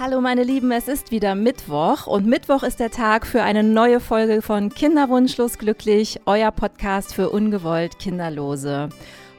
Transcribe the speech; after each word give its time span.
Hallo 0.00 0.20
meine 0.20 0.44
Lieben, 0.44 0.70
es 0.70 0.86
ist 0.86 1.10
wieder 1.10 1.34
Mittwoch 1.34 2.06
und 2.06 2.24
Mittwoch 2.24 2.62
ist 2.62 2.78
der 2.78 2.92
Tag 2.92 3.26
für 3.26 3.42
eine 3.42 3.64
neue 3.64 3.98
Folge 3.98 4.42
von 4.42 4.72
Kinderwunschlos 4.72 5.58
glücklich, 5.58 6.20
euer 6.24 6.52
Podcast 6.52 7.12
für 7.12 7.30
ungewollt 7.30 7.98
Kinderlose. 7.98 8.90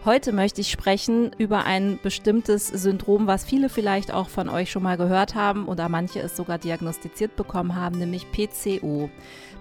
Heute 0.03 0.33
möchte 0.33 0.59
ich 0.59 0.69
sprechen 0.69 1.31
über 1.37 1.63
ein 1.63 1.97
bestimmtes 2.03 2.67
Syndrom, 2.67 3.25
was 3.25 3.45
viele 3.45 3.69
vielleicht 3.69 4.13
auch 4.13 4.27
von 4.27 4.49
euch 4.49 4.69
schon 4.69 4.83
mal 4.83 4.97
gehört 4.97 5.33
haben 5.33 5.65
oder 5.65 5.87
manche 5.87 6.19
es 6.19 6.35
sogar 6.35 6.57
diagnostiziert 6.57 7.37
bekommen 7.37 7.77
haben, 7.77 7.97
nämlich 7.97 8.27
PCO. 8.29 9.09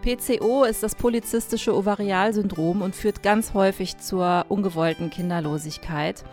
PCO 0.03 0.65
ist 0.65 0.83
das 0.83 0.97
polyzystische 0.97 1.77
Ovarialsyndrom 1.77 2.83
und 2.83 2.97
führt 2.97 3.23
ganz 3.23 3.55
häufig 3.55 3.99
zur 3.99 4.47
ungewollten 4.49 5.11
Kinderlosigkeit. 5.11 6.25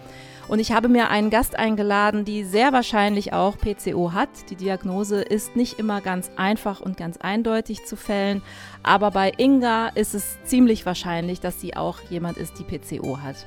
Und 0.47 0.59
ich 0.59 0.71
habe 0.71 0.89
mir 0.89 1.09
einen 1.09 1.29
Gast 1.29 1.57
eingeladen, 1.57 2.23
die 2.23 2.43
sehr 2.43 2.71
wahrscheinlich 2.71 3.33
auch 3.33 3.57
PCO 3.57 4.13
hat. 4.13 4.29
Die 4.49 4.55
Diagnose 4.55 5.21
ist 5.21 5.55
nicht 5.55 5.79
immer 5.79 6.01
ganz 6.01 6.29
einfach 6.35 6.81
und 6.81 6.97
ganz 6.97 7.17
eindeutig 7.17 7.85
zu 7.85 7.95
fällen, 7.95 8.43
aber 8.83 9.11
bei 9.11 9.31
Inga 9.37 9.89
ist 9.89 10.13
es 10.13 10.37
ziemlich 10.43 10.85
wahrscheinlich, 10.85 11.39
dass 11.39 11.59
sie 11.59 11.75
auch 11.75 11.99
jemand 12.09 12.37
ist, 12.37 12.59
die 12.59 12.63
PCO 12.63 13.19
hat. 13.19 13.45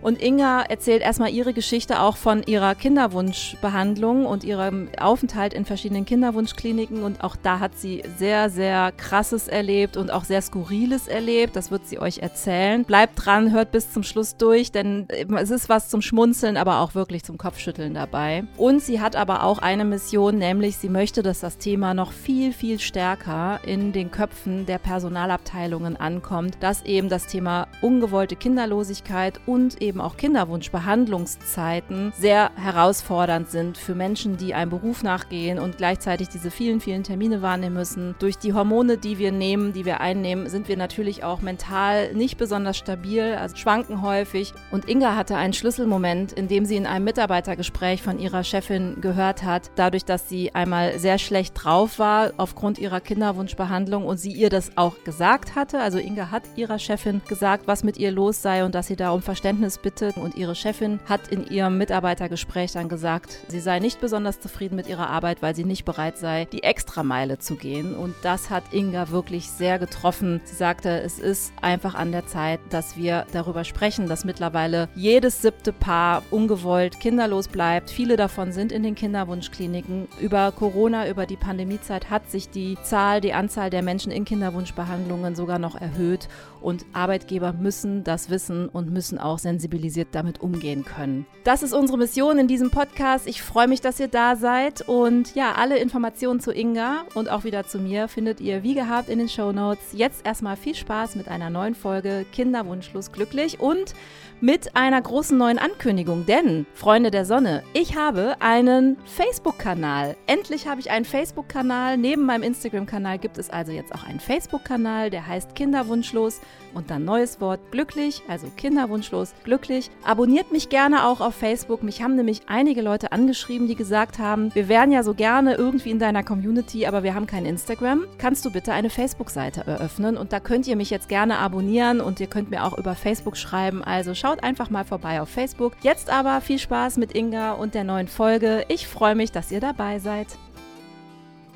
Und 0.00 0.22
Inga 0.22 0.62
erzählt 0.62 1.02
erstmal 1.02 1.30
ihre 1.30 1.52
Geschichte 1.52 2.00
auch 2.00 2.16
von 2.16 2.42
ihrer 2.42 2.74
Kinderwunschbehandlung 2.74 4.26
und 4.26 4.44
ihrem 4.44 4.88
Aufenthalt 4.98 5.54
in 5.54 5.64
verschiedenen 5.64 6.04
Kinderwunschkliniken. 6.04 7.02
Und 7.02 7.22
auch 7.22 7.36
da 7.36 7.60
hat 7.60 7.78
sie 7.78 8.02
sehr, 8.18 8.50
sehr 8.50 8.92
krasses 8.92 9.48
erlebt 9.48 9.96
und 9.96 10.10
auch 10.10 10.24
sehr 10.24 10.42
skurriles 10.42 11.08
erlebt. 11.08 11.56
Das 11.56 11.70
wird 11.70 11.86
sie 11.86 11.98
euch 11.98 12.18
erzählen. 12.18 12.84
Bleibt 12.84 13.24
dran, 13.24 13.52
hört 13.52 13.72
bis 13.72 13.92
zum 13.92 14.02
Schluss 14.02 14.36
durch, 14.36 14.72
denn 14.72 15.08
es 15.38 15.50
ist 15.50 15.68
was 15.68 15.88
zum 15.88 16.02
Schmunzeln, 16.02 16.56
aber 16.56 16.80
auch 16.80 16.94
wirklich 16.94 17.24
zum 17.24 17.38
Kopfschütteln 17.38 17.94
dabei. 17.94 18.44
Und 18.56 18.82
sie 18.82 19.00
hat 19.00 19.16
aber 19.16 19.42
auch 19.42 19.58
eine 19.58 19.84
Mission, 19.84 20.38
nämlich 20.38 20.76
sie 20.76 20.88
möchte, 20.88 21.22
dass 21.22 21.40
das 21.40 21.58
Thema 21.58 21.94
noch 21.94 22.12
viel, 22.12 22.52
viel 22.52 22.78
stärker 22.78 23.60
in 23.64 23.92
den 23.92 24.10
Köpfen 24.10 24.66
der 24.66 24.78
Personalabteilungen 24.78 25.96
ankommt, 25.96 26.56
dass 26.60 26.84
eben 26.84 27.08
das 27.08 27.26
Thema 27.26 27.68
ungewollte 27.80 28.36
Kinderlosigkeit 28.36 29.40
und 29.46 29.82
eben 29.82 29.95
auch 30.00 30.16
Kinderwunschbehandlungszeiten 30.16 32.12
sehr 32.18 32.50
herausfordernd 32.56 33.50
sind 33.50 33.78
für 33.78 33.94
Menschen, 33.94 34.36
die 34.36 34.54
einem 34.54 34.70
Beruf 34.70 35.02
nachgehen 35.02 35.58
und 35.58 35.76
gleichzeitig 35.76 36.28
diese 36.28 36.50
vielen, 36.50 36.80
vielen 36.80 37.02
Termine 37.02 37.42
wahrnehmen 37.42 37.76
müssen. 37.76 38.14
Durch 38.18 38.38
die 38.38 38.52
Hormone, 38.52 38.98
die 38.98 39.18
wir 39.18 39.32
nehmen, 39.32 39.72
die 39.72 39.84
wir 39.84 40.00
einnehmen, 40.00 40.48
sind 40.48 40.68
wir 40.68 40.76
natürlich 40.76 41.24
auch 41.24 41.40
mental 41.40 42.14
nicht 42.14 42.38
besonders 42.38 42.76
stabil, 42.76 43.34
also 43.34 43.56
schwanken 43.56 44.02
häufig. 44.02 44.52
Und 44.70 44.88
Inga 44.88 45.16
hatte 45.16 45.36
einen 45.36 45.52
Schlüsselmoment, 45.52 46.32
in 46.32 46.48
dem 46.48 46.64
sie 46.64 46.76
in 46.76 46.86
einem 46.86 47.04
Mitarbeitergespräch 47.04 48.02
von 48.02 48.18
ihrer 48.18 48.44
Chefin 48.44 49.00
gehört 49.00 49.42
hat, 49.42 49.70
dadurch, 49.76 50.04
dass 50.04 50.28
sie 50.28 50.54
einmal 50.54 50.98
sehr 50.98 51.18
schlecht 51.18 51.54
drauf 51.54 51.98
war 51.98 52.32
aufgrund 52.36 52.78
ihrer 52.78 53.00
Kinderwunschbehandlung 53.00 54.04
und 54.04 54.18
sie 54.18 54.32
ihr 54.32 54.50
das 54.50 54.76
auch 54.76 55.04
gesagt 55.04 55.54
hatte. 55.54 55.80
Also 55.80 55.98
Inga 55.98 56.30
hat 56.30 56.42
ihrer 56.56 56.78
Chefin 56.78 57.20
gesagt, 57.28 57.66
was 57.66 57.84
mit 57.84 57.96
ihr 57.96 58.10
los 58.10 58.42
sei 58.42 58.64
und 58.64 58.74
dass 58.74 58.86
sie 58.86 58.96
da 58.96 59.10
um 59.10 59.22
Verständnis 59.22 59.75
Ergebnis 59.76 59.78
bittet. 59.78 60.16
Und 60.16 60.36
ihre 60.36 60.54
Chefin 60.54 61.00
hat 61.06 61.28
in 61.28 61.46
ihrem 61.46 61.78
Mitarbeitergespräch 61.78 62.72
dann 62.72 62.88
gesagt, 62.88 63.38
sie 63.48 63.60
sei 63.60 63.78
nicht 63.78 64.00
besonders 64.00 64.40
zufrieden 64.40 64.76
mit 64.76 64.88
ihrer 64.88 65.08
Arbeit, 65.10 65.42
weil 65.42 65.54
sie 65.54 65.64
nicht 65.64 65.84
bereit 65.84 66.18
sei, 66.18 66.46
die 66.46 66.62
Extrameile 66.62 67.38
zu 67.38 67.56
gehen. 67.56 67.94
Und 67.94 68.14
das 68.22 68.50
hat 68.50 68.64
Inga 68.72 69.10
wirklich 69.10 69.50
sehr 69.50 69.78
getroffen. 69.78 70.40
Sie 70.44 70.56
sagte, 70.56 71.00
es 71.00 71.18
ist 71.18 71.52
einfach 71.60 71.94
an 71.94 72.12
der 72.12 72.26
Zeit, 72.26 72.60
dass 72.70 72.96
wir 72.96 73.26
darüber 73.32 73.64
sprechen, 73.64 74.08
dass 74.08 74.24
mittlerweile 74.24 74.88
jedes 74.94 75.42
siebte 75.42 75.72
Paar 75.72 76.22
ungewollt 76.30 77.00
kinderlos 77.00 77.48
bleibt. 77.48 77.90
Viele 77.90 78.16
davon 78.16 78.52
sind 78.52 78.72
in 78.72 78.82
den 78.82 78.94
Kinderwunschkliniken. 78.94 80.08
Über 80.20 80.52
Corona, 80.52 81.08
über 81.08 81.26
die 81.26 81.36
Pandemiezeit 81.36 82.10
hat 82.10 82.30
sich 82.30 82.50
die 82.50 82.76
Zahl, 82.82 83.20
die 83.20 83.32
Anzahl 83.32 83.70
der 83.70 83.82
Menschen 83.82 84.12
in 84.12 84.24
Kinderwunschbehandlungen 84.24 85.34
sogar 85.34 85.58
noch 85.58 85.80
erhöht. 85.80 86.28
Und 86.60 86.84
Arbeitgeber 86.92 87.52
müssen 87.52 88.02
das 88.02 88.30
wissen 88.30 88.68
und 88.68 88.90
müssen 88.90 89.18
auch 89.18 89.38
sensibilisieren 89.38 89.65
sensibilisiert 89.66 90.08
damit 90.12 90.40
umgehen 90.40 90.84
können. 90.84 91.26
Das 91.44 91.62
ist 91.62 91.72
unsere 91.72 91.98
Mission 91.98 92.38
in 92.38 92.48
diesem 92.48 92.70
Podcast. 92.70 93.26
Ich 93.26 93.42
freue 93.42 93.68
mich, 93.68 93.80
dass 93.80 94.00
ihr 94.00 94.08
da 94.08 94.36
seid. 94.36 94.82
Und 94.88 95.34
ja, 95.34 95.52
alle 95.52 95.78
Informationen 95.78 96.40
zu 96.40 96.52
Inga 96.52 97.04
und 97.14 97.28
auch 97.30 97.44
wieder 97.44 97.66
zu 97.66 97.78
mir 97.78 98.08
findet 98.08 98.40
ihr 98.40 98.62
wie 98.62 98.74
gehabt 98.74 99.08
in 99.08 99.18
den 99.18 99.28
Show 99.28 99.52
Notes. 99.52 99.92
Jetzt 99.92 100.26
erstmal 100.26 100.56
viel 100.56 100.74
Spaß 100.74 101.16
mit 101.16 101.28
einer 101.28 101.50
neuen 101.50 101.74
Folge 101.74 102.26
Kinderwunschlos 102.32 103.12
glücklich 103.12 103.60
und 103.60 103.94
mit 104.40 104.76
einer 104.76 105.00
großen 105.00 105.36
neuen 105.36 105.58
Ankündigung. 105.58 106.26
Denn, 106.26 106.66
Freunde 106.74 107.10
der 107.10 107.24
Sonne, 107.24 107.62
ich 107.72 107.96
habe 107.96 108.36
einen 108.40 108.96
Facebook-Kanal. 109.06 110.16
Endlich 110.26 110.66
habe 110.68 110.80
ich 110.80 110.90
einen 110.90 111.04
Facebook-Kanal. 111.04 111.96
Neben 111.96 112.22
meinem 112.22 112.42
Instagram-Kanal 112.42 113.18
gibt 113.18 113.38
es 113.38 113.50
also 113.50 113.72
jetzt 113.72 113.94
auch 113.94 114.04
einen 114.04 114.20
Facebook-Kanal, 114.20 115.10
der 115.10 115.26
heißt 115.26 115.54
Kinderwunschlos 115.54 116.40
und 116.74 116.90
dann 116.90 117.04
neues 117.04 117.40
Wort 117.40 117.60
glücklich, 117.70 118.22
also 118.28 118.48
Kinderwunschlos 118.56 119.32
glücklich. 119.44 119.55
Abonniert 120.04 120.52
mich 120.52 120.68
gerne 120.68 121.06
auch 121.06 121.20
auf 121.20 121.34
Facebook. 121.34 121.82
Mich 121.82 122.02
haben 122.02 122.16
nämlich 122.16 122.42
einige 122.46 122.82
Leute 122.82 123.12
angeschrieben, 123.12 123.66
die 123.66 123.74
gesagt 123.74 124.18
haben, 124.18 124.54
wir 124.54 124.68
wären 124.68 124.92
ja 124.92 125.02
so 125.02 125.14
gerne 125.14 125.54
irgendwie 125.54 125.90
in 125.90 125.98
deiner 125.98 126.22
Community, 126.22 126.86
aber 126.86 127.02
wir 127.02 127.14
haben 127.14 127.26
kein 127.26 127.46
Instagram. 127.46 128.06
Kannst 128.18 128.44
du 128.44 128.50
bitte 128.50 128.72
eine 128.72 128.90
Facebook-Seite 128.90 129.66
eröffnen 129.66 130.16
und 130.16 130.32
da 130.32 130.40
könnt 130.40 130.66
ihr 130.66 130.76
mich 130.76 130.90
jetzt 130.90 131.08
gerne 131.08 131.38
abonnieren 131.38 132.00
und 132.00 132.20
ihr 132.20 132.26
könnt 132.26 132.50
mir 132.50 132.64
auch 132.64 132.76
über 132.76 132.94
Facebook 132.94 133.36
schreiben. 133.36 133.82
Also 133.82 134.14
schaut 134.14 134.42
einfach 134.42 134.70
mal 134.70 134.84
vorbei 134.84 135.20
auf 135.20 135.28
Facebook. 135.28 135.72
Jetzt 135.82 136.10
aber 136.10 136.40
viel 136.40 136.58
Spaß 136.58 136.96
mit 136.96 137.14
Inga 137.14 137.52
und 137.52 137.74
der 137.74 137.84
neuen 137.84 138.08
Folge. 138.08 138.64
Ich 138.68 138.86
freue 138.86 139.14
mich, 139.14 139.32
dass 139.32 139.50
ihr 139.50 139.60
dabei 139.60 139.98
seid. 139.98 140.28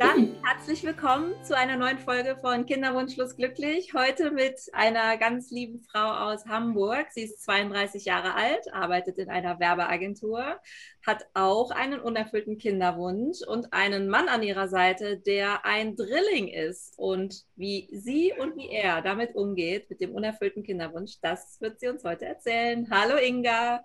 Dann 0.00 0.34
herzlich 0.42 0.82
willkommen 0.82 1.34
zu 1.44 1.54
einer 1.54 1.76
neuen 1.76 1.98
Folge 1.98 2.34
von 2.40 2.64
Kinderwunschlos 2.64 3.36
glücklich. 3.36 3.92
Heute 3.92 4.30
mit 4.30 4.58
einer 4.72 5.18
ganz 5.18 5.50
lieben 5.50 5.80
Frau 5.80 6.30
aus 6.30 6.46
Hamburg. 6.46 7.08
Sie 7.10 7.24
ist 7.24 7.42
32 7.42 8.06
Jahre 8.06 8.32
alt, 8.34 8.72
arbeitet 8.72 9.18
in 9.18 9.28
einer 9.28 9.60
Werbeagentur, 9.60 10.58
hat 11.06 11.26
auch 11.34 11.70
einen 11.70 12.00
unerfüllten 12.00 12.56
Kinderwunsch 12.56 13.46
und 13.46 13.74
einen 13.74 14.08
Mann 14.08 14.28
an 14.28 14.42
ihrer 14.42 14.68
Seite, 14.68 15.18
der 15.18 15.66
ein 15.66 15.96
Drilling 15.96 16.48
ist. 16.48 16.98
Und 16.98 17.44
wie 17.56 17.86
sie 17.92 18.32
und 18.32 18.56
wie 18.56 18.70
er 18.70 19.02
damit 19.02 19.34
umgeht, 19.34 19.90
mit 19.90 20.00
dem 20.00 20.14
unerfüllten 20.14 20.62
Kinderwunsch, 20.62 21.20
das 21.20 21.60
wird 21.60 21.78
sie 21.78 21.88
uns 21.88 22.04
heute 22.04 22.24
erzählen. 22.24 22.88
Hallo 22.90 23.18
Inga. 23.18 23.84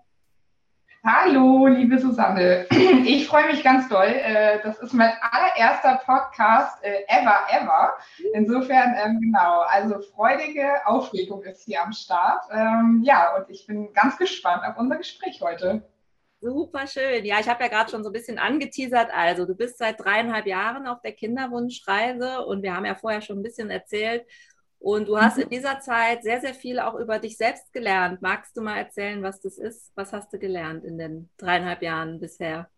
Hallo, 1.08 1.68
liebe 1.68 2.00
Susanne. 2.00 2.66
Ich 3.06 3.28
freue 3.28 3.46
mich 3.46 3.62
ganz 3.62 3.88
doll. 3.88 4.08
Äh, 4.08 4.60
das 4.64 4.80
ist 4.80 4.92
mein 4.92 5.12
allererster 5.20 6.00
Podcast 6.04 6.82
äh, 6.82 7.04
ever, 7.06 7.46
ever. 7.48 7.94
Insofern, 8.34 8.96
ähm, 9.00 9.20
genau, 9.20 9.60
also 9.68 10.00
freudige 10.00 10.84
Aufregung 10.84 11.44
ist 11.44 11.62
hier 11.62 11.80
am 11.84 11.92
Start. 11.92 12.42
Ähm, 12.50 13.02
ja, 13.04 13.36
und 13.36 13.48
ich 13.48 13.68
bin 13.68 13.92
ganz 13.92 14.16
gespannt 14.16 14.64
auf 14.66 14.76
unser 14.78 14.96
Gespräch 14.96 15.40
heute. 15.40 15.88
Super 16.40 16.88
schön. 16.88 17.24
Ja, 17.24 17.38
ich 17.38 17.48
habe 17.48 17.62
ja 17.62 17.68
gerade 17.68 17.88
schon 17.88 18.02
so 18.02 18.10
ein 18.10 18.12
bisschen 18.12 18.40
angeteasert. 18.40 19.10
Also, 19.14 19.46
du 19.46 19.54
bist 19.54 19.78
seit 19.78 20.00
dreieinhalb 20.00 20.46
Jahren 20.46 20.88
auf 20.88 21.00
der 21.02 21.12
Kinderwunschreise 21.12 22.44
und 22.44 22.64
wir 22.64 22.74
haben 22.74 22.84
ja 22.84 22.96
vorher 22.96 23.20
schon 23.20 23.38
ein 23.38 23.44
bisschen 23.44 23.70
erzählt, 23.70 24.26
und 24.86 25.08
du 25.08 25.18
hast 25.20 25.36
in 25.36 25.46
mhm. 25.46 25.50
dieser 25.50 25.80
Zeit 25.80 26.22
sehr, 26.22 26.40
sehr 26.40 26.54
viel 26.54 26.78
auch 26.78 26.94
über 26.94 27.18
dich 27.18 27.36
selbst 27.36 27.72
gelernt. 27.72 28.22
Magst 28.22 28.56
du 28.56 28.62
mal 28.62 28.76
erzählen, 28.76 29.20
was 29.20 29.40
das 29.40 29.58
ist? 29.58 29.90
Was 29.96 30.12
hast 30.12 30.32
du 30.32 30.38
gelernt 30.38 30.84
in 30.84 30.96
den 30.96 31.28
dreieinhalb 31.38 31.82
Jahren 31.82 32.20
bisher? 32.20 32.68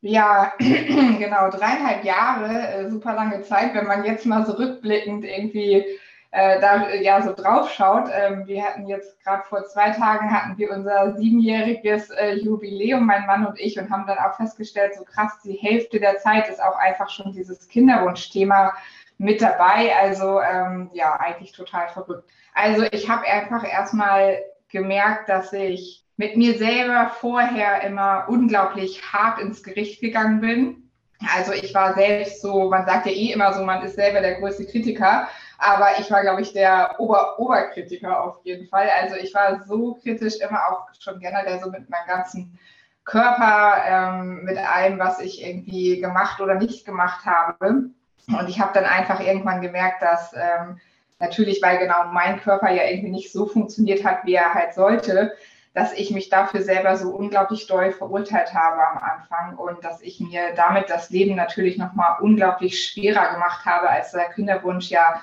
Ja, 0.00 0.52
genau, 0.58 1.50
dreieinhalb 1.50 2.04
Jahre, 2.04 2.68
äh, 2.68 2.88
super 2.88 3.14
lange 3.14 3.42
Zeit. 3.42 3.74
Wenn 3.74 3.88
man 3.88 4.04
jetzt 4.04 4.26
mal 4.26 4.46
so 4.46 4.52
rückblickend 4.52 5.24
irgendwie 5.24 5.84
äh, 6.30 6.60
da 6.60 6.92
ja 6.94 7.22
so 7.22 7.32
drauf 7.32 7.72
schaut. 7.72 8.10
Ähm, 8.12 8.46
wir 8.46 8.62
hatten 8.62 8.86
jetzt 8.86 9.20
gerade 9.24 9.42
vor 9.48 9.64
zwei 9.64 9.90
Tagen 9.90 10.30
hatten 10.30 10.58
wir 10.58 10.70
unser 10.70 11.16
siebenjähriges 11.16 12.10
äh, 12.10 12.34
Jubiläum, 12.34 13.06
mein 13.06 13.26
Mann 13.26 13.46
und 13.46 13.58
ich, 13.58 13.78
und 13.78 13.90
haben 13.90 14.06
dann 14.06 14.18
auch 14.18 14.36
festgestellt, 14.36 14.94
so 14.94 15.02
krass, 15.04 15.40
die 15.44 15.54
Hälfte 15.54 15.98
der 15.98 16.18
Zeit 16.18 16.48
ist 16.48 16.62
auch 16.62 16.76
einfach 16.76 17.10
schon 17.10 17.32
dieses 17.32 17.66
Kinderwunschthema 17.68 18.72
mit 19.18 19.42
dabei. 19.42 19.94
Also 19.96 20.40
ähm, 20.40 20.90
ja, 20.92 21.14
eigentlich 21.18 21.52
total 21.52 21.88
verrückt. 21.88 22.28
Also 22.54 22.84
ich 22.90 23.08
habe 23.08 23.26
einfach 23.26 23.64
erstmal 23.64 24.38
gemerkt, 24.68 25.28
dass 25.28 25.52
ich 25.52 26.04
mit 26.16 26.36
mir 26.36 26.56
selber 26.56 27.10
vorher 27.20 27.82
immer 27.82 28.24
unglaublich 28.28 29.02
hart 29.12 29.38
ins 29.38 29.62
Gericht 29.62 30.00
gegangen 30.00 30.40
bin. 30.40 30.90
Also 31.34 31.52
ich 31.52 31.74
war 31.74 31.94
selbst 31.94 32.42
so, 32.42 32.68
man 32.68 32.84
sagt 32.84 33.06
ja 33.06 33.12
eh 33.12 33.32
immer 33.32 33.52
so, 33.52 33.64
man 33.64 33.82
ist 33.82 33.96
selber 33.96 34.20
der 34.20 34.38
größte 34.38 34.66
Kritiker, 34.66 35.28
aber 35.58 35.98
ich 35.98 36.10
war, 36.10 36.20
glaube 36.22 36.42
ich, 36.42 36.52
der 36.52 36.96
Ober 36.98 37.38
Oberkritiker 37.38 38.22
auf 38.22 38.40
jeden 38.44 38.68
Fall. 38.68 38.88
Also 39.00 39.16
ich 39.16 39.34
war 39.34 39.62
so 39.64 39.94
kritisch 39.94 40.36
immer 40.40 40.60
auch 40.70 40.88
schon 41.00 41.18
generell 41.18 41.58
so 41.60 41.70
mit 41.70 41.88
meinem 41.88 42.06
ganzen 42.06 42.58
Körper, 43.04 43.82
ähm, 43.86 44.44
mit 44.44 44.58
allem, 44.58 44.98
was 44.98 45.20
ich 45.20 45.42
irgendwie 45.46 46.00
gemacht 46.00 46.40
oder 46.40 46.56
nicht 46.56 46.84
gemacht 46.84 47.24
habe. 47.24 47.90
Und 48.28 48.48
ich 48.48 48.60
habe 48.60 48.72
dann 48.74 48.84
einfach 48.84 49.20
irgendwann 49.20 49.60
gemerkt, 49.60 50.02
dass 50.02 50.32
ähm, 50.34 50.80
natürlich, 51.18 51.62
weil 51.62 51.78
genau 51.78 52.06
mein 52.12 52.40
Körper 52.40 52.70
ja 52.70 52.84
irgendwie 52.84 53.10
nicht 53.10 53.32
so 53.32 53.46
funktioniert 53.46 54.04
hat, 54.04 54.24
wie 54.24 54.34
er 54.34 54.54
halt 54.54 54.74
sollte, 54.74 55.32
dass 55.74 55.92
ich 55.92 56.10
mich 56.10 56.30
dafür 56.30 56.62
selber 56.62 56.96
so 56.96 57.10
unglaublich 57.10 57.66
doll 57.66 57.92
verurteilt 57.92 58.54
habe 58.54 58.80
am 58.88 58.98
Anfang 58.98 59.58
und 59.58 59.84
dass 59.84 60.00
ich 60.00 60.20
mir 60.20 60.54
damit 60.56 60.88
das 60.88 61.10
Leben 61.10 61.36
natürlich 61.36 61.76
nochmal 61.76 62.16
unglaublich 62.20 62.82
schwerer 62.82 63.34
gemacht 63.34 63.66
habe, 63.66 63.90
als 63.90 64.12
der 64.12 64.30
Kinderwunsch 64.30 64.88
ja 64.88 65.20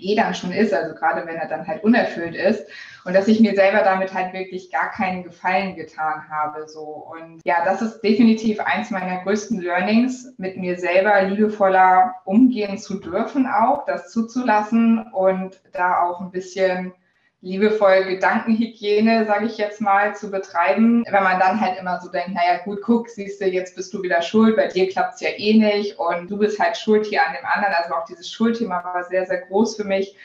eh 0.00 0.14
dann 0.14 0.34
schon 0.34 0.52
ist, 0.52 0.72
also 0.72 0.94
gerade 0.94 1.26
wenn 1.26 1.36
er 1.36 1.48
dann 1.48 1.66
halt 1.66 1.82
unerfüllt 1.82 2.34
ist. 2.34 2.66
Und 3.04 3.14
dass 3.14 3.26
ich 3.26 3.40
mir 3.40 3.54
selber 3.56 3.82
damit 3.82 4.14
halt 4.14 4.32
wirklich 4.32 4.70
gar 4.70 4.90
keinen 4.90 5.24
Gefallen 5.24 5.74
getan 5.74 6.28
habe 6.30 6.68
so. 6.68 6.82
Und 6.82 7.40
ja, 7.44 7.64
das 7.64 7.82
ist 7.82 8.00
definitiv 8.00 8.60
eins 8.60 8.90
meiner 8.90 9.22
größten 9.24 9.60
Learnings, 9.60 10.32
mit 10.38 10.56
mir 10.56 10.78
selber 10.78 11.22
liebevoller 11.22 12.14
umgehen 12.24 12.78
zu 12.78 13.00
dürfen 13.00 13.46
auch, 13.46 13.84
das 13.86 14.12
zuzulassen 14.12 15.10
und 15.12 15.60
da 15.72 16.00
auch 16.02 16.20
ein 16.20 16.30
bisschen 16.30 16.92
liebevoll 17.42 18.04
Gedankenhygiene, 18.04 19.26
sage 19.26 19.46
ich 19.46 19.58
jetzt 19.58 19.80
mal, 19.80 20.14
zu 20.14 20.30
betreiben. 20.30 21.04
Wenn 21.10 21.24
man 21.24 21.40
dann 21.40 21.60
halt 21.60 21.78
immer 21.78 22.00
so 22.00 22.08
denkt, 22.08 22.34
naja 22.34 22.58
gut, 22.64 22.80
guck, 22.82 23.08
siehst 23.08 23.40
du, 23.40 23.46
jetzt 23.46 23.74
bist 23.74 23.92
du 23.92 24.02
wieder 24.02 24.22
schuld, 24.22 24.56
bei 24.56 24.68
dir 24.68 24.88
klappt 24.88 25.14
es 25.14 25.20
ja 25.20 25.30
eh 25.36 25.54
nicht 25.54 25.98
und 25.98 26.30
du 26.30 26.38
bist 26.38 26.60
halt 26.60 26.76
schuld 26.76 27.04
hier 27.04 27.26
an 27.26 27.34
dem 27.34 27.44
anderen. 27.44 27.74
Also 27.74 27.94
auch 27.94 28.04
dieses 28.04 28.30
Schuldthema 28.30 28.82
war 28.84 29.04
sehr, 29.04 29.26
sehr 29.26 29.42
groß 29.42 29.76
für 29.76 29.84
mich. 29.84 30.16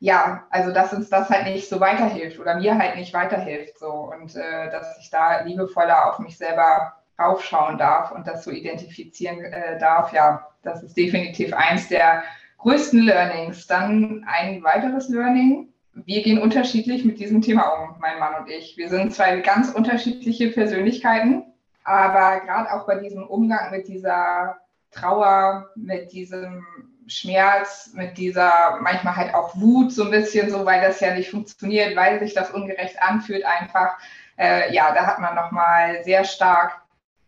Ja, 0.00 0.46
also 0.50 0.72
dass 0.72 0.92
uns 0.92 1.10
das 1.10 1.28
halt 1.28 1.44
nicht 1.44 1.68
so 1.68 1.78
weiterhilft 1.80 2.38
oder 2.38 2.54
mir 2.54 2.78
halt 2.78 2.96
nicht 2.96 3.12
weiterhilft 3.12 3.78
so 3.78 3.90
und 3.90 4.34
äh, 4.36 4.70
dass 4.70 4.96
ich 5.00 5.10
da 5.10 5.42
liebevoller 5.42 6.08
auf 6.08 6.20
mich 6.20 6.38
selber 6.38 6.92
raufschauen 7.18 7.78
darf 7.78 8.12
und 8.12 8.26
das 8.26 8.44
so 8.44 8.50
identifizieren 8.50 9.44
äh, 9.44 9.78
darf, 9.78 10.12
ja, 10.12 10.46
das 10.62 10.82
ist 10.82 10.96
definitiv 10.96 11.52
eins 11.52 11.88
der 11.88 12.22
größten 12.58 13.00
Learnings. 13.00 13.66
Dann 13.66 14.24
ein 14.26 14.62
weiteres 14.62 15.08
Learning, 15.08 15.71
wir 15.94 16.22
gehen 16.22 16.40
unterschiedlich 16.40 17.04
mit 17.04 17.18
diesem 17.18 17.42
Thema 17.42 17.62
um, 17.68 17.96
mein 18.00 18.18
Mann 18.18 18.42
und 18.42 18.50
ich. 18.50 18.76
Wir 18.76 18.88
sind 18.88 19.14
zwei 19.14 19.40
ganz 19.40 19.70
unterschiedliche 19.70 20.48
Persönlichkeiten, 20.48 21.44
aber 21.84 22.40
gerade 22.40 22.72
auch 22.72 22.86
bei 22.86 22.96
diesem 22.96 23.26
Umgang 23.26 23.70
mit 23.70 23.88
dieser 23.88 24.58
Trauer, 24.90 25.70
mit 25.74 26.12
diesem 26.12 26.64
Schmerz, 27.06 27.90
mit 27.94 28.16
dieser 28.16 28.78
manchmal 28.80 29.16
halt 29.16 29.34
auch 29.34 29.54
Wut 29.56 29.92
so 29.92 30.04
ein 30.04 30.10
bisschen 30.10 30.50
so, 30.50 30.64
weil 30.64 30.80
das 30.80 31.00
ja 31.00 31.14
nicht 31.14 31.30
funktioniert, 31.30 31.96
weil 31.96 32.20
sich 32.20 32.32
das 32.32 32.50
ungerecht 32.50 33.02
anfühlt 33.02 33.44
einfach. 33.44 33.98
Äh, 34.38 34.72
ja, 34.74 34.94
da 34.94 35.06
hat 35.06 35.18
man 35.18 35.34
nochmal 35.34 36.02
sehr 36.04 36.24
stark 36.24 36.80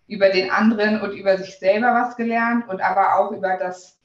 über 0.07 0.31
den 0.31 0.51
anderen 0.51 1.01
und 1.01 1.13
über 1.13 1.37
sich 1.37 1.59
selber 1.59 1.93
was 1.95 2.17
gelernt 2.17 2.69
und 2.69 2.81
aber 2.81 3.19
auch 3.19 3.33
über 3.33 3.57
das 3.57 3.99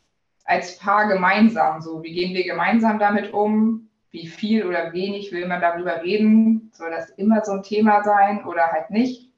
als 0.46 0.78
Paar 0.78 1.08
gemeinsam. 1.08 1.82
So, 1.82 2.04
wie 2.04 2.14
gehen 2.14 2.34
wir 2.34 2.44
gemeinsam 2.44 3.00
damit 3.00 3.34
um? 3.34 3.89
Wie 4.12 4.28
viel 4.28 4.66
oder 4.66 4.94
wenig 4.94 5.32
will 5.32 5.48
man 5.48 5.62
darüber 5.62 6.02
reden? 6.02 6.72
Soll 6.74 6.92
das 6.92 7.10
immer 7.12 7.44
so 7.44 7.52
ein 7.54 7.64
Thema 7.64 8.04
sein 8.04 8.44
oder 8.46 8.72
halt 8.72 8.90
nicht? 8.90 9.30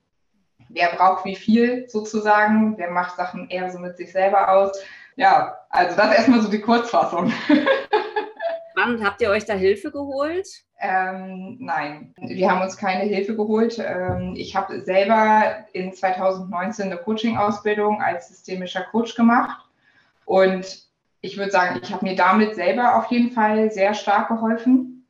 Wer 0.70 0.90
braucht 0.96 1.26
wie 1.26 1.36
viel 1.36 1.90
sozusagen? 1.90 2.78
Wer 2.78 2.92
macht 2.92 3.18
Sachen 3.18 3.50
eher 3.50 3.70
so 3.70 3.80
mit 3.80 3.98
sich 3.98 4.12
selber 4.12 4.50
aus? 4.50 4.82
Ja, 5.18 5.58
also 5.70 5.96
das 5.98 6.12
ist 6.12 6.18
erstmal 6.18 6.42
so 6.42 6.50
die 6.50 6.62
Kurzfassung. 6.62 7.32
Wann 8.76 9.04
habt 9.04 9.22
ihr 9.22 9.30
euch 9.30 9.46
da 9.46 9.54
Hilfe 9.54 9.92
geholt? 9.92 10.48
Ähm, 10.80 11.58
nein, 11.60 12.16
wir 12.18 12.50
haben 12.50 12.62
uns 12.62 12.78
keine 12.78 13.04
Hilfe 13.04 13.36
geholt. 13.36 13.78
Ähm, 13.78 14.34
ich 14.36 14.56
habe 14.56 14.82
selber 14.82 15.66
in 15.74 15.94
2019 15.94 16.86
eine 16.86 16.98
Coaching-Ausbildung 16.98 18.02
als 18.02 18.30
systemischer 18.30 18.82
Coach 18.84 19.14
gemacht 19.16 19.64
und 20.26 20.91
ich 21.22 21.38
würde 21.38 21.52
sagen, 21.52 21.80
ich 21.82 21.92
habe 21.94 22.06
mir 22.06 22.16
damit 22.16 22.56
selber 22.56 22.96
auf 22.96 23.12
jeden 23.12 23.32
Fall 23.32 23.72
sehr 23.72 23.94
stark 23.94 24.28
geholfen. 24.28 25.08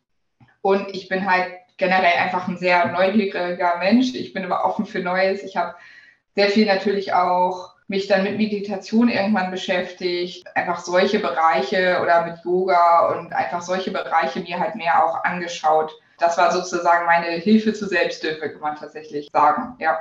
Und 0.61 0.93
ich 0.93 1.07
bin 1.07 1.29
halt 1.29 1.47
generell 1.77 2.13
einfach 2.19 2.47
ein 2.47 2.57
sehr 2.57 2.91
neugieriger 2.91 3.77
Mensch. 3.79 4.13
Ich 4.13 4.33
bin 4.33 4.43
immer 4.43 4.63
offen 4.63 4.85
für 4.85 4.99
Neues. 4.99 5.41
Ich 5.43 5.57
habe 5.57 5.75
sehr 6.35 6.49
viel 6.49 6.65
natürlich 6.65 7.13
auch 7.13 7.71
mich 7.87 8.07
dann 8.07 8.23
mit 8.23 8.37
Meditation 8.37 9.09
irgendwann 9.09 9.51
beschäftigt, 9.51 10.45
einfach 10.55 10.79
solche 10.79 11.19
Bereiche 11.19 11.99
oder 12.01 12.25
mit 12.25 12.43
Yoga 12.45 13.09
und 13.09 13.33
einfach 13.33 13.61
solche 13.61 13.91
Bereiche 13.91 14.39
mir 14.39 14.59
halt 14.59 14.75
mehr 14.75 15.03
auch 15.03 15.25
angeschaut. 15.25 15.91
Das 16.17 16.37
war 16.37 16.51
sozusagen 16.51 17.05
meine 17.05 17.31
Hilfe 17.31 17.73
zur 17.73 17.89
Selbsthilfe, 17.89 18.49
kann 18.49 18.61
man 18.61 18.75
tatsächlich 18.77 19.27
sagen, 19.33 19.75
ja. 19.79 19.99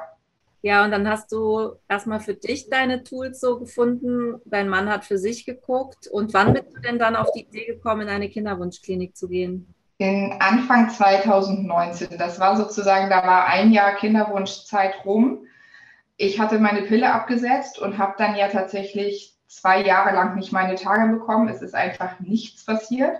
Ja, 0.63 0.85
und 0.85 0.91
dann 0.91 1.09
hast 1.09 1.33
du 1.33 1.73
erstmal 1.89 2.21
für 2.21 2.35
dich 2.35 2.69
deine 2.69 3.03
Tools 3.03 3.41
so 3.41 3.59
gefunden. 3.59 4.41
Dein 4.45 4.69
Mann 4.69 4.91
hat 4.91 5.05
für 5.05 5.17
sich 5.17 5.47
geguckt. 5.47 6.07
Und 6.07 6.35
wann 6.35 6.53
bist 6.53 6.75
du 6.75 6.81
denn 6.81 6.99
dann 6.99 7.17
auf 7.17 7.33
die 7.33 7.43
Idee 7.43 7.67
gekommen, 7.67 8.03
in 8.03 8.09
eine 8.09 8.29
Kinderwunschklinik 8.29 9.17
zu 9.17 9.29
gehen? 9.29 9.75
In 9.97 10.35
Anfang 10.39 10.91
2019. 10.91 12.19
Das 12.19 12.41
war 12.41 12.57
sozusagen, 12.57 13.09
da 13.09 13.27
war 13.27 13.47
ein 13.47 13.73
Jahr 13.73 13.95
Kinderwunschzeit 13.95 15.05
rum. 15.05 15.47
Ich 16.17 16.39
hatte 16.39 16.59
meine 16.59 16.83
Pille 16.83 17.13
abgesetzt 17.13 17.79
und 17.79 17.97
habe 17.97 18.15
dann 18.19 18.37
ja 18.37 18.49
tatsächlich 18.49 19.35
zwei 19.47 19.83
Jahre 19.83 20.15
lang 20.15 20.37
nicht 20.37 20.53
meine 20.53 20.75
Tage 20.75 21.11
bekommen. 21.11 21.49
Es 21.49 21.63
ist 21.63 21.75
einfach 21.75 22.21
nichts 22.21 22.65
passiert. 22.65 23.17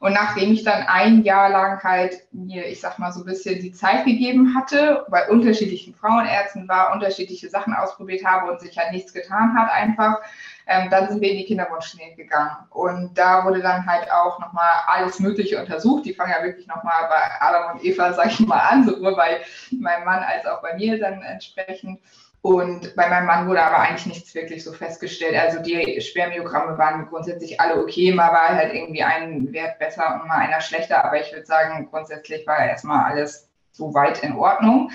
Und 0.00 0.12
nachdem 0.12 0.52
ich 0.52 0.62
dann 0.62 0.84
ein 0.84 1.22
Jahr 1.24 1.48
lang 1.48 1.82
halt 1.82 2.14
mir, 2.30 2.66
ich 2.66 2.80
sag 2.80 2.98
mal, 2.98 3.10
so 3.10 3.20
ein 3.20 3.26
bisschen 3.26 3.60
die 3.60 3.72
Zeit 3.72 4.04
gegeben 4.04 4.54
hatte, 4.54 5.04
bei 5.10 5.28
unterschiedlichen 5.28 5.94
Frauenärzten 5.94 6.68
war, 6.68 6.92
unterschiedliche 6.92 7.48
Sachen 7.48 7.74
ausprobiert 7.74 8.24
habe 8.24 8.50
und 8.50 8.60
sich 8.60 8.78
halt 8.78 8.92
nichts 8.92 9.12
getan 9.12 9.58
hat 9.58 9.70
einfach, 9.72 10.20
ähm, 10.68 10.90
dann 10.90 11.08
sind 11.08 11.22
wir 11.22 11.30
in 11.30 11.38
die 11.38 11.46
Kinderwunschklinik 11.46 12.16
gegangen. 12.16 12.54
Und 12.70 13.16
da 13.16 13.44
wurde 13.44 13.60
dann 13.62 13.86
halt 13.86 14.10
auch 14.12 14.38
nochmal 14.38 14.70
alles 14.86 15.18
Mögliche 15.18 15.58
untersucht. 15.58 16.04
Die 16.04 16.12
fangen 16.12 16.34
ja 16.36 16.44
wirklich 16.44 16.66
nochmal 16.66 17.08
bei 17.08 17.40
Adam 17.40 17.74
und 17.74 17.84
Eva, 17.84 18.12
sag 18.12 18.26
ich 18.26 18.40
mal, 18.40 18.60
an, 18.60 18.84
sowohl 18.84 19.16
bei 19.16 19.40
meinem 19.70 20.04
Mann 20.04 20.22
als 20.22 20.44
auch 20.44 20.60
bei 20.60 20.74
mir 20.74 21.00
dann 21.00 21.22
entsprechend. 21.22 22.00
Und 22.42 22.94
bei 22.94 23.08
meinem 23.08 23.26
Mann 23.26 23.48
wurde 23.48 23.62
aber 23.62 23.78
eigentlich 23.78 24.06
nichts 24.06 24.34
wirklich 24.34 24.62
so 24.62 24.72
festgestellt. 24.72 25.34
Also 25.34 25.60
die 25.60 26.00
Spermiogramme 26.00 26.76
waren 26.76 27.06
grundsätzlich 27.06 27.58
alle 27.58 27.80
okay, 27.80 28.12
mal 28.12 28.30
war 28.30 28.48
halt 28.50 28.74
irgendwie 28.74 29.02
ein 29.02 29.52
Wert 29.52 29.78
besser 29.78 30.20
und 30.20 30.28
mal 30.28 30.38
einer 30.38 30.60
schlechter. 30.60 31.02
Aber 31.02 31.18
ich 31.18 31.32
würde 31.32 31.46
sagen, 31.46 31.88
grundsätzlich 31.90 32.46
war 32.46 32.58
erstmal 32.58 33.10
alles 33.10 33.48
so 33.72 33.94
weit 33.94 34.22
in 34.22 34.34
Ordnung, 34.34 34.90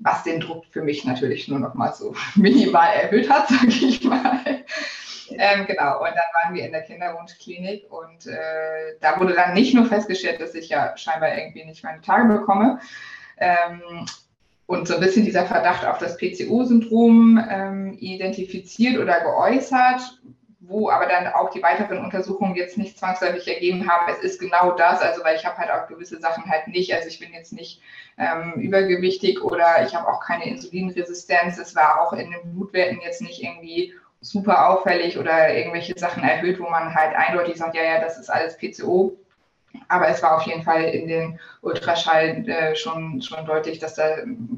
was 0.00 0.24
den 0.24 0.40
Druck 0.40 0.64
für 0.70 0.82
mich 0.82 1.04
natürlich 1.04 1.48
nur 1.48 1.60
noch 1.60 1.74
mal 1.74 1.92
so 1.94 2.14
minimal 2.34 2.92
erhöht 2.92 3.30
hat, 3.30 3.48
sage 3.48 3.68
ich 3.68 4.02
mal. 4.02 4.64
Ähm, 5.38 5.66
genau, 5.66 6.00
und 6.00 6.08
dann 6.10 6.44
waren 6.44 6.54
wir 6.54 6.64
in 6.64 6.72
der 6.72 6.82
Kinderwunschklinik 6.82 7.90
und 7.90 8.26
äh, 8.26 8.96
da 9.00 9.20
wurde 9.20 9.34
dann 9.34 9.54
nicht 9.54 9.74
nur 9.74 9.86
festgestellt, 9.86 10.40
dass 10.40 10.54
ich 10.54 10.68
ja 10.68 10.96
scheinbar 10.96 11.36
irgendwie 11.36 11.64
nicht 11.64 11.84
meine 11.84 12.00
Tage 12.00 12.26
bekomme, 12.26 12.80
ähm, 13.38 14.06
und 14.66 14.88
so 14.88 14.94
ein 14.94 15.00
bisschen 15.00 15.24
dieser 15.24 15.46
Verdacht 15.46 15.86
auf 15.86 15.98
das 15.98 16.16
PCO-Syndrom 16.16 17.40
ähm, 17.48 17.96
identifiziert 18.00 18.98
oder 18.98 19.20
geäußert, 19.20 20.00
wo 20.68 20.90
aber 20.90 21.06
dann 21.06 21.28
auch 21.28 21.50
die 21.50 21.62
weiteren 21.62 22.04
Untersuchungen 22.04 22.56
jetzt 22.56 22.76
nicht 22.76 22.98
zwangsläufig 22.98 23.46
ergeben 23.46 23.88
haben, 23.88 24.12
es 24.12 24.18
ist 24.18 24.40
genau 24.40 24.72
das, 24.72 25.00
also 25.00 25.22
weil 25.22 25.36
ich 25.36 25.46
habe 25.46 25.58
halt 25.58 25.70
auch 25.70 25.86
gewisse 25.86 26.18
Sachen 26.18 26.50
halt 26.50 26.66
nicht, 26.66 26.92
also 26.92 27.06
ich 27.06 27.20
bin 27.20 27.32
jetzt 27.32 27.52
nicht 27.52 27.80
ähm, 28.18 28.54
übergewichtig 28.54 29.44
oder 29.44 29.84
ich 29.86 29.94
habe 29.94 30.08
auch 30.08 30.20
keine 30.20 30.48
Insulinresistenz, 30.48 31.58
es 31.58 31.76
war 31.76 32.00
auch 32.00 32.12
in 32.12 32.32
den 32.32 32.52
Blutwerten 32.52 33.00
jetzt 33.00 33.22
nicht 33.22 33.44
irgendwie 33.44 33.94
super 34.26 34.68
auffällig 34.68 35.18
oder 35.18 35.54
irgendwelche 35.54 35.98
Sachen 35.98 36.22
erhöht, 36.22 36.58
wo 36.58 36.68
man 36.68 36.94
halt 36.94 37.14
eindeutig 37.14 37.56
sagt, 37.56 37.74
ja, 37.74 37.82
ja, 37.82 38.00
das 38.00 38.18
ist 38.18 38.30
alles 38.30 38.56
PCO. 38.56 39.16
Aber 39.88 40.08
es 40.08 40.22
war 40.22 40.36
auf 40.36 40.42
jeden 40.42 40.62
Fall 40.62 40.84
in 40.84 41.06
den 41.06 41.38
Ultraschall 41.60 42.48
äh, 42.48 42.74
schon, 42.74 43.20
schon 43.20 43.44
deutlich, 43.44 43.78
dass 43.78 43.94
da 43.94 44.04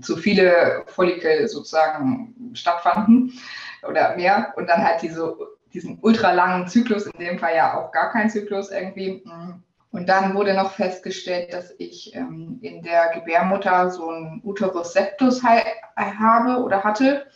zu 0.00 0.16
viele 0.16 0.84
Follikel 0.87 1.48
sozusagen 1.48 2.52
stattfanden 2.54 3.32
oder 3.88 4.14
mehr. 4.16 4.54
Und 4.56 4.68
dann 4.68 4.84
halt 4.84 5.02
diese, 5.02 5.37
diesen 5.75 5.98
ultralangen 6.00 6.68
Zyklus, 6.68 7.06
in 7.06 7.18
dem 7.18 7.38
Fall 7.38 7.56
ja 7.56 7.78
auch 7.78 7.90
gar 7.90 8.12
kein 8.12 8.30
Zyklus 8.30 8.70
irgendwie. 8.70 9.25
Und 9.90 10.08
dann 10.08 10.34
wurde 10.34 10.54
noch 10.54 10.72
festgestellt, 10.72 11.52
dass 11.52 11.75
ich 11.78 12.14
ähm, 12.14 12.58
in 12.62 12.82
der 12.82 13.10
Gebärmutter 13.14 13.90
so 13.90 14.08
einen 14.10 14.40
Uterus 14.44 14.92
septus 14.92 15.42
habe 15.42 16.62
oder 16.62 16.84
hatte, 16.84 17.26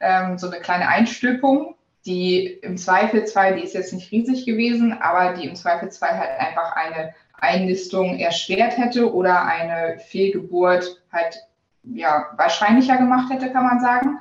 ähm, 0.00 0.36
so 0.36 0.48
eine 0.48 0.60
kleine 0.60 0.88
Einstülpung 0.88 1.76
die 2.06 2.46
im 2.62 2.76
Zweifelsfall, 2.76 3.56
die 3.56 3.62
ist 3.62 3.74
jetzt 3.74 3.92
nicht 3.92 4.10
riesig 4.10 4.46
gewesen, 4.46 4.92
aber 4.92 5.34
die 5.34 5.46
im 5.46 5.54
Zweifelsfall 5.54 6.18
halt 6.18 6.38
einfach 6.38 6.74
eine 6.76 7.14
Einnistung 7.34 8.18
erschwert 8.18 8.76
hätte 8.78 9.12
oder 9.12 9.44
eine 9.44 9.98
Fehlgeburt 9.98 11.02
halt 11.12 11.40
ja, 11.82 12.30
wahrscheinlicher 12.36 12.96
gemacht 12.96 13.32
hätte, 13.32 13.50
kann 13.50 13.64
man 13.64 13.80
sagen. 13.80 14.18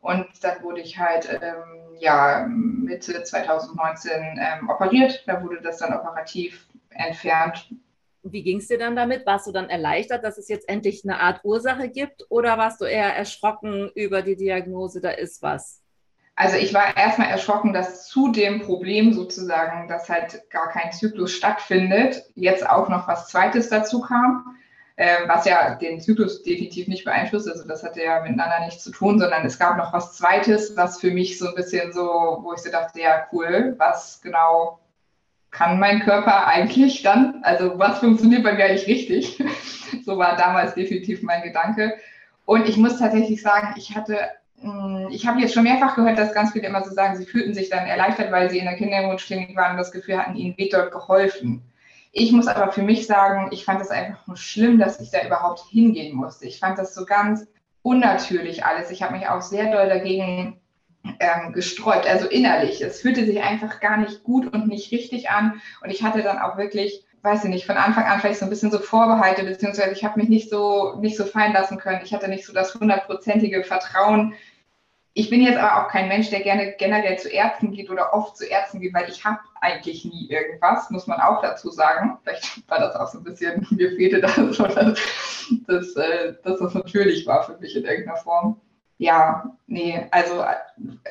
Und 0.00 0.26
dann 0.42 0.62
wurde 0.62 0.80
ich 0.80 0.98
halt 0.98 1.28
ähm, 1.42 1.96
ja, 1.98 2.46
Mitte 2.48 3.22
2019 3.22 4.10
ähm, 4.12 4.68
operiert. 4.68 5.22
Da 5.26 5.42
wurde 5.42 5.60
das 5.60 5.78
dann 5.78 5.92
operativ 5.92 6.66
entfernt. 6.90 7.70
Wie 8.22 8.42
ging 8.42 8.58
es 8.58 8.68
dir 8.68 8.78
dann 8.78 8.96
damit? 8.96 9.26
Warst 9.26 9.46
du 9.46 9.52
dann 9.52 9.68
erleichtert, 9.70 10.24
dass 10.24 10.38
es 10.38 10.48
jetzt 10.48 10.68
endlich 10.68 11.04
eine 11.04 11.20
Art 11.20 11.40
Ursache 11.44 11.88
gibt 11.88 12.26
oder 12.28 12.58
warst 12.58 12.80
du 12.80 12.84
eher 12.84 13.14
erschrocken 13.14 13.90
über 13.94 14.22
die 14.22 14.36
Diagnose, 14.36 15.00
da 15.00 15.10
ist 15.10 15.42
was? 15.42 15.79
Also 16.40 16.56
ich 16.56 16.72
war 16.72 16.96
erstmal 16.96 17.28
erschrocken, 17.28 17.74
dass 17.74 18.08
zu 18.08 18.32
dem 18.32 18.62
Problem 18.62 19.12
sozusagen, 19.12 19.88
dass 19.88 20.08
halt 20.08 20.48
gar 20.48 20.70
kein 20.70 20.90
Zyklus 20.90 21.32
stattfindet, 21.32 22.24
jetzt 22.34 22.66
auch 22.66 22.88
noch 22.88 23.06
was 23.06 23.28
Zweites 23.28 23.68
dazu 23.68 24.00
kam. 24.00 24.56
ähm, 24.96 25.28
was 25.28 25.44
ja 25.44 25.74
den 25.74 26.00
Zyklus 26.00 26.42
definitiv 26.42 26.88
nicht 26.88 27.04
beeinflusst. 27.04 27.46
Also 27.46 27.68
das 27.68 27.82
hatte 27.82 28.02
ja 28.02 28.22
miteinander 28.22 28.60
nichts 28.64 28.82
zu 28.84 28.90
tun, 28.90 29.18
sondern 29.18 29.44
es 29.44 29.58
gab 29.58 29.76
noch 29.76 29.92
was 29.92 30.16
Zweites, 30.16 30.74
was 30.78 30.98
für 30.98 31.10
mich 31.10 31.38
so 31.38 31.48
ein 31.48 31.54
bisschen 31.54 31.92
so, 31.92 32.38
wo 32.42 32.54
ich 32.54 32.60
so 32.60 32.70
dachte, 32.70 33.00
ja 33.00 33.26
cool, 33.32 33.74
was 33.76 34.22
genau 34.22 34.78
kann 35.50 35.78
mein 35.78 36.00
Körper 36.00 36.46
eigentlich 36.46 37.02
dann? 37.02 37.40
Also 37.42 37.78
was 37.78 37.98
funktioniert 37.98 38.44
bei 38.44 38.54
mir 38.54 38.64
eigentlich 38.64 38.86
richtig? 38.86 39.44
so 40.06 40.16
war 40.16 40.36
damals 40.36 40.72
definitiv 40.72 41.22
mein 41.22 41.42
Gedanke. 41.42 41.98
Und 42.46 42.66
ich 42.66 42.78
muss 42.78 42.98
tatsächlich 42.98 43.42
sagen, 43.42 43.74
ich 43.76 43.94
hatte 43.94 44.16
ich 45.10 45.26
habe 45.26 45.40
jetzt 45.40 45.54
schon 45.54 45.62
mehrfach 45.62 45.96
gehört, 45.96 46.18
dass 46.18 46.34
ganz 46.34 46.52
viele 46.52 46.66
immer 46.66 46.84
so 46.84 46.92
sagen, 46.92 47.16
sie 47.16 47.24
fühlten 47.24 47.54
sich 47.54 47.70
dann 47.70 47.86
erleichtert, 47.86 48.30
weil 48.30 48.50
sie 48.50 48.58
in 48.58 48.66
der 48.66 48.76
Kinderwunschklinik 48.76 49.56
waren 49.56 49.72
und 49.72 49.78
das 49.78 49.92
Gefühl 49.92 50.18
hatten, 50.18 50.36
ihnen 50.36 50.56
wird 50.58 50.74
dort 50.74 50.92
geholfen. 50.92 51.62
Ich 52.12 52.32
muss 52.32 52.46
aber 52.46 52.72
für 52.72 52.82
mich 52.82 53.06
sagen, 53.06 53.48
ich 53.52 53.64
fand 53.64 53.80
es 53.80 53.90
einfach 53.90 54.26
nur 54.26 54.36
schlimm, 54.36 54.78
dass 54.78 55.00
ich 55.00 55.10
da 55.10 55.24
überhaupt 55.24 55.62
hingehen 55.70 56.14
musste. 56.14 56.46
Ich 56.46 56.58
fand 56.58 56.78
das 56.78 56.94
so 56.94 57.06
ganz 57.06 57.46
unnatürlich 57.82 58.64
alles. 58.64 58.90
Ich 58.90 59.02
habe 59.02 59.16
mich 59.16 59.28
auch 59.28 59.40
sehr 59.40 59.72
doll 59.72 59.88
dagegen 59.88 60.60
ähm, 61.20 61.52
gesträubt, 61.52 62.06
also 62.06 62.26
innerlich. 62.26 62.82
Es 62.82 63.00
fühlte 63.00 63.24
sich 63.24 63.42
einfach 63.42 63.80
gar 63.80 63.96
nicht 63.96 64.24
gut 64.24 64.52
und 64.52 64.68
nicht 64.68 64.92
richtig 64.92 65.30
an. 65.30 65.62
Und 65.82 65.90
ich 65.90 66.02
hatte 66.02 66.22
dann 66.22 66.38
auch 66.38 66.58
wirklich 66.58 67.04
weiß 67.22 67.44
ich 67.44 67.50
nicht, 67.50 67.66
von 67.66 67.76
Anfang 67.76 68.04
an 68.04 68.20
vielleicht 68.20 68.40
so 68.40 68.46
ein 68.46 68.50
bisschen 68.50 68.70
so 68.70 68.78
Vorbehalte, 68.78 69.44
beziehungsweise 69.44 69.92
ich 69.92 70.04
habe 70.04 70.18
mich 70.18 70.28
nicht 70.28 70.48
so, 70.48 70.96
nicht 71.00 71.16
so 71.16 71.24
fallen 71.24 71.52
lassen 71.52 71.78
können. 71.78 72.00
Ich 72.02 72.14
hatte 72.14 72.28
nicht 72.28 72.46
so 72.46 72.52
das 72.52 72.74
hundertprozentige 72.74 73.62
Vertrauen. 73.62 74.34
Ich 75.12 75.28
bin 75.28 75.40
jetzt 75.40 75.58
aber 75.58 75.84
auch 75.84 75.90
kein 75.90 76.08
Mensch, 76.08 76.30
der 76.30 76.40
gerne 76.40 76.74
generell 76.78 77.18
zu 77.18 77.28
Ärzten 77.28 77.72
geht 77.72 77.90
oder 77.90 78.14
oft 78.14 78.36
zu 78.36 78.46
Ärzten 78.46 78.80
geht, 78.80 78.94
weil 78.94 79.08
ich 79.08 79.24
habe 79.24 79.40
eigentlich 79.60 80.04
nie 80.04 80.28
irgendwas, 80.30 80.88
muss 80.90 81.08
man 81.08 81.20
auch 81.20 81.42
dazu 81.42 81.70
sagen. 81.70 82.18
Vielleicht 82.22 82.68
war 82.70 82.78
das 82.78 82.94
auch 82.94 83.08
so 83.08 83.18
ein 83.18 83.24
bisschen, 83.24 83.66
mir 83.70 83.90
fehlte 83.90 84.20
das, 84.20 84.36
dass, 85.66 85.96
äh, 85.96 86.34
dass 86.44 86.60
das 86.60 86.74
natürlich 86.74 87.26
war 87.26 87.42
für 87.42 87.58
mich 87.58 87.76
in 87.76 87.84
irgendeiner 87.84 88.18
Form. 88.18 88.60
Ja, 88.98 89.56
nee, 89.66 90.06
also 90.10 90.44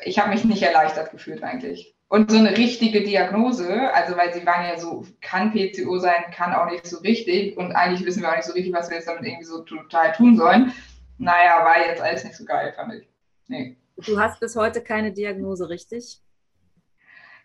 ich 0.04 0.18
habe 0.18 0.30
mich 0.30 0.44
nicht 0.44 0.62
erleichtert 0.62 1.10
gefühlt 1.10 1.42
eigentlich. 1.42 1.94
Und 2.08 2.30
so 2.30 2.38
eine 2.38 2.56
richtige 2.56 3.02
Diagnose, 3.02 3.92
also 3.92 4.16
weil 4.16 4.32
sie 4.32 4.46
waren 4.46 4.66
ja 4.66 4.78
so, 4.78 5.04
kann 5.20 5.52
PCO 5.52 5.98
sein, 5.98 6.24
kann 6.34 6.54
auch 6.54 6.70
nicht 6.70 6.86
so 6.86 6.98
richtig 6.98 7.56
und 7.56 7.72
eigentlich 7.72 8.06
wissen 8.06 8.22
wir 8.22 8.30
auch 8.30 8.36
nicht 8.36 8.46
so 8.46 8.52
richtig, 8.52 8.72
was 8.72 8.90
wir 8.90 8.96
jetzt 8.96 9.08
damit 9.08 9.24
irgendwie 9.24 9.44
so 9.44 9.62
total 9.62 10.12
tun 10.12 10.36
sollen. 10.36 10.72
Naja, 11.18 11.64
war 11.64 11.86
jetzt 11.86 12.00
alles 12.00 12.24
nicht 12.24 12.36
so 12.36 12.44
geil, 12.44 12.72
fand 12.74 12.94
ich. 12.94 13.08
Nee. 13.48 13.76
Du 14.06 14.18
hast 14.18 14.40
bis 14.40 14.56
heute 14.56 14.82
keine 14.82 15.12
Diagnose, 15.12 15.68
richtig? 15.68 16.20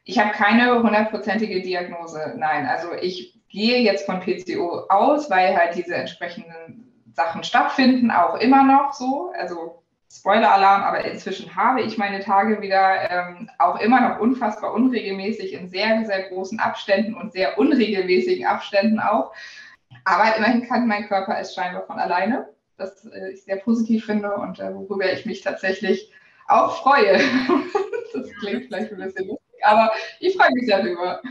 Ich 0.03 0.19
habe 0.19 0.31
keine 0.31 0.81
hundertprozentige 0.81 1.62
Diagnose, 1.62 2.35
nein. 2.38 2.65
Also 2.67 2.93
ich 2.93 3.39
gehe 3.50 3.79
jetzt 3.79 4.05
von 4.05 4.19
PCO 4.19 4.85
aus, 4.89 5.29
weil 5.29 5.55
halt 5.55 5.75
diese 5.75 5.95
entsprechenden 5.95 6.93
Sachen 7.13 7.43
stattfinden, 7.43 8.12
auch 8.12 8.35
immer 8.35 8.63
noch 8.63 8.93
so. 8.93 9.31
Also 9.38 9.81
Spoiler-Alarm, 10.12 10.83
aber 10.83 11.03
inzwischen 11.05 11.55
habe 11.55 11.81
ich 11.81 11.97
meine 11.97 12.19
Tage 12.19 12.62
wieder 12.62 13.09
ähm, 13.09 13.50
auch 13.57 13.79
immer 13.79 14.00
noch 14.01 14.19
unfassbar 14.19 14.74
unregelmäßig 14.74 15.53
in 15.53 15.67
sehr, 15.67 16.05
sehr 16.05 16.29
großen 16.29 16.59
Abständen 16.59 17.15
und 17.15 17.33
sehr 17.33 17.57
unregelmäßigen 17.57 18.45
Abständen 18.45 19.00
auch. 19.00 19.33
Aber 20.03 20.35
immerhin 20.38 20.67
kann 20.67 20.88
mein 20.88 21.07
Körper 21.07 21.38
es 21.39 21.53
scheinbar 21.53 21.85
von 21.85 22.00
alleine, 22.00 22.47
das 22.77 23.05
äh, 23.05 23.31
ich 23.31 23.43
sehr 23.43 23.57
positiv 23.57 24.05
finde 24.05 24.35
und 24.35 24.59
äh, 24.59 24.74
worüber 24.74 25.12
ich 25.12 25.25
mich 25.25 25.41
tatsächlich 25.41 26.12
auch 26.48 26.82
freue. 26.82 27.18
das 28.14 28.30
klingt 28.40 28.66
vielleicht 28.66 28.92
ein 28.92 28.98
bisschen 28.98 29.28
lustig, 29.28 29.66
aber 29.66 29.92
ich 30.20 30.36
freue 30.36 30.52
mich 30.54 30.70
darüber. 30.70 31.22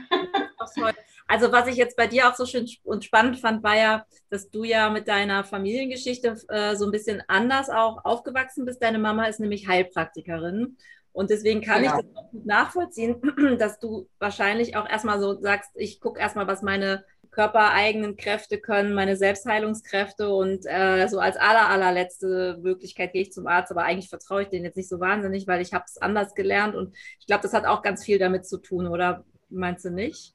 Also 1.26 1.52
was 1.52 1.66
ich 1.68 1.76
jetzt 1.76 1.96
bei 1.96 2.06
dir 2.06 2.28
auch 2.28 2.34
so 2.34 2.44
schön 2.44 2.68
und 2.84 3.04
spannend 3.04 3.38
fand, 3.38 3.62
war 3.62 3.76
ja, 3.76 4.06
dass 4.30 4.50
du 4.50 4.64
ja 4.64 4.90
mit 4.90 5.08
deiner 5.08 5.44
Familiengeschichte 5.44 6.36
äh, 6.48 6.76
so 6.76 6.84
ein 6.84 6.90
bisschen 6.90 7.22
anders 7.28 7.70
auch 7.70 8.04
aufgewachsen 8.04 8.64
bist. 8.64 8.82
Deine 8.82 8.98
Mama 8.98 9.26
ist 9.26 9.40
nämlich 9.40 9.66
Heilpraktikerin. 9.66 10.76
Und 11.12 11.30
deswegen 11.30 11.60
kann 11.62 11.82
genau. 11.82 11.98
ich 11.98 12.04
das 12.04 12.16
auch 12.16 12.30
gut 12.30 12.44
nachvollziehen, 12.44 13.22
dass 13.58 13.78
du 13.78 14.08
wahrscheinlich 14.18 14.76
auch 14.76 14.88
erstmal 14.88 15.20
so 15.20 15.40
sagst, 15.40 15.70
ich 15.76 16.00
gucke 16.00 16.20
erstmal, 16.20 16.48
was 16.48 16.60
meine 16.60 17.04
körpereigenen 17.34 18.16
Kräfte 18.16 18.58
können, 18.58 18.94
meine 18.94 19.16
Selbstheilungskräfte 19.16 20.32
und 20.32 20.64
äh, 20.66 21.08
so 21.08 21.18
als 21.18 21.36
aller, 21.36 21.68
allerletzte 21.68 22.58
Möglichkeit 22.62 23.12
gehe 23.12 23.22
ich 23.22 23.32
zum 23.32 23.46
Arzt, 23.46 23.72
aber 23.72 23.82
eigentlich 23.82 24.08
vertraue 24.08 24.42
ich 24.42 24.48
denen 24.48 24.64
jetzt 24.64 24.76
nicht 24.76 24.88
so 24.88 25.00
wahnsinnig, 25.00 25.46
weil 25.48 25.60
ich 25.60 25.74
habe 25.74 25.84
es 25.86 26.00
anders 26.00 26.34
gelernt 26.34 26.76
und 26.76 26.94
ich 27.18 27.26
glaube, 27.26 27.42
das 27.42 27.52
hat 27.52 27.66
auch 27.66 27.82
ganz 27.82 28.04
viel 28.04 28.18
damit 28.18 28.46
zu 28.46 28.58
tun, 28.58 28.86
oder 28.86 29.24
meinst 29.48 29.84
du 29.84 29.90
nicht? 29.90 30.34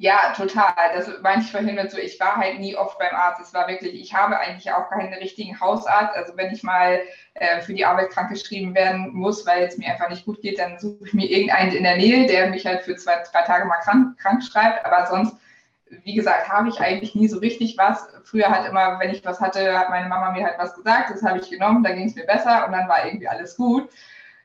Ja, 0.00 0.32
total. 0.36 0.74
Das 0.94 1.08
meinte 1.22 1.46
ich 1.46 1.50
vorhin 1.50 1.74
mit 1.74 1.90
so, 1.90 1.98
ich 1.98 2.20
war 2.20 2.36
halt 2.36 2.60
nie 2.60 2.76
oft 2.76 3.00
beim 3.00 3.16
Arzt. 3.16 3.40
Es 3.40 3.52
war 3.52 3.66
wirklich, 3.66 4.00
ich 4.00 4.14
habe 4.14 4.38
eigentlich 4.38 4.70
auch 4.70 4.88
keinen 4.90 5.12
richtigen 5.12 5.58
Hausarzt. 5.58 6.14
Also 6.14 6.36
wenn 6.36 6.52
ich 6.52 6.62
mal 6.62 7.00
äh, 7.34 7.60
für 7.62 7.74
die 7.74 7.84
Arbeit 7.84 8.10
krank 8.10 8.30
geschrieben 8.30 8.76
werden 8.76 9.12
muss, 9.12 9.44
weil 9.44 9.64
es 9.64 9.76
mir 9.76 9.88
einfach 9.88 10.08
nicht 10.08 10.24
gut 10.24 10.40
geht, 10.40 10.60
dann 10.60 10.78
suche 10.78 11.04
ich 11.04 11.14
mir 11.14 11.28
irgendeinen 11.28 11.72
in 11.72 11.82
der 11.82 11.96
Nähe, 11.96 12.28
der 12.28 12.48
mich 12.48 12.64
halt 12.64 12.82
für 12.82 12.94
zwei, 12.94 13.24
drei 13.32 13.42
Tage 13.42 13.64
mal 13.64 13.78
krank, 13.78 14.16
krank 14.20 14.40
schreibt. 14.44 14.86
Aber 14.86 15.04
sonst, 15.06 15.34
wie 16.04 16.14
gesagt, 16.14 16.48
habe 16.48 16.68
ich 16.68 16.80
eigentlich 16.80 17.14
nie 17.14 17.28
so 17.28 17.38
richtig 17.38 17.76
was. 17.78 18.08
Früher 18.24 18.48
halt 18.48 18.68
immer, 18.68 18.98
wenn 19.00 19.10
ich 19.10 19.24
was 19.24 19.40
hatte, 19.40 19.78
hat 19.78 19.90
meine 19.90 20.08
Mama 20.08 20.32
mir 20.32 20.44
halt 20.44 20.58
was 20.58 20.74
gesagt, 20.74 21.10
das 21.10 21.22
habe 21.22 21.38
ich 21.38 21.50
genommen, 21.50 21.82
da 21.82 21.92
ging 21.92 22.06
es 22.06 22.14
mir 22.14 22.26
besser 22.26 22.66
und 22.66 22.72
dann 22.72 22.88
war 22.88 23.06
irgendwie 23.06 23.28
alles 23.28 23.56
gut 23.56 23.88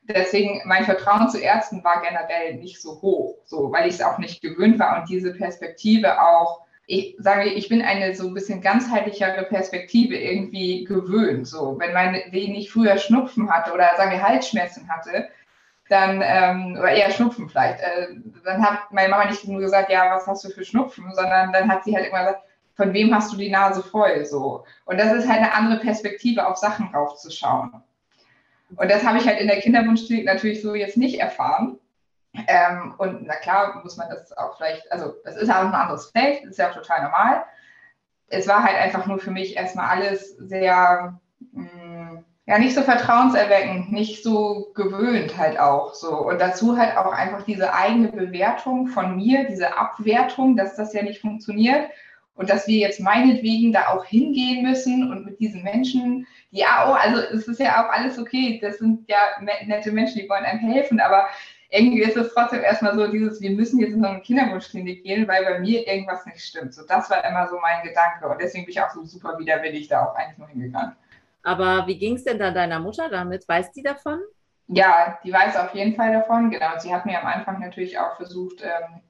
deswegen 0.07 0.61
mein 0.65 0.85
Vertrauen 0.85 1.29
zu 1.29 1.39
Ärzten 1.39 1.83
war 1.83 2.01
generell 2.01 2.55
nicht 2.55 2.81
so 2.81 3.01
hoch, 3.01 3.37
so 3.45 3.71
weil 3.71 3.87
ich 3.87 3.95
es 3.95 4.01
auch 4.01 4.17
nicht 4.17 4.41
gewöhnt 4.41 4.79
war 4.79 4.99
und 4.99 5.09
diese 5.09 5.33
Perspektive 5.33 6.21
auch, 6.21 6.61
ich 6.85 7.15
sage, 7.19 7.49
ich 7.49 7.69
bin 7.69 7.81
eine 7.81 8.13
so 8.13 8.27
ein 8.27 8.33
bisschen 8.33 8.61
ganzheitlichere 8.61 9.45
Perspektive 9.45 10.17
irgendwie 10.17 10.83
gewöhnt. 10.83 11.47
So, 11.47 11.77
wenn 11.79 11.93
mein 11.93 12.15
wenn 12.31 12.55
ich 12.55 12.71
früher 12.71 12.97
Schnupfen 12.97 13.49
hatte 13.49 13.71
oder 13.73 13.91
sagen 13.95 14.11
wir 14.11 14.21
Halsschmerzen 14.21 14.89
hatte, 14.89 15.29
dann, 15.89 16.21
ähm, 16.23 16.77
oder 16.79 16.91
eher 16.91 17.11
Schnupfen 17.11 17.49
vielleicht, 17.49 17.79
äh, 17.79 18.07
dann 18.45 18.63
hat 18.63 18.91
meine 18.91 19.09
Mama 19.09 19.25
nicht 19.25 19.47
nur 19.47 19.59
gesagt, 19.59 19.89
ja, 19.89 20.15
was 20.15 20.27
hast 20.27 20.43
du 20.45 20.49
für 20.49 20.63
Schnupfen, 20.63 21.13
sondern 21.13 21.51
dann 21.51 21.69
hat 21.69 21.83
sie 21.83 21.95
halt 21.95 22.07
immer 22.07 22.19
gesagt, 22.19 22.43
von 22.75 22.93
wem 22.93 23.13
hast 23.13 23.31
du 23.31 23.37
die 23.37 23.51
Nase 23.51 23.83
voll? 23.83 24.25
So. 24.25 24.65
Und 24.85 24.97
das 24.97 25.13
ist 25.13 25.27
halt 25.27 25.39
eine 25.39 25.53
andere 25.53 25.79
Perspektive, 25.79 26.47
auf 26.47 26.57
Sachen 26.57 26.87
raufzuschauen. 26.93 27.83
Und 28.75 28.89
das 28.89 29.05
habe 29.05 29.19
ich 29.19 29.27
halt 29.27 29.39
in 29.39 29.47
der 29.47 29.59
Kinderwunschklinik 29.59 30.25
natürlich 30.25 30.61
so 30.61 30.73
jetzt 30.73 30.97
nicht 30.97 31.19
erfahren. 31.19 31.79
Ähm, 32.47 32.95
und 32.97 33.27
na 33.27 33.35
klar 33.35 33.81
muss 33.83 33.97
man 33.97 34.09
das 34.09 34.35
auch 34.35 34.57
vielleicht, 34.57 34.91
also 34.91 35.13
das 35.23 35.35
ist 35.35 35.49
auch 35.49 35.57
ein 35.57 35.73
anderes 35.73 36.09
Feld, 36.09 36.43
ist 36.45 36.57
ja 36.57 36.69
auch 36.69 36.73
total 36.73 37.03
normal. 37.03 37.43
Es 38.27 38.47
war 38.47 38.63
halt 38.63 38.77
einfach 38.77 39.05
nur 39.05 39.19
für 39.19 39.29
mich 39.29 39.55
erstmal 39.55 39.89
alles 39.89 40.35
sehr, 40.37 41.19
mh, 41.51 41.63
mm, 41.63 41.82
ja, 42.45 42.59
nicht 42.59 42.75
so 42.75 42.81
vertrauenserweckend, 42.81 43.91
nicht 43.91 44.21
so 44.21 44.71
gewöhnt 44.75 45.37
halt 45.37 45.57
auch 45.59 45.93
so. 45.93 46.27
Und 46.27 46.41
dazu 46.41 46.77
halt 46.77 46.97
auch 46.97 47.13
einfach 47.13 47.43
diese 47.43 47.73
eigene 47.73 48.09
Bewertung 48.09 48.87
von 48.87 49.15
mir, 49.15 49.45
diese 49.45 49.77
Abwertung, 49.77 50.57
dass 50.57 50.75
das 50.75 50.93
ja 50.93 51.03
nicht 51.03 51.21
funktioniert 51.21 51.89
und 52.35 52.49
dass 52.49 52.67
wir 52.67 52.77
jetzt 52.79 52.99
meinetwegen 52.99 53.71
da 53.71 53.87
auch 53.87 54.03
hingehen 54.03 54.63
müssen 54.63 55.09
und 55.09 55.25
mit 55.25 55.39
diesen 55.39 55.63
Menschen, 55.63 56.27
ja, 56.51 56.89
oh, 56.89 56.93
also 56.93 57.21
es 57.33 57.47
ist 57.47 57.59
ja 57.59 57.85
auch 57.85 57.89
alles 57.91 58.19
okay, 58.19 58.59
das 58.61 58.79
sind 58.79 59.07
ja 59.09 59.17
nette 59.65 59.91
Menschen, 59.91 60.21
die 60.21 60.27
wollen 60.27 60.43
einem 60.43 60.59
helfen, 60.59 60.99
aber 60.99 61.27
irgendwie 61.69 62.01
ist 62.01 62.17
es 62.17 62.33
trotzdem 62.33 62.61
erstmal 62.61 62.95
so 62.95 63.07
dieses, 63.07 63.41
wir 63.41 63.51
müssen 63.51 63.79
jetzt 63.79 63.93
in 63.93 64.01
so 64.01 64.07
eine 64.07 64.21
Kinderwunschklinik 64.21 65.03
gehen, 65.03 65.27
weil 65.27 65.43
bei 65.45 65.59
mir 65.59 65.87
irgendwas 65.87 66.25
nicht 66.25 66.41
stimmt. 66.41 66.73
So, 66.73 66.83
das 66.85 67.09
war 67.09 67.23
immer 67.25 67.47
so 67.47 67.57
mein 67.61 67.83
Gedanke 67.83 68.27
und 68.27 68.39
deswegen 68.41 68.65
bin 68.65 68.73
ich 68.73 68.81
auch 68.81 68.91
so 68.91 69.03
super 69.05 69.39
widerwillig 69.39 69.87
da 69.87 70.05
auch 70.05 70.15
eigentlich 70.15 70.37
nur 70.37 70.49
hingegangen. 70.49 70.95
Aber 71.43 71.87
wie 71.87 71.97
ging 71.97 72.15
es 72.15 72.23
denn 72.23 72.39
dann 72.39 72.53
deiner 72.53 72.79
Mutter 72.79 73.09
damit? 73.09 73.47
Weiß 73.47 73.71
die 73.71 73.83
davon? 73.83 74.19
Ja, 74.67 75.19
die 75.23 75.33
weiß 75.33 75.57
auf 75.57 75.75
jeden 75.75 75.95
Fall 75.95 76.13
davon, 76.13 76.49
genau. 76.49 76.79
Sie 76.79 76.93
hat 76.93 77.05
mir 77.05 77.19
am 77.19 77.27
Anfang 77.27 77.59
natürlich 77.59 77.99
auch 77.99 78.15
versucht, 78.15 78.63
ähm, 78.63 79.01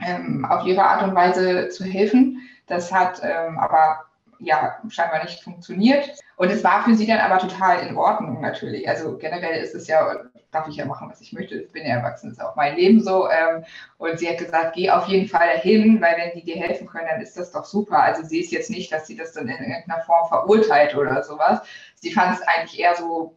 ähm, 0.00 0.44
auf 0.44 0.64
ihre 0.64 0.82
Art 0.82 1.02
und 1.02 1.14
Weise 1.14 1.68
zu 1.68 1.84
helfen. 1.84 2.40
Das 2.66 2.92
hat 2.92 3.20
ähm, 3.22 3.58
aber 3.58 4.06
ja 4.38 4.78
scheinbar 4.88 5.22
nicht 5.22 5.42
funktioniert. 5.42 6.10
Und 6.36 6.50
es 6.50 6.64
war 6.64 6.82
für 6.84 6.94
sie 6.94 7.06
dann 7.06 7.20
aber 7.20 7.38
total 7.38 7.86
in 7.86 7.96
Ordnung 7.96 8.40
natürlich. 8.40 8.88
Also 8.88 9.16
generell 9.18 9.62
ist 9.62 9.74
es 9.74 9.86
ja, 9.86 10.30
darf 10.52 10.68
ich 10.68 10.76
ja 10.76 10.84
machen, 10.84 11.08
was 11.10 11.20
ich 11.20 11.32
möchte. 11.32 11.56
Ich 11.56 11.72
bin 11.72 11.84
ja 11.84 11.96
erwachsen, 11.96 12.28
das 12.28 12.38
ist 12.38 12.44
auch 12.44 12.54
mein 12.54 12.76
Leben 12.76 13.02
so. 13.02 13.28
Ähm, 13.28 13.64
und 13.98 14.18
sie 14.18 14.28
hat 14.28 14.38
gesagt, 14.38 14.74
geh 14.74 14.90
auf 14.90 15.08
jeden 15.08 15.26
Fall 15.26 15.48
dahin, 15.54 16.00
weil 16.00 16.16
wenn 16.16 16.38
die 16.38 16.44
dir 16.44 16.56
helfen 16.56 16.86
können, 16.86 17.08
dann 17.10 17.20
ist 17.20 17.36
das 17.36 17.50
doch 17.50 17.64
super. 17.64 18.00
Also 18.02 18.22
sie 18.22 18.40
ist 18.40 18.52
jetzt 18.52 18.70
nicht, 18.70 18.92
dass 18.92 19.06
sie 19.06 19.16
das 19.16 19.32
dann 19.32 19.48
in 19.48 19.58
irgendeiner 19.58 20.02
Form 20.02 20.28
verurteilt 20.28 20.94
oder 20.94 21.22
sowas. 21.22 21.60
Sie 21.96 22.12
fand 22.12 22.38
es 22.38 22.42
eigentlich 22.42 22.78
eher 22.78 22.94
so 22.94 23.34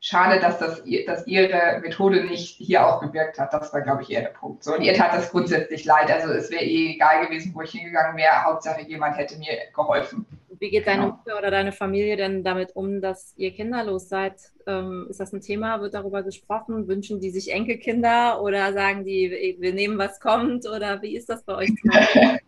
schade, 0.00 0.40
dass, 0.40 0.58
das, 0.58 0.82
dass 1.06 1.26
ihre 1.26 1.80
Methode 1.80 2.24
nicht 2.24 2.56
hier 2.56 2.86
auch 2.86 3.00
gewirkt 3.00 3.38
hat. 3.38 3.52
Das 3.54 3.72
war, 3.72 3.80
glaube 3.80 4.02
ich, 4.02 4.10
eher 4.10 4.22
der 4.22 4.28
Punkt. 4.30 4.64
So, 4.64 4.74
und 4.74 4.82
ihr 4.82 4.94
tat 4.94 5.14
das 5.14 5.30
grundsätzlich 5.30 5.84
leid. 5.84 6.10
Also 6.10 6.32
es 6.32 6.50
wäre 6.50 6.64
eh 6.64 6.94
egal 6.94 7.26
gewesen, 7.26 7.52
wo 7.54 7.62
ich 7.62 7.70
hingegangen 7.70 8.16
wäre. 8.16 8.44
Hauptsache, 8.44 8.82
jemand 8.82 9.16
hätte 9.16 9.38
mir 9.38 9.56
geholfen. 9.74 10.26
Wie 10.58 10.70
geht 10.70 10.86
deine 10.86 11.02
genau. 11.02 11.16
Mutter 11.16 11.38
oder 11.38 11.50
deine 11.50 11.72
Familie 11.72 12.16
denn 12.16 12.44
damit 12.44 12.74
um, 12.74 13.00
dass 13.00 13.34
ihr 13.36 13.52
kinderlos 13.52 14.08
seid? 14.08 14.34
Ähm, 14.66 15.06
ist 15.10 15.20
das 15.20 15.32
ein 15.32 15.40
Thema? 15.40 15.80
Wird 15.80 15.94
darüber 15.94 16.22
gesprochen? 16.22 16.88
Wünschen 16.88 17.20
die 17.20 17.30
sich 17.30 17.52
Enkelkinder 17.52 18.42
oder 18.42 18.72
sagen 18.72 19.04
die, 19.04 19.56
wir 19.58 19.72
nehmen, 19.72 19.98
was 19.98 20.20
kommt? 20.20 20.66
Oder 20.66 21.02
wie 21.02 21.16
ist 21.16 21.28
das 21.28 21.44
bei 21.44 21.56
euch? 21.56 21.70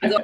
Also 0.00 0.18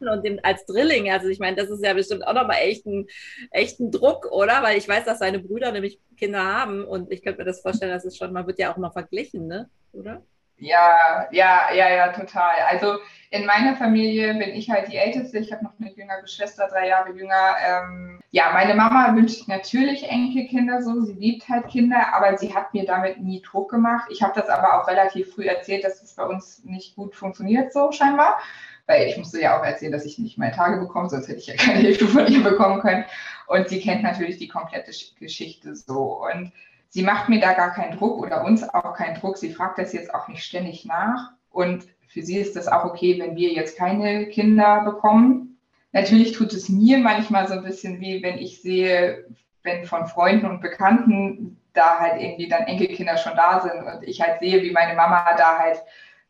und 0.00 0.24
dem, 0.24 0.40
als 0.42 0.64
Drilling, 0.64 1.10
also 1.10 1.28
ich 1.28 1.38
meine, 1.38 1.56
das 1.56 1.68
ist 1.68 1.84
ja 1.84 1.92
bestimmt 1.92 2.26
auch 2.26 2.32
nochmal 2.32 2.58
echt 2.62 2.86
ein, 2.86 3.06
echt 3.50 3.80
ein 3.80 3.90
Druck, 3.90 4.30
oder? 4.32 4.62
Weil 4.62 4.78
ich 4.78 4.88
weiß, 4.88 5.04
dass 5.04 5.18
seine 5.18 5.40
Brüder 5.40 5.72
nämlich 5.72 6.00
Kinder 6.16 6.42
haben 6.42 6.84
und 6.84 7.12
ich 7.12 7.22
könnte 7.22 7.40
mir 7.40 7.44
das 7.44 7.60
vorstellen, 7.60 7.92
dass 7.92 8.04
es 8.04 8.16
schon, 8.16 8.32
man 8.32 8.46
wird 8.46 8.58
ja 8.58 8.72
auch 8.72 8.78
mal 8.78 8.90
verglichen, 8.90 9.46
ne? 9.46 9.68
Oder? 9.92 10.22
Ja, 10.62 11.26
ja, 11.32 11.72
ja, 11.74 11.90
ja, 11.90 12.12
total. 12.12 12.54
Also 12.68 12.98
in 13.30 13.46
meiner 13.46 13.74
Familie 13.74 14.32
bin 14.34 14.50
ich 14.50 14.70
halt 14.70 14.86
die 14.86 14.96
Älteste. 14.96 15.38
Ich 15.38 15.50
habe 15.52 15.64
noch 15.64 15.72
eine 15.80 15.92
jüngere 15.92 16.24
Schwester, 16.28 16.68
drei 16.68 16.86
Jahre 16.86 17.10
jünger. 17.10 17.56
Ähm, 17.66 18.20
ja, 18.30 18.52
meine 18.52 18.76
Mama 18.76 19.12
wünscht 19.16 19.48
natürlich 19.48 20.08
Enkelkinder 20.08 20.80
so. 20.80 21.00
Sie 21.00 21.14
liebt 21.14 21.48
halt 21.48 21.66
Kinder, 21.66 22.14
aber 22.14 22.38
sie 22.38 22.54
hat 22.54 22.72
mir 22.74 22.84
damit 22.84 23.20
nie 23.20 23.42
Druck 23.42 23.72
gemacht. 23.72 24.08
Ich 24.12 24.22
habe 24.22 24.34
das 24.36 24.48
aber 24.48 24.80
auch 24.80 24.86
relativ 24.86 25.34
früh 25.34 25.46
erzählt, 25.46 25.82
dass 25.82 26.00
es 26.00 26.14
bei 26.14 26.24
uns 26.24 26.62
nicht 26.64 26.94
gut 26.94 27.16
funktioniert, 27.16 27.72
so 27.72 27.90
scheinbar. 27.90 28.38
Weil 28.86 29.08
ich 29.08 29.16
musste 29.16 29.40
ja 29.40 29.58
auch 29.58 29.64
erzählen, 29.64 29.92
dass 29.92 30.04
ich 30.04 30.18
nicht 30.18 30.38
meine 30.38 30.54
Tage 30.54 30.78
bekomme, 30.78 31.08
sonst 31.08 31.26
hätte 31.26 31.40
ich 31.40 31.48
ja 31.48 31.54
keine 31.58 31.80
Hilfe 31.80 32.06
von 32.06 32.28
ihr 32.28 32.42
bekommen 32.42 32.80
können. 32.80 33.04
Und 33.48 33.68
sie 33.68 33.80
kennt 33.80 34.04
natürlich 34.04 34.36
die 34.36 34.48
komplette 34.48 34.92
Geschichte 35.18 35.74
so. 35.74 36.24
Und 36.24 36.52
sie 36.92 37.02
macht 37.02 37.30
mir 37.30 37.40
da 37.40 37.54
gar 37.54 37.72
keinen 37.72 37.96
Druck 37.96 38.18
oder 38.18 38.44
uns 38.44 38.62
auch 38.62 38.94
keinen 38.94 39.18
Druck. 39.18 39.38
Sie 39.38 39.52
fragt 39.52 39.78
das 39.78 39.94
jetzt 39.94 40.14
auch 40.14 40.28
nicht 40.28 40.44
ständig 40.44 40.84
nach. 40.84 41.30
Und 41.50 41.86
für 42.06 42.22
sie 42.22 42.36
ist 42.36 42.54
das 42.54 42.68
auch 42.68 42.84
okay, 42.84 43.18
wenn 43.18 43.34
wir 43.34 43.50
jetzt 43.50 43.78
keine 43.78 44.26
Kinder 44.26 44.82
bekommen. 44.84 45.58
Natürlich 45.92 46.32
tut 46.32 46.52
es 46.52 46.68
mir 46.68 46.98
manchmal 46.98 47.48
so 47.48 47.54
ein 47.54 47.64
bisschen 47.64 47.98
weh, 48.00 48.22
wenn 48.22 48.36
ich 48.36 48.60
sehe, 48.60 49.24
wenn 49.62 49.86
von 49.86 50.06
Freunden 50.06 50.44
und 50.46 50.60
Bekannten 50.60 51.58
da 51.72 51.98
halt 51.98 52.20
irgendwie 52.20 52.48
dann 52.48 52.64
Enkelkinder 52.64 53.16
schon 53.16 53.36
da 53.36 53.60
sind 53.60 53.86
und 53.86 54.06
ich 54.06 54.20
halt 54.20 54.40
sehe, 54.40 54.62
wie 54.62 54.72
meine 54.72 54.94
Mama 54.94 55.24
da 55.38 55.58
halt 55.58 55.82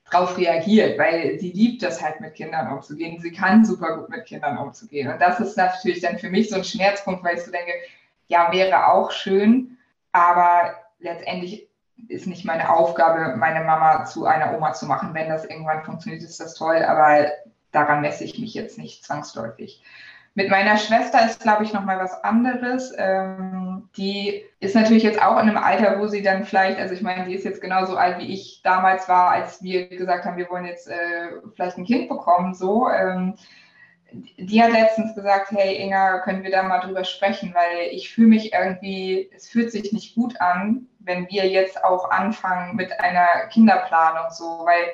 drauf 0.09 0.39
reagiert, 0.39 0.97
weil 0.97 1.41
sie 1.41 1.51
liebt 1.51 1.83
das 1.83 2.01
halt 2.01 2.21
mit 2.21 2.35
Kindern 2.35 2.73
umzugehen. 2.73 3.19
Sie 3.21 3.33
kann 3.33 3.65
super 3.65 3.97
gut 3.97 4.11
mit 4.11 4.27
Kindern 4.27 4.59
umzugehen. 4.59 5.11
Und 5.11 5.21
das 5.21 5.41
ist 5.41 5.57
natürlich 5.57 6.01
dann 6.01 6.19
für 6.19 6.31
mich 6.31 6.51
so 6.51 6.57
ein 6.57 6.65
Schmerzpunkt, 6.65 7.25
weil 7.25 7.37
ich 7.37 7.43
so 7.43 7.51
denke, 7.51 7.73
ja, 8.29 8.53
wäre 8.53 8.87
auch 8.87 9.11
schön, 9.11 9.79
aber 10.13 10.75
letztendlich 10.99 11.69
ist 12.09 12.27
nicht 12.27 12.45
meine 12.45 12.71
Aufgabe, 12.71 13.37
meine 13.37 13.65
Mama 13.65 14.05
zu 14.05 14.27
einer 14.27 14.55
Oma 14.57 14.73
zu 14.73 14.87
machen. 14.87 15.15
Wenn 15.15 15.29
das 15.29 15.45
irgendwann 15.45 15.85
funktioniert, 15.85 16.23
ist 16.23 16.41
das 16.41 16.55
toll, 16.55 16.83
aber 16.85 17.27
daran 17.71 18.01
messe 18.01 18.25
ich 18.25 18.39
mich 18.39 18.55
jetzt 18.55 18.79
nicht 18.79 19.05
zwangsläufig. 19.05 19.83
Mit 20.35 20.49
meiner 20.49 20.79
Schwester 20.79 21.27
ist, 21.27 21.41
glaube 21.41 21.65
ich, 21.65 21.75
nochmal 21.75 21.99
was 21.99 22.25
anderes. 22.25 22.93
Ähm, 22.97 23.91
die 23.99 24.43
ist 24.61 24.75
natürlich 24.75 25.03
jetzt 25.03 25.21
auch 25.21 25.35
in 25.35 25.49
einem 25.49 25.59
Alter, 25.59 25.99
wo 25.99 26.07
sie 26.07 26.23
dann 26.23 26.45
vielleicht, 26.45 26.79
also 26.79 26.95
ich 26.95 27.03
meine, 27.03 27.27
die 27.27 27.35
ist 27.35 27.45
jetzt 27.45 27.61
genauso 27.61 27.97
alt, 27.97 28.19
wie 28.19 28.33
ich 28.33 28.63
damals 28.65 29.11
war, 29.11 29.31
als 29.31 29.63
wir 29.63 29.89
gesagt 29.89 30.25
haben, 30.25 30.39
wir 30.39 30.49
wollen 30.49 30.65
jetzt 30.65 30.89
äh, 30.89 31.33
vielleicht 31.55 31.77
ein 31.77 31.85
Kind 31.85 32.09
bekommen, 32.09 32.55
so. 32.55 32.89
Ähm, 32.89 33.35
die 34.13 34.63
hat 34.63 34.73
letztens 34.73 35.15
gesagt, 35.15 35.51
hey 35.51 35.83
Inga, 35.83 36.21
können 36.21 36.43
wir 36.43 36.51
da 36.51 36.63
mal 36.63 36.81
drüber 36.81 37.05
sprechen, 37.05 37.55
weil 37.55 37.89
ich 37.93 38.13
fühle 38.13 38.29
mich 38.29 38.53
irgendwie, 38.53 39.31
es 39.35 39.49
fühlt 39.49 39.73
sich 39.73 39.93
nicht 39.93 40.15
gut 40.15 40.41
an, 40.41 40.87
wenn 40.99 41.29
wir 41.29 41.49
jetzt 41.49 41.83
auch 41.85 42.11
anfangen 42.11 42.77
mit 42.77 43.01
einer 43.01 43.47
Kinderplanung 43.51 44.31
so, 44.31 44.45
weil 44.65 44.93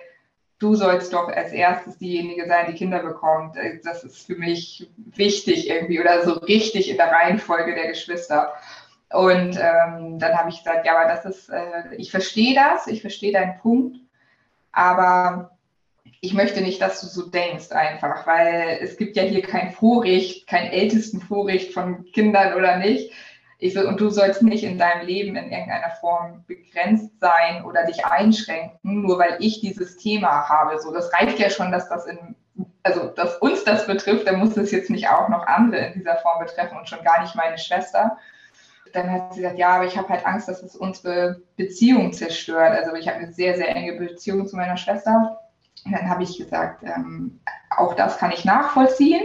du 0.59 0.75
sollst 0.75 1.13
doch 1.13 1.29
als 1.29 1.53
erstes 1.53 1.99
diejenige 1.99 2.47
sein, 2.47 2.67
die 2.69 2.77
Kinder 2.77 3.01
bekommt. 3.01 3.57
Das 3.85 4.05
ist 4.05 4.27
für 4.27 4.37
mich 4.37 4.91
wichtig 4.97 5.69
irgendwie 5.69 6.01
oder 6.01 6.25
so 6.25 6.33
richtig 6.33 6.91
in 6.91 6.97
der 6.97 7.13
Reihenfolge 7.13 7.75
der 7.75 7.89
Geschwister. 7.89 8.53
Und 9.11 9.57
ähm, 9.57 10.19
dann 10.19 10.37
habe 10.37 10.51
ich 10.51 10.59
gesagt, 10.59 10.85
ja, 10.85 10.99
aber 10.99 11.09
das 11.09 11.25
ist, 11.25 11.49
äh, 11.49 11.95
ich 11.97 12.11
verstehe 12.11 12.55
das, 12.55 12.87
ich 12.89 13.01
verstehe 13.01 13.33
deinen 13.33 13.59
Punkt, 13.59 13.97
aber 14.73 15.58
ich 16.21 16.35
möchte 16.35 16.61
nicht, 16.61 16.83
dass 16.83 17.01
du 17.01 17.07
so 17.07 17.29
denkst 17.29 17.71
einfach, 17.71 18.27
weil 18.27 18.79
es 18.83 18.97
gibt 18.97 19.17
ja 19.17 19.23
hier 19.23 19.43
kein 19.43 19.71
Vorrecht, 19.71 20.47
kein 20.47 20.67
ältesten 20.73 21.21
Vorrecht 21.21 21.73
von 21.73 22.05
Kindern 22.13 22.55
oder 22.55 22.79
nicht. 22.79 23.13
Ich 23.61 23.75
so, 23.75 23.81
und 23.81 24.01
du 24.01 24.09
sollst 24.09 24.43
nicht 24.43 24.65
in 24.65 24.79
deinem 24.79 25.07
Leben 25.07 25.37
in 25.37 25.51
irgendeiner 25.51 25.91
Form 26.01 26.45
begrenzt 26.47 27.19
sein 27.21 27.65
oder 27.65 27.85
dich 27.87 28.05
einschränken, 28.05 29.03
nur 29.03 29.19
weil 29.19 29.37
ich 29.41 29.61
dieses 29.61 29.97
Thema 29.97 30.49
habe. 30.49 30.79
So, 30.79 30.93
das 30.93 31.13
reicht 31.13 31.39
ja 31.39 31.51
schon, 31.51 31.73
dass 31.73 31.89
das 31.89 32.07
in, 32.07 32.37
also 32.83 33.09
dass 33.09 33.37
uns 33.38 33.64
das 33.64 33.87
betrifft, 33.87 34.29
dann 34.29 34.38
muss 34.38 34.57
es 34.57 34.71
jetzt 34.71 34.90
nicht 34.90 35.09
auch 35.09 35.29
noch 35.29 35.47
andere 35.47 35.87
in 35.87 35.95
dieser 35.95 36.16
Form 36.16 36.40
betreffen 36.40 36.79
und 36.79 36.88
schon 36.88 37.03
gar 37.03 37.21
nicht 37.21 37.35
meine 37.35 37.59
Schwester. 37.59 38.16
Dann 38.92 39.11
hat 39.11 39.35
sie 39.35 39.42
gesagt, 39.42 39.59
ja, 39.59 39.71
aber 39.71 39.87
ich 39.87 39.99
habe 39.99 40.09
halt 40.09 40.25
Angst, 40.25 40.49
dass 40.49 40.62
es 40.62 40.75
unsere 40.75 41.42
Beziehung 41.57 42.12
zerstört. 42.12 42.73
Also 42.73 42.95
ich 42.95 43.07
habe 43.07 43.19
eine 43.19 43.33
sehr, 43.33 43.57
sehr 43.57 43.75
enge 43.75 43.99
Beziehung 43.99 44.47
zu 44.47 44.57
meiner 44.57 44.77
Schwester 44.77 45.38
dann 45.85 46.09
habe 46.09 46.23
ich 46.23 46.38
gesagt, 46.38 46.83
ähm, 46.83 47.41
auch 47.71 47.95
das 47.95 48.19
kann 48.19 48.33
ich 48.33 48.45
nachvollziehen. 48.45 49.23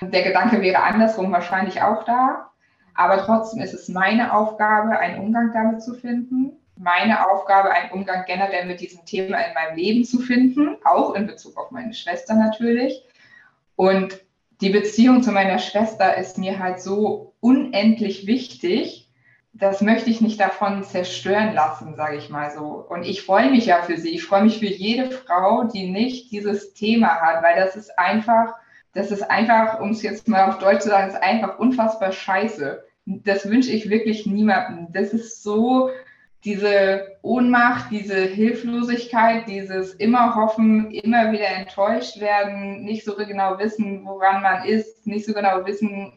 Der 0.00 0.22
Gedanke 0.22 0.60
wäre 0.60 0.82
andersrum 0.82 1.32
wahrscheinlich 1.32 1.82
auch 1.82 2.04
da. 2.04 2.50
Aber 2.94 3.18
trotzdem 3.18 3.62
ist 3.62 3.74
es 3.74 3.88
meine 3.88 4.34
Aufgabe, 4.34 4.98
einen 4.98 5.20
Umgang 5.20 5.52
damit 5.52 5.82
zu 5.82 5.94
finden. 5.94 6.52
Meine 6.76 7.30
Aufgabe, 7.30 7.70
einen 7.70 7.90
Umgang 7.90 8.24
generell 8.26 8.66
mit 8.66 8.80
diesem 8.80 9.04
Thema 9.04 9.38
in 9.38 9.54
meinem 9.54 9.76
Leben 9.76 10.04
zu 10.04 10.18
finden, 10.18 10.76
auch 10.84 11.14
in 11.14 11.26
Bezug 11.26 11.56
auf 11.56 11.70
meine 11.70 11.94
Schwester 11.94 12.34
natürlich. 12.34 13.02
Und 13.76 14.18
die 14.60 14.70
Beziehung 14.70 15.22
zu 15.22 15.32
meiner 15.32 15.58
Schwester 15.58 16.16
ist 16.16 16.38
mir 16.38 16.58
halt 16.58 16.80
so 16.80 17.34
unendlich 17.40 18.26
wichtig, 18.26 19.05
das 19.58 19.80
möchte 19.80 20.10
ich 20.10 20.20
nicht 20.20 20.38
davon 20.38 20.82
zerstören 20.84 21.54
lassen, 21.54 21.94
sage 21.94 22.16
ich 22.16 22.28
mal 22.28 22.50
so. 22.50 22.84
Und 22.88 23.04
ich 23.04 23.22
freue 23.22 23.50
mich 23.50 23.66
ja 23.66 23.82
für 23.82 23.96
sie. 23.96 24.10
Ich 24.10 24.24
freue 24.24 24.42
mich 24.42 24.58
für 24.58 24.66
jede 24.66 25.10
Frau, 25.10 25.64
die 25.64 25.88
nicht 25.88 26.30
dieses 26.30 26.74
Thema 26.74 27.20
hat, 27.20 27.42
weil 27.42 27.56
das 27.56 27.74
ist 27.74 27.98
einfach, 27.98 28.54
das 28.92 29.10
ist 29.10 29.30
einfach, 29.30 29.80
um 29.80 29.90
es 29.90 30.02
jetzt 30.02 30.28
mal 30.28 30.48
auf 30.48 30.58
Deutsch 30.58 30.82
zu 30.82 30.88
sagen, 30.90 31.08
ist 31.08 31.22
einfach 31.22 31.58
unfassbar 31.58 32.12
scheiße. 32.12 32.84
Das 33.06 33.48
wünsche 33.48 33.70
ich 33.70 33.88
wirklich 33.88 34.26
niemandem. 34.26 34.88
Das 34.92 35.14
ist 35.14 35.42
so 35.42 35.90
diese 36.44 37.16
Ohnmacht, 37.22 37.90
diese 37.90 38.20
Hilflosigkeit, 38.20 39.48
dieses 39.48 39.94
immer 39.94 40.34
hoffen, 40.34 40.90
immer 40.90 41.32
wieder 41.32 41.48
enttäuscht 41.48 42.20
werden, 42.20 42.84
nicht 42.84 43.04
so 43.04 43.16
genau 43.16 43.58
wissen, 43.58 44.04
woran 44.04 44.42
man 44.42 44.64
ist, 44.64 45.06
nicht 45.06 45.24
so 45.24 45.32
genau 45.32 45.64
wissen, 45.64 46.12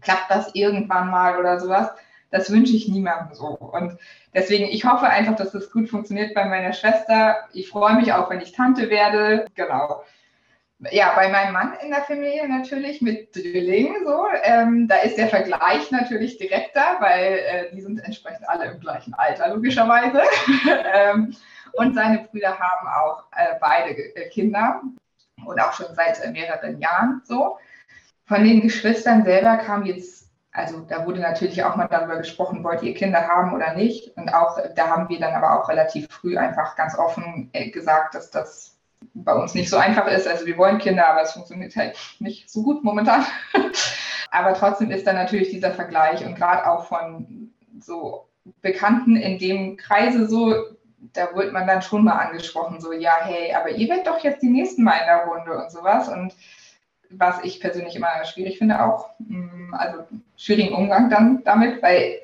klappt 0.00 0.30
das 0.30 0.54
irgendwann 0.54 1.10
mal 1.10 1.38
oder 1.38 1.60
sowas 1.60 1.90
das 2.32 2.50
wünsche 2.50 2.74
ich 2.74 2.88
niemandem 2.88 3.34
so. 3.34 3.46
Und 3.46 3.98
deswegen, 4.34 4.64
ich 4.64 4.84
hoffe 4.84 5.06
einfach, 5.06 5.36
dass 5.36 5.52
das 5.52 5.70
gut 5.70 5.88
funktioniert 5.88 6.34
bei 6.34 6.46
meiner 6.46 6.72
Schwester. 6.72 7.36
Ich 7.52 7.68
freue 7.68 7.94
mich 7.94 8.12
auch, 8.12 8.30
wenn 8.30 8.40
ich 8.40 8.52
Tante 8.52 8.90
werde. 8.90 9.44
Genau. 9.54 10.02
Ja, 10.90 11.12
bei 11.14 11.28
meinem 11.28 11.52
Mann 11.52 11.74
in 11.84 11.90
der 11.90 12.02
Familie 12.02 12.48
natürlich 12.48 13.02
mit 13.02 13.36
Drilling 13.36 13.94
so. 14.04 14.24
Ähm, 14.42 14.88
da 14.88 14.96
ist 14.96 15.16
der 15.16 15.28
Vergleich 15.28 15.90
natürlich 15.92 16.38
direkter, 16.38 16.96
weil 16.98 17.34
äh, 17.34 17.70
die 17.72 17.82
sind 17.82 18.02
entsprechend 18.02 18.48
alle 18.48 18.64
im 18.64 18.80
gleichen 18.80 19.14
Alter, 19.14 19.54
logischerweise. 19.54 20.22
ähm, 20.94 21.36
und 21.74 21.94
seine 21.94 22.26
Brüder 22.30 22.58
haben 22.58 22.88
auch 22.88 23.24
äh, 23.36 23.54
beide 23.60 23.90
äh, 23.90 24.28
Kinder 24.30 24.80
und 25.44 25.60
auch 25.60 25.72
schon 25.74 25.94
seit 25.94 26.18
mehreren 26.32 26.80
Jahren 26.80 27.20
so. 27.24 27.58
Von 28.24 28.42
den 28.42 28.62
Geschwistern 28.62 29.24
selber 29.24 29.58
kam 29.58 29.84
jetzt 29.84 30.31
also 30.52 30.80
da 30.80 31.06
wurde 31.06 31.20
natürlich 31.20 31.64
auch 31.64 31.76
mal 31.76 31.88
darüber 31.88 32.18
gesprochen, 32.18 32.62
wollt 32.62 32.82
ihr 32.82 32.92
Kinder 32.92 33.26
haben 33.26 33.54
oder 33.54 33.74
nicht. 33.74 34.14
Und 34.16 34.34
auch 34.34 34.58
da 34.76 34.88
haben 34.88 35.08
wir 35.08 35.18
dann 35.18 35.34
aber 35.34 35.58
auch 35.58 35.68
relativ 35.68 36.08
früh 36.10 36.36
einfach 36.36 36.76
ganz 36.76 36.96
offen 36.96 37.48
äh, 37.54 37.70
gesagt, 37.70 38.14
dass 38.14 38.30
das 38.30 38.76
bei 39.14 39.34
uns 39.34 39.54
nicht 39.54 39.70
so 39.70 39.78
einfach 39.78 40.06
ist. 40.06 40.28
Also 40.28 40.44
wir 40.44 40.58
wollen 40.58 40.78
Kinder, 40.78 41.08
aber 41.08 41.22
es 41.22 41.32
funktioniert 41.32 41.74
halt 41.74 41.96
nicht 42.18 42.50
so 42.50 42.62
gut 42.62 42.84
momentan. 42.84 43.24
aber 44.30 44.52
trotzdem 44.52 44.90
ist 44.90 45.06
dann 45.06 45.16
natürlich 45.16 45.50
dieser 45.50 45.72
Vergleich 45.72 46.24
und 46.24 46.36
gerade 46.36 46.70
auch 46.70 46.86
von 46.86 47.50
so 47.80 48.28
Bekannten 48.60 49.16
in 49.16 49.38
dem 49.38 49.78
Kreise 49.78 50.28
so, 50.28 50.54
da 51.14 51.34
wird 51.34 51.52
man 51.52 51.66
dann 51.66 51.80
schon 51.80 52.04
mal 52.04 52.18
angesprochen, 52.18 52.80
so, 52.80 52.92
ja, 52.92 53.16
hey, 53.22 53.54
aber 53.54 53.70
ihr 53.70 53.88
werdet 53.88 54.06
doch 54.06 54.18
jetzt 54.18 54.42
die 54.42 54.50
Nächsten 54.50 54.82
mal 54.84 54.98
in 54.98 55.06
der 55.06 55.24
Runde 55.24 55.56
und 55.56 55.70
sowas. 55.70 56.08
Und 56.08 56.34
was 57.18 57.42
ich 57.44 57.60
persönlich 57.60 57.96
immer 57.96 58.24
schwierig 58.24 58.58
finde 58.58 58.84
auch. 58.84 59.10
Mm, 59.18 59.74
also 59.74 60.04
schwierigen 60.36 60.74
Umgang 60.74 61.10
dann 61.10 61.42
damit, 61.44 61.82
weil 61.82 62.22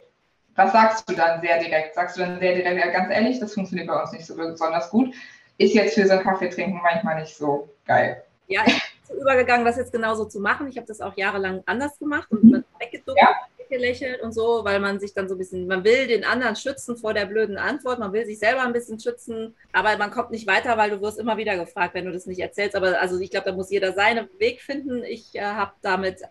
was 0.54 0.72
sagst 0.72 1.08
du 1.08 1.14
dann 1.14 1.40
sehr 1.40 1.58
direkt? 1.58 1.94
Sagst 1.94 2.16
du 2.16 2.20
dann 2.20 2.40
sehr 2.40 2.54
direkt, 2.54 2.84
ja, 2.84 2.90
ganz 2.90 3.12
ehrlich, 3.12 3.38
das 3.38 3.54
funktioniert 3.54 3.88
bei 3.88 4.00
uns 4.00 4.12
nicht 4.12 4.26
so 4.26 4.34
besonders 4.36 4.90
gut. 4.90 5.14
Ist 5.56 5.74
jetzt 5.74 5.94
für 5.94 6.06
so 6.06 6.14
ein 6.14 6.22
Kaffee 6.22 6.48
trinken 6.48 6.80
manchmal 6.82 7.20
nicht 7.20 7.36
so 7.36 7.68
geil. 7.86 8.22
Ja, 8.48 8.62
ich 8.66 9.08
bin 9.08 9.18
übergegangen, 9.18 9.64
das 9.64 9.76
jetzt 9.76 9.92
genauso 9.92 10.24
zu 10.24 10.40
machen. 10.40 10.68
Ich 10.68 10.76
habe 10.76 10.86
das 10.86 11.00
auch 11.00 11.16
jahrelang 11.16 11.62
anders 11.66 11.98
gemacht 11.98 12.30
und 12.30 12.44
mhm. 12.44 12.64
weggeduckt. 12.78 13.20
Ja 13.20 13.34
gelächelt 13.68 14.22
und 14.22 14.32
so, 14.32 14.64
weil 14.64 14.80
man 14.80 15.00
sich 15.00 15.14
dann 15.14 15.28
so 15.28 15.34
ein 15.34 15.38
bisschen, 15.38 15.66
man 15.66 15.84
will 15.84 16.06
den 16.06 16.24
anderen 16.24 16.56
schützen 16.56 16.96
vor 16.96 17.14
der 17.14 17.26
blöden 17.26 17.56
Antwort, 17.56 17.98
man 17.98 18.12
will 18.12 18.26
sich 18.26 18.38
selber 18.38 18.62
ein 18.62 18.72
bisschen 18.72 18.98
schützen, 18.98 19.54
aber 19.72 19.96
man 19.96 20.10
kommt 20.10 20.30
nicht 20.30 20.46
weiter, 20.46 20.76
weil 20.76 20.90
du 20.90 21.00
wirst 21.00 21.18
immer 21.18 21.36
wieder 21.36 21.56
gefragt, 21.56 21.94
wenn 21.94 22.04
du 22.04 22.12
das 22.12 22.26
nicht 22.26 22.40
erzählst. 22.40 22.76
Aber 22.76 23.00
also 23.00 23.18
ich 23.18 23.30
glaube, 23.30 23.50
da 23.50 23.56
muss 23.56 23.70
jeder 23.70 23.92
seinen 23.92 24.28
Weg 24.38 24.60
finden. 24.60 25.04
Ich 25.04 25.34
äh, 25.34 25.42
habe 25.42 25.72
damit 25.82 26.22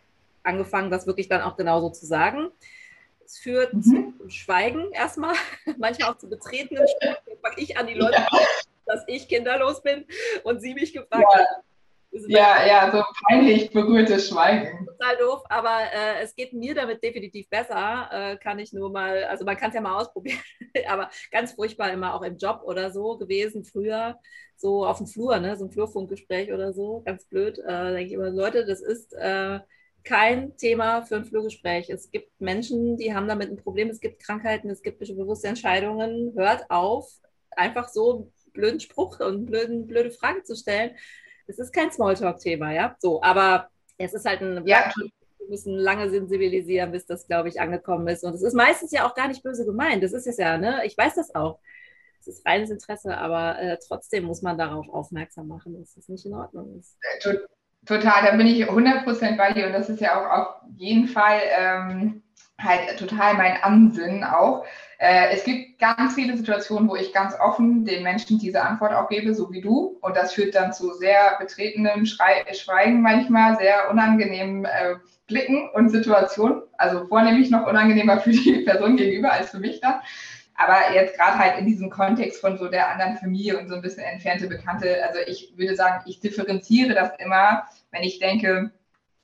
angefangen, 0.43 0.91
das 0.91 1.08
wirklich 1.08 1.28
dann 1.28 1.41
auch 1.41 1.58
genauso 1.58 1.89
zu 1.89 2.06
sagen. 2.06 2.50
Es 3.26 3.38
führt 3.38 3.73
mhm. 3.73 3.84
zu 3.84 4.30
Schweigen 4.30 4.91
erstmal, 4.91 5.36
manchmal 5.78 6.12
auch 6.12 6.17
zu 6.17 6.30
betretenen 6.30 6.88
Schweigen. 6.88 7.39
fange 7.41 7.56
ich 7.58 7.78
an, 7.78 7.88
die 7.88 7.93
Leute 7.93 8.13
ja. 8.13 8.28
dass 8.86 9.04
ich 9.08 9.28
kinderlos 9.28 9.82
bin 9.84 10.06
und 10.43 10.62
sie 10.62 10.73
mich 10.73 10.93
gefragt 10.93 11.26
ja. 11.34 11.39
hat, 11.39 11.47
Ja, 12.11 12.65
ja, 12.65 12.91
so 12.91 13.03
peinlich 13.27 13.71
berührtes 13.71 14.29
Schweigen. 14.29 14.85
Total 14.85 15.17
doof, 15.17 15.43
aber 15.49 15.79
äh, 15.93 16.23
es 16.23 16.35
geht 16.35 16.53
mir 16.53 16.73
damit 16.73 17.03
definitiv 17.03 17.49
besser. 17.49 18.09
Äh, 18.11 18.37
kann 18.37 18.59
ich 18.59 18.73
nur 18.73 18.91
mal, 18.91 19.23
also 19.25 19.45
man 19.45 19.57
kann 19.57 19.69
es 19.69 19.75
ja 19.75 19.81
mal 19.81 19.99
ausprobieren, 19.99 20.39
aber 20.87 21.09
ganz 21.31 21.53
furchtbar 21.53 21.91
immer 21.91 22.13
auch 22.13 22.23
im 22.23 22.37
Job 22.37 22.61
oder 22.63 22.91
so 22.91 23.17
gewesen 23.17 23.63
früher, 23.63 24.17
so 24.55 24.85
auf 24.85 24.97
dem 24.97 25.07
Flur, 25.07 25.37
ne, 25.39 25.55
so 25.57 25.65
ein 25.65 25.71
Flurfunkgespräch 25.71 26.51
oder 26.51 26.73
so, 26.73 27.01
ganz 27.05 27.25
blöd. 27.25 27.59
Äh, 27.59 27.91
denke 27.93 28.05
ich 28.05 28.13
immer, 28.13 28.29
Leute, 28.29 28.65
das 28.65 28.81
ist 28.81 29.13
äh, 29.13 29.59
kein 30.03 30.55
Thema 30.57 31.03
für 31.03 31.17
ein 31.17 31.25
Flurgespräch. 31.25 31.89
Es 31.89 32.09
gibt 32.09 32.39
Menschen, 32.39 32.97
die 32.97 33.13
haben 33.13 33.27
damit 33.27 33.49
ein 33.49 33.57
Problem, 33.57 33.89
es 33.89 33.99
gibt 33.99 34.23
Krankheiten, 34.23 34.69
es 34.69 34.81
gibt 34.81 34.99
bewusste 34.99 35.49
Entscheidungen. 35.49 36.33
Hört 36.35 36.69
auf, 36.69 37.09
einfach 37.51 37.89
so 37.89 38.15
einen 38.15 38.33
blöden 38.53 38.79
Spruch 38.79 39.19
und 39.19 39.45
blöden, 39.45 39.85
blöde 39.87 40.11
Frage 40.11 40.43
zu 40.43 40.55
stellen 40.55 40.95
es 41.47 41.60
ist 41.60 41.73
kein 41.73 41.91
Smalltalk-Thema, 41.91 42.73
ja. 42.73 42.95
So, 42.99 43.21
aber 43.21 43.69
es 43.97 44.13
ist 44.13 44.25
halt 44.25 44.41
ein. 44.41 44.65
Ja. 44.67 44.91
Wir 45.39 45.49
müssen 45.49 45.73
lange 45.75 46.10
sensibilisieren, 46.10 46.91
bis 46.91 47.05
das, 47.05 47.25
glaube 47.25 47.47
ich, 47.47 47.62
angekommen 47.62 48.07
ist. 48.10 48.23
Und 48.23 48.33
es 48.33 48.41
ist 48.41 48.53
meistens 48.53 48.91
ja 48.91 49.07
auch 49.07 49.15
gar 49.15 49.29
nicht 49.29 49.43
böse 49.43 49.65
gemeint. 49.65 50.03
Das 50.03 50.12
ist 50.12 50.27
es 50.27 50.38
ja, 50.38 50.57
ne? 50.57 50.81
Ich 50.86 50.97
weiß 50.97 51.15
das 51.15 51.33
auch. 51.33 51.60
Es 52.19 52.27
ist 52.27 52.45
reines 52.45 52.69
Interesse, 52.69 53.17
aber 53.17 53.57
äh, 53.60 53.77
trotzdem 53.88 54.25
muss 54.25 54.41
man 54.41 54.57
darauf 54.57 54.89
aufmerksam 54.89 55.47
machen, 55.47 55.79
dass 55.79 55.93
das 55.93 56.10
nicht 56.10 56.25
in 56.25 56.33
Ordnung 56.33 56.77
ist. 56.77 56.97
Äh, 57.23 57.38
total, 57.86 58.25
da 58.25 58.36
bin 58.36 58.47
ich 58.47 58.69
100% 58.69 59.38
bei 59.38 59.53
dir 59.53 59.67
und 59.67 59.73
das 59.73 59.89
ist 59.89 60.01
ja 60.01 60.19
auch 60.19 60.39
auf 60.39 60.55
jeden 60.75 61.07
Fall 61.07 61.39
ähm, 61.57 62.23
halt 62.59 62.97
total 62.97 63.35
mein 63.35 63.61
Ansinnen 63.61 64.23
auch. 64.23 64.65
Äh, 64.97 65.29
es 65.31 65.43
gibt 65.43 65.77
ganz 65.79 66.15
viele 66.15 66.35
Situationen, 66.35 66.89
wo 66.89 66.95
ich 66.95 67.13
ganz 67.13 67.35
offen 67.39 67.85
den 67.85 68.01
Menschen 68.01 68.39
diese 68.39 68.63
Antwort 68.63 68.93
auch 68.93 69.09
gebe, 69.09 69.35
so 69.35 69.51
wie 69.51 69.61
du. 69.61 69.97
Und 70.01 70.15
das 70.15 70.33
führt 70.33 70.55
dann 70.55 70.73
zu 70.73 70.93
sehr 70.93 71.37
betretenem 71.39 72.05
Schrei 72.05 72.45
Schweigen 72.53 73.01
manchmal, 73.01 73.57
sehr 73.57 73.91
unangenehmen 73.91 74.65
äh, 74.65 74.95
Blicken 75.27 75.69
und 75.73 75.89
Situationen. 75.89 76.63
Also 76.77 77.05
vornehmlich 77.05 77.51
noch 77.51 77.67
unangenehmer 77.67 78.19
für 78.19 78.31
die 78.31 78.63
Person 78.65 78.97
gegenüber 78.97 79.31
als 79.31 79.51
für 79.51 79.59
mich 79.59 79.79
dann. 79.81 80.01
Aber 80.55 80.95
jetzt 80.95 81.15
gerade 81.15 81.37
halt 81.37 81.59
in 81.59 81.67
diesem 81.67 81.91
Kontext 81.91 82.41
von 82.41 82.57
so 82.57 82.67
der 82.67 82.89
anderen 82.89 83.17
Familie 83.17 83.59
und 83.59 83.69
so 83.69 83.75
ein 83.75 83.81
bisschen 83.83 84.03
entfernte 84.03 84.47
Bekannte, 84.47 85.05
also 85.07 85.19
ich 85.27 85.53
würde 85.55 85.75
sagen, 85.75 86.03
ich 86.07 86.19
differenziere 86.19 86.95
das 86.95 87.11
immer, 87.19 87.67
wenn 87.91 88.01
ich 88.01 88.17
denke, 88.17 88.71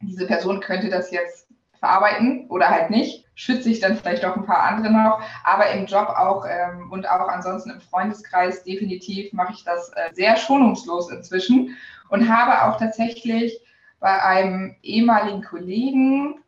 diese 0.02 0.28
Person 0.28 0.60
könnte 0.60 0.92
das 0.92 1.10
jetzt 1.10 1.48
verarbeiten 1.80 2.46
oder 2.50 2.70
halt 2.70 2.92
nicht. 2.92 3.23
Schütze 3.36 3.70
ich 3.70 3.80
dann 3.80 3.98
vielleicht 3.98 4.26
auch 4.26 4.36
ein 4.36 4.46
paar 4.46 4.64
andere 4.64 4.92
noch, 4.92 5.22
aber 5.44 5.72
im 5.72 5.86
Job 5.86 6.10
auch 6.10 6.46
ähm, 6.48 6.92
und 6.92 7.10
auch 7.10 7.28
ansonsten 7.28 7.72
im 7.72 7.82
Freundeskreis 7.82 8.64
definitiv 8.64 9.34
mache 9.34 9.54
ich 9.54 9.64
das 9.64 9.90
äh, 9.90 10.14
sehr 10.14 10.38
schonungslos 10.38 11.10
inzwischen 11.10 11.76
und 12.10 12.30
habe 12.30 12.64
auch 12.64 12.78
tatsächlich 12.78 13.60
bei 14.00 14.22
einem 14.22 14.76
ehemaligen 14.84 15.44
Kollegen 15.44 16.43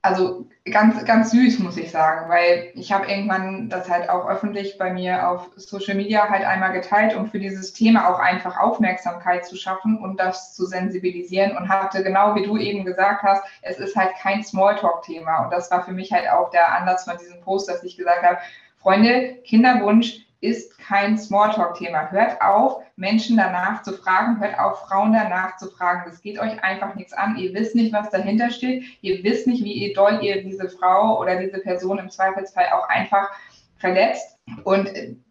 also 0.00 0.46
ganz, 0.64 1.04
ganz 1.04 1.32
süß, 1.32 1.58
muss 1.58 1.76
ich 1.76 1.90
sagen, 1.90 2.28
weil 2.28 2.70
ich 2.74 2.92
habe 2.92 3.10
irgendwann 3.10 3.68
das 3.68 3.90
halt 3.90 4.08
auch 4.08 4.28
öffentlich 4.28 4.78
bei 4.78 4.92
mir 4.92 5.28
auf 5.28 5.50
Social 5.56 5.96
Media 5.96 6.28
halt 6.28 6.44
einmal 6.44 6.72
geteilt, 6.72 7.16
um 7.16 7.26
für 7.26 7.40
dieses 7.40 7.72
Thema 7.72 8.08
auch 8.08 8.20
einfach 8.20 8.58
Aufmerksamkeit 8.58 9.44
zu 9.44 9.56
schaffen 9.56 9.98
und 9.98 10.20
das 10.20 10.54
zu 10.54 10.66
sensibilisieren 10.66 11.56
und 11.56 11.68
hatte 11.68 12.04
genau 12.04 12.36
wie 12.36 12.44
du 12.44 12.56
eben 12.56 12.84
gesagt 12.84 13.22
hast, 13.24 13.42
es 13.62 13.78
ist 13.78 13.96
halt 13.96 14.14
kein 14.20 14.44
Smalltalk-Thema. 14.44 15.44
Und 15.44 15.52
das 15.52 15.70
war 15.70 15.84
für 15.84 15.92
mich 15.92 16.12
halt 16.12 16.28
auch 16.30 16.50
der 16.50 16.72
Anlass 16.74 17.04
von 17.04 17.18
diesem 17.18 17.40
Post, 17.40 17.68
dass 17.68 17.82
ich 17.82 17.96
gesagt 17.96 18.22
habe, 18.22 18.38
Freunde, 18.76 19.38
Kinderwunsch 19.44 20.27
ist 20.40 20.78
kein 20.78 21.18
Smalltalk-Thema. 21.18 22.10
Hört 22.10 22.40
auf, 22.40 22.82
Menschen 22.96 23.36
danach 23.36 23.82
zu 23.82 23.92
fragen, 23.92 24.40
hört 24.40 24.58
auf, 24.58 24.80
Frauen 24.86 25.12
danach 25.12 25.56
zu 25.56 25.68
fragen. 25.68 26.02
Das 26.06 26.22
geht 26.22 26.38
euch 26.38 26.62
einfach 26.62 26.94
nichts 26.94 27.12
an. 27.12 27.36
Ihr 27.36 27.52
wisst 27.54 27.74
nicht, 27.74 27.92
was 27.92 28.10
dahinter 28.10 28.50
steht. 28.50 28.84
Ihr 29.00 29.22
wisst 29.24 29.46
nicht, 29.46 29.64
wie 29.64 29.92
doll 29.94 30.20
ihr 30.22 30.42
diese 30.42 30.68
Frau 30.68 31.20
oder 31.20 31.36
diese 31.36 31.58
Person 31.58 31.98
im 31.98 32.10
Zweifelsfall 32.10 32.66
auch 32.72 32.88
einfach 32.88 33.30
verletzt. 33.78 34.38
Und 34.64 34.88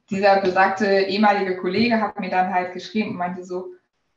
dieser 0.10 0.42
besagte 0.42 0.86
ehemalige 0.86 1.58
Kollege 1.58 2.02
hat 2.02 2.20
mir 2.20 2.30
dann 2.30 2.54
halt 2.54 2.74
geschrieben 2.74 3.12
und 3.12 3.18
meinte 3.18 3.44
so, 3.44 3.68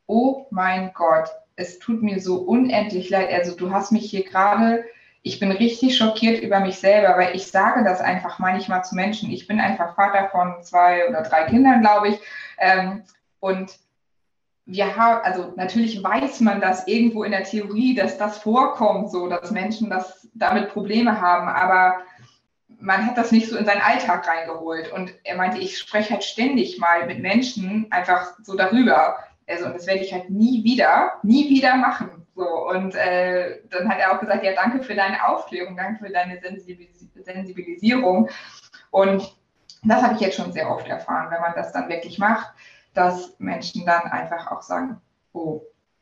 oh 0.07 0.45
mein 0.51 0.91
Gott, 0.93 1.29
es 1.55 1.79
tut 1.79 2.01
mir 2.01 2.19
so 2.19 2.39
unendlich 2.39 3.09
leid. 3.09 3.31
Also 3.31 3.55
du 3.55 3.71
hast 3.71 3.91
mich 3.91 4.09
hier 4.09 4.23
gerade 4.23 4.83
ich 5.23 5.39
bin 5.39 5.51
richtig 5.51 5.97
schockiert 5.97 6.41
über 6.41 6.59
mich 6.59 6.77
selber, 6.77 7.17
weil 7.17 7.35
ich 7.35 7.47
sage 7.47 7.83
das 7.83 8.01
einfach 8.01 8.39
manchmal 8.39 8.83
zu 8.83 8.95
Menschen. 8.95 9.31
Ich 9.31 9.47
bin 9.47 9.59
einfach 9.59 9.95
Vater 9.95 10.29
von 10.29 10.63
zwei 10.63 11.07
oder 11.07 11.21
drei 11.21 11.43
Kindern, 11.43 11.81
glaube 11.81 12.09
ich. 12.09 12.19
Ähm, 12.57 13.03
und 13.39 13.77
wir 14.65 14.95
haben, 14.95 15.23
also 15.23 15.53
natürlich 15.55 16.03
weiß 16.03 16.39
man 16.41 16.61
das 16.61 16.87
irgendwo 16.87 17.23
in 17.23 17.31
der 17.31 17.43
Theorie, 17.43 17.93
dass 17.93 18.17
das 18.17 18.39
vorkommt, 18.39 19.11
so 19.11 19.27
dass 19.27 19.51
Menschen 19.51 19.89
das 19.89 20.27
damit 20.33 20.69
Probleme 20.69 21.19
haben, 21.21 21.47
aber 21.47 22.01
man 22.79 23.05
hat 23.05 23.17
das 23.17 23.31
nicht 23.31 23.47
so 23.47 23.57
in 23.57 23.65
seinen 23.65 23.81
Alltag 23.81 24.27
reingeholt. 24.27 24.91
Und 24.91 25.13
er 25.23 25.37
meinte, 25.37 25.59
ich 25.59 25.77
spreche 25.77 26.13
halt 26.13 26.23
ständig 26.23 26.79
mal 26.79 27.05
mit 27.05 27.19
Menschen 27.19 27.85
einfach 27.91 28.33
so 28.41 28.55
darüber. 28.55 29.17
Also, 29.47 29.65
und 29.65 29.73
das 29.75 29.85
werde 29.85 30.01
ich 30.01 30.13
halt 30.13 30.31
nie 30.31 30.63
wieder, 30.63 31.13
nie 31.21 31.49
wieder 31.49 31.75
machen. 31.75 32.20
So, 32.35 32.69
und 32.69 32.95
äh, 32.95 33.59
dann 33.69 33.89
hat 33.89 33.99
er 33.99 34.15
auch 34.15 34.19
gesagt, 34.19 34.43
ja, 34.43 34.53
danke 34.53 34.83
für 34.83 34.95
deine 34.95 35.27
Aufklärung, 35.27 35.75
danke 35.75 36.05
für 36.05 36.11
deine 36.11 36.39
Sensibilisierung. 36.39 38.29
Und 38.89 39.35
das 39.83 40.01
habe 40.01 40.15
ich 40.15 40.21
jetzt 40.21 40.37
schon 40.37 40.53
sehr 40.53 40.69
oft 40.69 40.87
erfahren, 40.87 41.31
wenn 41.31 41.41
man 41.41 41.53
das 41.55 41.73
dann 41.73 41.89
wirklich 41.89 42.17
macht, 42.19 42.53
dass 42.93 43.35
Menschen 43.39 43.85
dann 43.85 44.03
einfach 44.03 44.51
auch 44.51 44.61
sagen, 44.61 45.01
oh, 45.33 45.61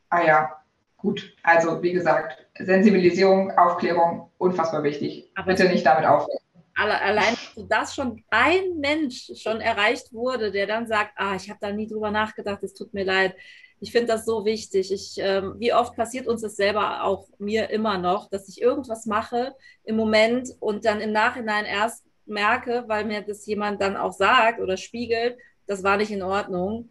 ah 0.10 0.22
ja, 0.22 0.56
gut. 0.98 1.36
Also 1.44 1.82
wie 1.82 1.94
gesagt, 1.94 2.46
Sensibilisierung, 2.58 3.58
Aufklärung, 3.58 4.32
unfassbar 4.38 4.84
wichtig. 4.84 5.32
Aber 5.36 5.48
Bitte 5.48 5.70
nicht 5.70 5.86
damit 5.86 6.06
aufhören. 6.06 6.38
Allein, 6.76 7.36
dass 7.68 7.94
schon 7.94 8.24
ein 8.30 8.78
Mensch 8.78 9.32
schon 9.36 9.60
erreicht 9.60 10.14
wurde, 10.14 10.50
der 10.50 10.66
dann 10.66 10.88
sagt, 10.88 11.12
ah, 11.18 11.36
ich 11.36 11.50
habe 11.50 11.60
da 11.60 11.74
nie 11.74 11.88
drüber 11.88 12.10
nachgedacht, 12.10 12.64
es 12.64 12.74
tut 12.74 12.94
mir 12.94 13.04
leid 13.04 13.36
ich 13.82 13.92
finde 13.92 14.08
das 14.08 14.26
so 14.26 14.46
wichtig. 14.46 14.92
Ich, 14.92 15.18
ähm, 15.20 15.56
wie 15.58 15.74
oft 15.74 15.96
passiert 15.96 16.28
uns 16.28 16.42
das 16.42 16.56
selber 16.56 17.04
auch 17.04 17.28
mir 17.38 17.70
immer 17.70 17.98
noch, 17.98 18.30
dass 18.30 18.50
ich 18.50 18.62
irgendwas 18.62 19.06
mache 19.06 19.56
im 19.84 19.96
Moment 19.96 20.50
und 20.60 20.86
dann 20.86 21.02
im 21.02 21.12
Nachhinein 21.12 21.66
erst 21.66 22.06
merke, 22.26 22.84
weil 22.88 23.06
mir 23.06 23.22
das 23.22 23.46
jemand 23.46 23.82
dann 23.82 23.98
auch 23.98 24.14
sagt 24.14 24.60
oder 24.60 24.78
spiegelt, 24.78 25.38
das 25.66 25.84
war 25.84 25.98
nicht 25.98 26.12
in 26.12 26.22
Ordnung. 26.22 26.90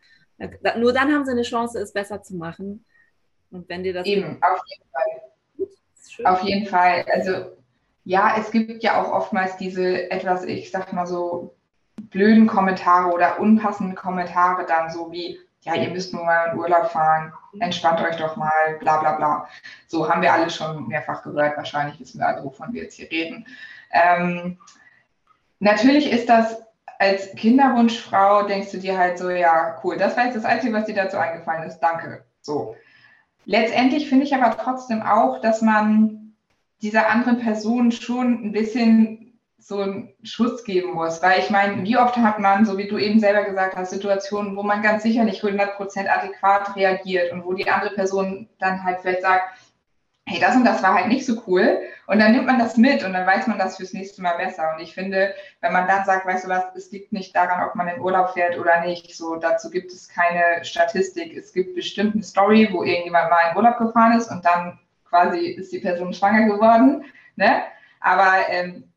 Nur 0.76 0.92
dann 0.92 1.12
haben 1.12 1.24
sie 1.24 1.32
eine 1.32 1.42
Chance, 1.42 1.78
es 1.78 1.92
besser 1.92 2.22
zu 2.22 2.36
machen. 2.36 2.84
Und 3.50 3.68
wenn 3.68 3.82
dir 3.82 3.92
das. 3.92 4.06
Eben, 4.06 4.40
auf 4.42 4.62
jeden 4.66 4.90
Fall. 4.92 6.32
Auf 6.32 6.42
jeden 6.42 6.66
Fall. 6.66 7.04
Also, 7.12 7.56
ja, 8.04 8.36
es 8.38 8.50
gibt 8.50 8.82
ja 8.82 9.02
auch 9.02 9.12
oftmals 9.12 9.56
diese 9.56 10.10
etwas, 10.10 10.44
ich 10.44 10.70
sag 10.70 10.92
mal 10.92 11.06
so, 11.06 11.54
blöden 12.10 12.46
Kommentare 12.46 13.12
oder 13.12 13.40
unpassenden 13.40 13.96
Kommentare 13.96 14.64
dann 14.66 14.90
so 14.90 15.10
wie, 15.10 15.38
ja, 15.62 15.74
ihr 15.74 15.90
müsst 15.90 16.12
nur 16.12 16.24
mal 16.24 16.52
in 16.52 16.58
Urlaub 16.58 16.90
fahren, 16.90 17.32
entspannt 17.58 18.00
euch 18.00 18.16
doch 18.16 18.36
mal, 18.36 18.76
bla 18.78 18.98
bla 18.98 19.12
bla. 19.12 19.48
So 19.86 20.08
haben 20.08 20.22
wir 20.22 20.32
alle 20.32 20.50
schon 20.50 20.86
mehrfach 20.88 21.22
gehört, 21.22 21.56
wahrscheinlich 21.56 21.98
wissen 22.00 22.20
wir 22.20 22.28
alle, 22.28 22.44
wovon 22.44 22.72
wir 22.72 22.82
jetzt 22.82 22.94
hier 22.94 23.10
reden. 23.10 23.46
Ähm, 23.90 24.58
natürlich 25.58 26.10
ist 26.10 26.28
das 26.28 26.62
als 26.98 27.34
Kinderwunschfrau, 27.36 28.44
denkst 28.44 28.72
du 28.72 28.78
dir 28.78 28.98
halt 28.98 29.18
so, 29.18 29.30
ja, 29.30 29.80
cool, 29.82 29.96
das 29.96 30.16
war 30.16 30.24
jetzt 30.24 30.36
das 30.36 30.44
Einzige, 30.44 30.72
was 30.72 30.86
dir 30.86 30.94
dazu 30.94 31.16
eingefallen 31.16 31.64
ist, 31.64 31.78
danke. 31.80 32.24
So. 32.40 32.76
Letztendlich 33.44 34.08
finde 34.08 34.26
ich 34.26 34.34
aber 34.34 34.56
trotzdem 34.56 35.02
auch, 35.02 35.40
dass 35.40 35.62
man 35.62 36.34
dieser 36.82 37.08
anderen 37.08 37.40
Person 37.40 37.92
schon 37.92 38.44
ein 38.44 38.52
bisschen 38.52 39.27
so 39.58 39.80
einen 39.80 40.14
Schutz 40.22 40.64
geben 40.64 40.92
muss. 40.92 41.22
Weil 41.22 41.40
ich 41.40 41.50
meine, 41.50 41.82
wie 41.82 41.98
oft 41.98 42.16
hat 42.16 42.38
man, 42.38 42.64
so 42.64 42.78
wie 42.78 42.88
du 42.88 42.96
eben 42.98 43.20
selber 43.20 43.44
gesagt 43.44 43.76
hast, 43.76 43.90
Situationen, 43.90 44.56
wo 44.56 44.62
man 44.62 44.82
ganz 44.82 45.02
sicher 45.02 45.24
nicht 45.24 45.42
100% 45.42 46.08
adäquat 46.08 46.76
reagiert 46.76 47.32
und 47.32 47.44
wo 47.44 47.52
die 47.52 47.68
andere 47.68 47.94
Person 47.94 48.48
dann 48.58 48.84
halt 48.84 49.00
vielleicht 49.00 49.22
sagt, 49.22 49.58
hey, 50.28 50.40
das 50.40 50.56
und 50.56 50.64
das 50.64 50.82
war 50.82 50.94
halt 50.94 51.08
nicht 51.08 51.26
so 51.26 51.42
cool. 51.46 51.80
Und 52.06 52.18
dann 52.20 52.32
nimmt 52.32 52.46
man 52.46 52.58
das 52.58 52.76
mit 52.76 53.04
und 53.04 53.12
dann 53.12 53.26
weiß 53.26 53.46
man 53.46 53.58
das 53.58 53.76
fürs 53.76 53.92
nächste 53.92 54.22
Mal 54.22 54.36
besser. 54.36 54.74
Und 54.74 54.82
ich 54.82 54.94
finde, 54.94 55.34
wenn 55.60 55.72
man 55.72 55.88
dann 55.88 56.04
sagt, 56.04 56.26
weißt 56.26 56.44
du 56.44 56.48
was, 56.48 56.64
es 56.76 56.92
liegt 56.92 57.12
nicht 57.12 57.34
daran, 57.34 57.66
ob 57.66 57.74
man 57.74 57.88
in 57.88 58.00
Urlaub 58.00 58.30
fährt 58.30 58.58
oder 58.58 58.82
nicht, 58.82 59.14
so 59.16 59.36
dazu 59.36 59.70
gibt 59.70 59.90
es 59.90 60.08
keine 60.08 60.64
Statistik. 60.64 61.36
Es 61.36 61.52
gibt 61.52 61.74
bestimmt 61.74 62.14
eine 62.14 62.22
Story, 62.22 62.68
wo 62.70 62.82
irgendjemand 62.82 63.30
mal 63.30 63.50
in 63.50 63.56
Urlaub 63.56 63.78
gefahren 63.78 64.16
ist 64.16 64.30
und 64.30 64.44
dann 64.44 64.78
quasi 65.08 65.38
ist 65.38 65.72
die 65.72 65.80
Person 65.80 66.12
schwanger 66.12 66.46
geworden. 66.46 67.04
Ne? 67.36 67.62
Aber 68.00 68.48
ähm, 68.48 68.87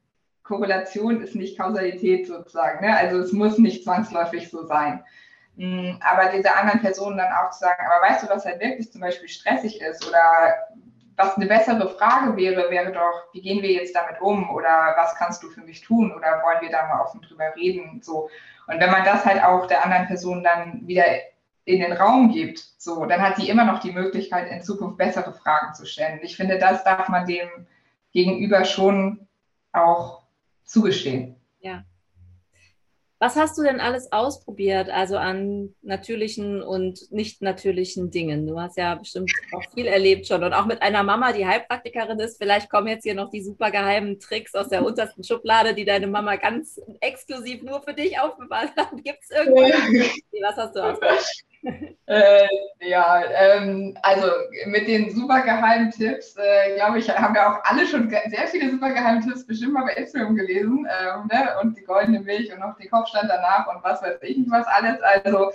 Korrelation 0.52 1.22
ist 1.22 1.34
nicht 1.34 1.58
Kausalität 1.58 2.28
sozusagen. 2.28 2.86
Ne? 2.86 2.96
Also 2.96 3.20
es 3.20 3.32
muss 3.32 3.58
nicht 3.58 3.86
zwangsläufig 3.86 4.50
so 4.50 4.66
sein. 4.66 5.02
Mm, 5.56 5.92
aber 6.02 6.30
diese 6.36 6.54
anderen 6.54 6.82
Personen 6.82 7.18
dann 7.18 7.32
auch 7.32 7.52
zu 7.52 7.60
sagen, 7.60 7.82
aber 7.86 8.06
weißt 8.06 8.24
du, 8.24 8.30
was 8.30 8.46
halt 8.46 8.60
wirklich 8.60 8.92
zum 8.92 9.00
Beispiel 9.00 9.30
stressig 9.30 9.80
ist 9.80 10.06
oder 10.06 10.20
was 11.16 11.38
eine 11.38 11.46
bessere 11.46 11.88
Frage 11.90 12.36
wäre, 12.36 12.70
wäre 12.70 12.92
doch, 12.92 13.28
wie 13.32 13.42
gehen 13.42 13.62
wir 13.62 13.72
jetzt 13.72 13.96
damit 13.96 14.20
um 14.20 14.50
oder 14.50 14.94
was 14.98 15.16
kannst 15.16 15.42
du 15.42 15.50
für 15.50 15.62
mich 15.62 15.82
tun 15.82 16.12
oder 16.12 16.42
wollen 16.44 16.62
wir 16.62 16.70
da 16.70 16.88
mal 16.88 17.02
offen 17.02 17.22
drüber 17.22 17.56
reden? 17.56 18.02
So. 18.04 18.30
Und 18.68 18.80
wenn 18.82 18.92
man 18.92 19.06
das 19.06 19.26
halt 19.26 19.42
auch 19.42 19.68
der 19.68 19.86
anderen 19.86 20.08
Person 20.08 20.44
dann 20.44 20.86
wieder 20.86 21.06
in 21.64 21.80
den 21.80 21.94
Raum 21.94 22.34
gibt, 22.34 22.60
so, 22.78 23.06
dann 23.06 23.22
hat 23.22 23.38
sie 23.38 23.48
immer 23.48 23.64
noch 23.64 23.80
die 23.80 23.94
Möglichkeit, 23.94 24.52
in 24.52 24.62
Zukunft 24.62 24.98
bessere 24.98 25.32
Fragen 25.32 25.74
zu 25.74 25.86
stellen. 25.86 26.20
Ich 26.24 26.36
finde, 26.36 26.58
das 26.58 26.84
darf 26.84 27.08
man 27.08 27.26
dem 27.26 27.48
Gegenüber 28.12 28.66
schon 28.66 29.28
auch 29.72 30.21
zugestehen. 30.72 31.36
Ja. 31.60 31.84
Was 33.20 33.36
hast 33.36 33.56
du 33.56 33.62
denn 33.62 33.80
alles 33.80 34.12
ausprobiert, 34.12 34.90
also 34.90 35.16
an 35.16 35.76
natürlichen 35.84 36.64
und 36.64 37.12
nicht 37.12 37.44
natürlichen 37.44 38.10
Dingen? 38.10 38.48
Du 38.48 38.60
hast 38.60 38.78
ja 38.78 38.96
bestimmt 38.96 39.32
auch 39.54 39.64
viel 39.76 39.86
erlebt 39.86 40.26
schon 40.26 40.44
und 40.44 40.54
auch 40.54 40.66
mit 40.66 40.82
einer 40.82 41.04
Mama, 41.04 41.32
die 41.32 41.46
Heilpraktikerin 41.46 42.20
ist. 42.20 42.42
Vielleicht 42.42 42.68
kommen 42.72 42.88
jetzt 42.88 43.04
hier 43.04 43.14
noch 43.14 43.30
die 43.30 43.44
super 43.44 43.70
geheimen 43.70 44.20
Tricks 44.20 44.56
aus 44.56 44.70
der 44.70 44.84
untersten 44.84 45.24
Schublade, 45.24 45.76
die 45.76 45.86
deine 45.86 46.08
Mama 46.08 46.38
ganz 46.38 46.82
exklusiv 47.00 47.62
nur 47.62 47.84
für 47.84 47.94
dich 47.94 48.20
aufbewahrt 48.20 48.76
hat. 48.76 48.92
Gibt 49.04 49.20
es 49.22 49.30
irgendwas? 49.30 49.72
Was 50.42 50.58
hast 50.58 50.76
du 50.76 50.80
ausprobiert? 50.80 51.44
Äh, 52.06 52.48
ja, 52.80 53.24
ähm, 53.34 53.98
also 54.02 54.28
mit 54.66 54.88
den 54.88 55.14
super 55.14 55.42
geheimen 55.42 55.92
Tipps, 55.92 56.36
äh, 56.38 56.76
glaube 56.76 57.00
ich, 57.00 57.10
haben 57.10 57.34
wir 57.34 57.48
auch 57.48 57.64
alle 57.64 57.86
schon 57.86 58.10
sehr 58.10 58.48
viele 58.48 58.72
super 58.72 58.92
geheime 58.92 59.22
Tipps 59.22 59.46
bestimmt 59.46 59.74
mal 59.74 59.86
bei 59.86 59.94
Instagram 59.94 60.36
gelesen. 60.36 60.88
Ähm, 60.88 61.28
ne? 61.32 61.56
Und 61.62 61.78
die 61.78 61.84
goldene 61.84 62.20
Milch 62.20 62.52
und 62.52 62.60
noch 62.60 62.76
den 62.78 62.90
Kopfstand 62.90 63.30
danach 63.30 63.68
und 63.68 63.84
was 63.84 64.02
weiß 64.02 64.18
ich 64.22 64.38
was 64.50 64.68
alles. 64.68 65.00
Also 65.02 65.52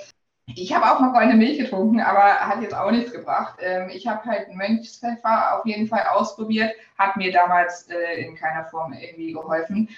ich 0.55 0.73
habe 0.73 0.87
auch 0.87 1.01
mal 1.01 1.13
goldene 1.13 1.35
Milch 1.35 1.59
getrunken, 1.59 2.01
aber 2.01 2.23
hat 2.23 2.63
jetzt 2.63 2.75
auch 2.75 2.91
nichts 2.91 3.13
gebracht. 3.13 3.59
Ähm, 3.61 3.91
ich 3.91 4.07
habe 4.07 4.25
halt 4.25 4.49
Mönchspfeffer 4.55 5.59
auf 5.59 5.67
jeden 5.67 5.89
Fall 5.89 6.05
ausprobiert, 6.13 6.73
hat 6.97 7.17
mir 7.17 7.33
damals 7.33 7.89
äh, 7.89 8.25
in 8.25 8.37
keiner 8.37 8.65
Form 8.67 8.93
irgendwie 8.93 9.33
geholfen. 9.33 9.89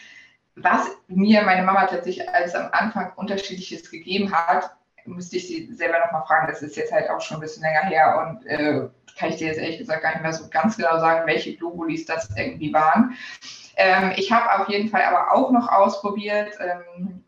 Was 0.57 0.89
mir 1.07 1.43
meine 1.43 1.63
Mama 1.63 1.87
tatsächlich 1.87 2.29
als 2.31 2.55
am 2.55 2.71
Anfang 2.73 3.13
unterschiedliches 3.17 3.91
gegeben 3.91 4.33
hat, 4.33 4.71
müsste 5.09 5.37
ich 5.37 5.49
sie 5.49 5.73
selber 5.73 5.99
nochmal 5.99 6.25
fragen. 6.27 6.47
Das 6.49 6.63
ist 6.63 6.77
jetzt 6.77 6.93
halt 6.93 7.11
auch 7.11 7.21
schon 7.21 7.39
ein 7.39 7.41
bisschen 7.41 7.63
länger 7.63 7.85
her 7.85 8.27
und 8.27 8.47
äh, 8.47 8.89
kann 9.19 9.31
ich 9.31 9.37
dir 9.37 9.49
jetzt 9.49 9.59
ehrlich 9.59 9.79
gesagt 9.79 10.03
gar 10.03 10.13
nicht 10.13 10.23
mehr 10.23 10.33
so 10.33 10.49
ganz 10.49 10.77
genau 10.77 10.99
sagen, 11.01 11.27
welche 11.27 11.57
Globulis 11.57 12.07
das 12.07 12.29
irgendwie 12.37 12.73
waren. 12.73 13.17
Ähm, 13.77 14.13
ich 14.17 14.33
habe 14.33 14.61
auf 14.61 14.69
jeden 14.69 14.89
Fall 14.89 15.03
aber 15.03 15.33
auch 15.33 15.51
noch 15.51 15.69
ausprobiert, 15.69 16.55
ähm, 16.61 17.25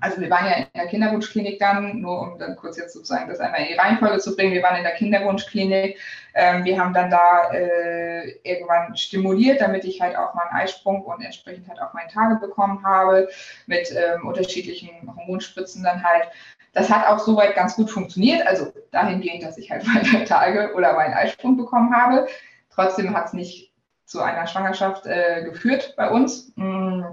also 0.00 0.20
wir 0.20 0.30
waren 0.30 0.46
ja 0.46 0.56
in 0.56 0.66
der 0.74 0.86
Kinderwunschklinik 0.88 1.58
dann, 1.58 2.00
nur 2.00 2.20
um 2.20 2.38
dann 2.38 2.56
kurz 2.56 2.76
jetzt 2.76 2.92
sozusagen 2.92 3.28
das 3.28 3.38
einmal 3.38 3.60
in 3.60 3.68
die 3.68 3.74
Reihenfolge 3.74 4.18
zu 4.18 4.34
bringen. 4.34 4.52
Wir 4.52 4.62
waren 4.62 4.76
in 4.76 4.82
der 4.82 4.94
Kinderwunschklinik. 4.94 5.98
Ähm, 6.34 6.64
wir 6.64 6.78
haben 6.78 6.92
dann 6.92 7.10
da 7.10 7.50
äh, 7.52 8.30
irgendwann 8.42 8.96
stimuliert, 8.96 9.60
damit 9.60 9.84
ich 9.84 10.00
halt 10.00 10.16
auch 10.16 10.34
meinen 10.34 10.52
Eisprung 10.52 11.02
und 11.02 11.24
entsprechend 11.24 11.68
halt 11.68 11.80
auch 11.80 11.94
meinen 11.94 12.10
Tage 12.10 12.36
bekommen 12.36 12.84
habe, 12.84 13.28
mit 13.66 13.90
ähm, 13.92 14.26
unterschiedlichen 14.26 14.90
Hormonspritzen 15.16 15.82
dann 15.82 16.02
halt. 16.02 16.28
Das 16.76 16.90
hat 16.90 17.06
auch 17.06 17.18
soweit 17.18 17.54
ganz 17.54 17.74
gut 17.74 17.90
funktioniert, 17.90 18.46
also 18.46 18.70
dahingehend, 18.90 19.42
dass 19.42 19.56
ich 19.56 19.70
halt 19.70 19.86
meine 19.86 20.26
Tage 20.26 20.74
oder 20.74 20.92
meinen 20.92 21.14
Eisprung 21.14 21.56
bekommen 21.56 21.96
habe. 21.96 22.26
Trotzdem 22.68 23.16
hat 23.16 23.28
es 23.28 23.32
nicht 23.32 23.72
zu 24.04 24.20
einer 24.20 24.46
Schwangerschaft 24.46 25.06
äh, 25.06 25.42
geführt 25.42 25.94
bei 25.96 26.10
uns. 26.10 26.52
Mm. 26.56 27.04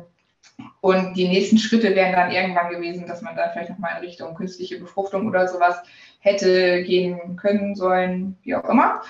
Und 0.81 1.13
die 1.13 1.29
nächsten 1.29 1.57
Schritte 1.57 1.95
wären 1.95 2.11
dann 2.11 2.29
irgendwann 2.29 2.71
gewesen, 2.71 3.07
dass 3.07 3.21
man 3.21 3.37
dann 3.37 3.51
vielleicht 3.53 3.69
nochmal 3.69 3.93
in 3.95 4.03
Richtung 4.03 4.35
künstliche 4.35 4.77
Befruchtung 4.77 5.27
oder 5.27 5.47
sowas 5.47 5.81
hätte 6.19 6.83
gehen 6.83 7.37
können 7.37 7.73
sollen, 7.75 8.37
wie 8.43 8.55
auch 8.55 8.67
immer. 8.67 9.01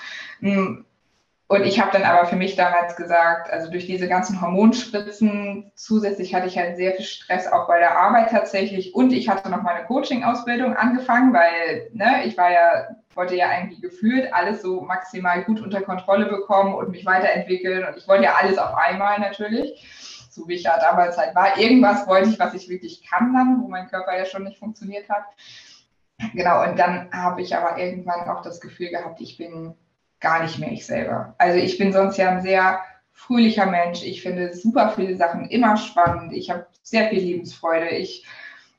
Und 1.54 1.62
ich 1.62 1.80
habe 1.80 1.92
dann 1.92 2.02
aber 2.02 2.26
für 2.26 2.34
mich 2.34 2.56
damals 2.56 2.96
gesagt, 2.96 3.48
also 3.48 3.70
durch 3.70 3.86
diese 3.86 4.08
ganzen 4.08 4.40
Hormonspritzen, 4.40 5.70
zusätzlich 5.76 6.34
hatte 6.34 6.48
ich 6.48 6.58
halt 6.58 6.76
sehr 6.76 6.94
viel 6.94 7.04
Stress 7.04 7.46
auch 7.46 7.68
bei 7.68 7.78
der 7.78 7.96
Arbeit 7.96 8.30
tatsächlich 8.30 8.92
und 8.92 9.12
ich 9.12 9.28
hatte 9.28 9.48
noch 9.48 9.62
meine 9.62 9.84
Coaching-Ausbildung 9.84 10.74
angefangen, 10.74 11.32
weil 11.32 11.90
ne, 11.92 12.24
ich 12.24 12.36
war 12.36 12.50
ja, 12.50 12.96
wollte 13.14 13.36
ja 13.36 13.50
eigentlich 13.50 13.80
gefühlt 13.80 14.34
alles 14.34 14.62
so 14.62 14.80
maximal 14.80 15.44
gut 15.44 15.60
unter 15.60 15.80
Kontrolle 15.80 16.26
bekommen 16.26 16.74
und 16.74 16.90
mich 16.90 17.06
weiterentwickeln 17.06 17.84
und 17.84 17.96
ich 17.98 18.08
wollte 18.08 18.24
ja 18.24 18.34
alles 18.34 18.58
auf 18.58 18.74
einmal 18.74 19.20
natürlich, 19.20 20.28
so 20.30 20.48
wie 20.48 20.54
ich 20.54 20.64
ja 20.64 20.76
damals 20.80 21.16
halt 21.16 21.36
war. 21.36 21.56
Irgendwas 21.56 22.08
wollte 22.08 22.30
ich, 22.30 22.38
was 22.40 22.54
ich 22.54 22.68
wirklich 22.68 23.08
kann 23.08 23.32
dann, 23.32 23.62
wo 23.62 23.68
mein 23.68 23.86
Körper 23.86 24.18
ja 24.18 24.24
schon 24.24 24.42
nicht 24.42 24.58
funktioniert 24.58 25.08
hat. 25.08 25.22
Genau, 26.32 26.64
und 26.64 26.76
dann 26.80 27.10
habe 27.12 27.42
ich 27.42 27.56
aber 27.56 27.78
irgendwann 27.78 28.28
auch 28.28 28.42
das 28.42 28.60
Gefühl 28.60 28.88
gehabt, 28.88 29.20
ich 29.20 29.38
bin 29.38 29.76
gar 30.24 30.42
nicht 30.42 30.58
mehr 30.58 30.72
ich 30.72 30.86
selber. 30.86 31.34
Also 31.38 31.58
ich 31.58 31.76
bin 31.76 31.92
sonst 31.92 32.16
ja 32.16 32.30
ein 32.30 32.40
sehr 32.40 32.80
fröhlicher 33.12 33.66
Mensch. 33.66 34.02
Ich 34.02 34.22
finde 34.22 34.54
super 34.54 34.90
viele 34.90 35.16
Sachen 35.16 35.48
immer 35.50 35.76
spannend. 35.76 36.32
Ich 36.32 36.50
habe 36.50 36.66
sehr 36.82 37.10
viel 37.10 37.20
Lebensfreude. 37.20 37.90
Ich, 37.90 38.26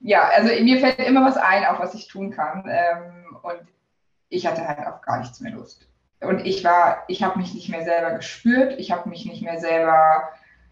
ja, 0.02 0.28
also 0.36 0.52
mir 0.64 0.80
fällt 0.80 1.00
immer 1.00 1.24
was 1.24 1.38
ein, 1.38 1.64
auf 1.66 1.80
was 1.80 1.94
ich 1.94 2.08
tun 2.08 2.32
kann. 2.32 2.66
Ähm, 2.68 3.38
und 3.44 3.62
ich 4.30 4.48
hatte 4.48 4.68
halt 4.68 4.80
auch 4.88 5.02
gar 5.02 5.20
nichts 5.20 5.40
mehr 5.40 5.54
Lust. 5.54 5.88
Und 6.20 6.46
ich 6.46 6.64
war, 6.64 7.04
ich 7.08 7.22
habe 7.22 7.38
mich 7.38 7.54
nicht 7.54 7.70
mehr 7.70 7.84
selber 7.84 8.16
gespürt. 8.16 8.80
Ich 8.80 8.92
habe 8.92 9.08
mich 9.08 9.26
nicht 9.26 9.44
mehr 9.44 9.60
selber, 9.60 10.24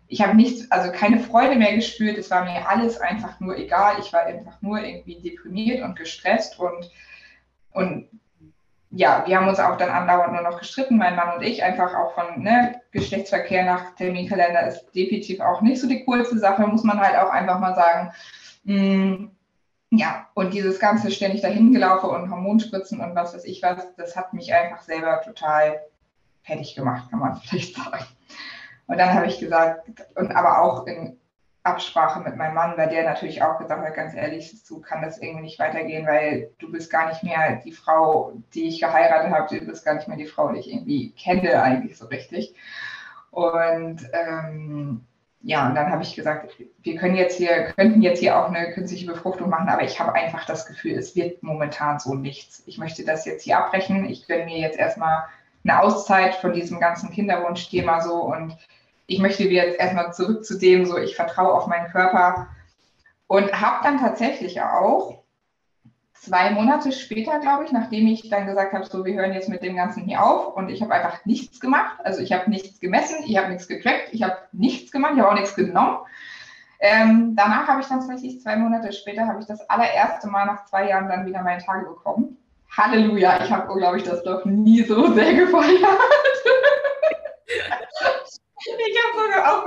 ich 0.08 0.22
habe 0.22 0.36
nichts, 0.36 0.72
also 0.72 0.92
keine 0.92 1.20
Freude 1.20 1.56
mehr 1.56 1.76
gespürt. 1.76 2.18
Es 2.18 2.32
war 2.32 2.46
mir 2.46 2.68
alles 2.68 3.00
einfach 3.00 3.40
nur 3.40 3.56
egal. 3.58 3.98
Ich 4.00 4.12
war 4.12 4.24
einfach 4.24 4.60
nur 4.62 4.80
irgendwie 4.80 5.22
deprimiert 5.22 5.84
und 5.84 5.96
gestresst 5.96 6.60
und 6.60 6.90
und 7.74 8.08
ja, 8.96 9.24
wir 9.26 9.38
haben 9.38 9.48
uns 9.48 9.60
auch 9.60 9.76
dann 9.78 9.90
andauernd 9.90 10.34
nur 10.34 10.44
noch 10.44 10.60
gestritten, 10.60 10.98
mein 10.98 11.16
Mann 11.16 11.36
und 11.36 11.42
ich, 11.42 11.64
einfach 11.64 11.96
auch 11.96 12.14
von 12.14 12.44
ne, 12.44 12.80
Geschlechtsverkehr 12.92 13.66
nach 13.66 13.96
Terminkalender 13.96 14.68
ist 14.68 14.86
definitiv 14.94 15.40
auch 15.40 15.62
nicht 15.62 15.82
so 15.82 15.88
die 15.88 16.06
coolste 16.06 16.38
Sache, 16.38 16.68
muss 16.68 16.84
man 16.84 17.00
halt 17.00 17.18
auch 17.18 17.32
einfach 17.32 17.60
mal 17.60 17.74
sagen. 17.74 18.12
Mm, 18.66 19.30
ja, 19.90 20.28
und 20.36 20.54
dieses 20.54 20.80
ganze 20.80 21.10
ständig 21.10 21.42
dahin 21.42 21.74
gelaufen 21.74 22.12
und 22.12 22.30
Hormonspritzen 22.30 23.02
und 23.02 23.16
was 23.16 23.34
weiß 23.34 23.46
ich 23.46 23.64
was, 23.64 23.96
das 23.96 24.16
hat 24.16 24.34
mich 24.34 24.54
einfach 24.54 24.84
selber 24.84 25.22
total 25.22 25.82
fertig 26.44 26.76
gemacht, 26.76 27.10
kann 27.10 27.20
man 27.20 27.36
vielleicht 27.44 27.76
sagen. 27.76 28.06
Und 28.86 29.00
dann 29.00 29.14
habe 29.14 29.26
ich 29.26 29.40
gesagt, 29.40 29.90
und 30.16 30.36
aber 30.36 30.62
auch 30.62 30.86
in 30.86 31.20
Absprache 31.64 32.20
mit 32.20 32.36
meinem 32.36 32.56
Mann, 32.56 32.78
weil 32.78 32.90
der 32.90 33.06
natürlich 33.06 33.42
auch 33.42 33.58
gesagt 33.58 33.86
hat, 33.86 33.96
ganz 33.96 34.14
ehrlich, 34.14 34.62
so 34.64 34.80
kann 34.80 35.02
das 35.02 35.18
irgendwie 35.20 35.44
nicht 35.44 35.60
weitergehen, 35.60 36.06
weil 36.06 36.52
du 36.60 36.70
bist 36.70 36.92
gar 36.92 37.08
nicht 37.08 37.24
mehr 37.24 37.62
die 37.64 37.72
Frau, 37.72 38.34
die 38.54 38.68
ich 38.68 38.82
geheiratet 38.82 39.32
habe, 39.32 39.58
du 39.58 39.66
bist 39.66 39.86
gar 39.86 39.96
nicht 39.96 40.08
mehr 40.10 40.18
die 40.18 40.26
Frau, 40.26 40.52
die 40.52 40.60
ich 40.60 40.72
irgendwie 40.72 41.12
kenne 41.12 41.62
eigentlich 41.62 41.98
so 41.98 42.08
richtig. 42.08 42.54
Und 43.32 44.02
ähm, 44.12 45.06
ja, 45.42 45.68
und 45.68 45.76
dann 45.76 45.90
habe 45.90 46.04
ich 46.04 46.16
gesagt, 46.16 46.54
wir 46.82 46.96
können 46.98 47.16
jetzt 47.16 47.38
hier, 47.38 47.74
könnten 47.76 48.02
jetzt 48.02 48.20
hier 48.20 48.38
auch 48.38 48.50
eine 48.50 48.74
künstliche 48.74 49.06
Befruchtung 49.06 49.50
machen, 49.50 49.70
aber 49.70 49.84
ich 49.84 50.00
habe 50.00 50.14
einfach 50.14 50.46
das 50.46 50.66
Gefühl, 50.66 50.98
es 50.98 51.16
wird 51.16 51.44
momentan 51.44 52.00
so 52.00 52.14
nichts. 52.14 52.64
Ich 52.66 52.78
möchte 52.78 53.06
das 53.06 53.26
jetzt 53.26 53.44
hier 53.44 53.58
abbrechen. 53.58 54.06
Ich 54.06 54.28
gönne 54.28 54.46
mir 54.46 54.60
jetzt 54.60 54.78
erstmal 54.78 55.26
eine 55.64 55.82
Auszeit 55.82 56.36
von 56.36 56.54
diesem 56.54 56.80
ganzen 56.80 57.10
Kinderwunschthema 57.12 58.02
so 58.02 58.16
und 58.16 58.58
ich 59.08 59.20
möchte 59.20 59.50
wieder 59.50 59.66
jetzt 59.66 59.80
erstmal 59.80 60.14
zurück 60.14 60.46
zu 60.46 60.58
dem, 60.58 60.86
so 60.86 60.98
ich 60.98 61.16
vertraue 61.16 61.54
auf 61.54 61.68
meinen 61.68 61.92
Körper 61.92 62.48
und 63.28 63.60
habe 63.60 63.84
dann 63.84 64.00
tatsächlich 64.00 64.62
auch 64.62 65.24
zwei 66.14 66.52
Monate 66.52 66.94
später, 66.94 67.40
glaube 67.40 67.66
ich, 67.66 67.72
nachdem 67.72 68.08
ich 68.08 68.30
dann 68.30 68.46
gesagt 68.46 68.74
habe, 68.74 68.86
so 68.86 69.04
wir 69.04 69.16
hören 69.16 69.34
jetzt 69.34 69.50
mit 69.50 69.62
dem 69.62 69.76
Ganzen 69.76 70.04
hier 70.04 70.24
auf 70.24 70.56
und 70.56 70.70
ich 70.70 70.82
habe 70.82 70.94
einfach 70.94 71.26
nichts 71.26 71.60
gemacht. 71.60 71.98
Also 72.04 72.22
ich 72.22 72.32
habe 72.32 72.50
nichts 72.50 72.80
gemessen, 72.80 73.24
ich 73.26 73.38
habe 73.38 73.50
nichts 73.50 73.68
getrackt, 73.68 74.10
ich 74.12 74.24
habe 74.24 74.38
nichts 74.54 74.92
gemacht, 74.92 75.14
ich 75.16 75.20
habe 75.20 75.32
auch 75.32 75.38
nichts 75.38 75.56
genommen. 75.56 75.98
Ähm, 76.80 77.34
danach 77.36 77.68
habe 77.68 77.82
ich 77.82 77.88
dann 77.88 78.00
tatsächlich 78.00 78.42
zwei 78.42 78.56
Monate 78.56 78.94
später, 78.94 79.28
habe 79.28 79.40
ich 79.40 79.46
das 79.46 79.70
allererste 79.70 80.28
Mal 80.28 80.46
nach 80.46 80.66
zwei 80.66 80.90
Jahren 80.90 81.10
dann 81.10 81.26
wieder 81.26 81.42
meine 81.42 81.62
Tage 81.62 81.86
bekommen. 81.86 82.38
Halleluja, 82.76 83.44
ich 83.44 83.52
habe, 83.52 83.78
glaube 83.78 83.98
ich, 83.98 84.04
das 84.04 84.24
doch 84.24 84.46
nie 84.46 84.84
so 84.84 85.14
sehr 85.14 85.34
gefeiert. 85.34 85.82
Ich 88.66 88.98
habe 89.04 89.24
sogar 89.24 89.54
auch 89.54 89.66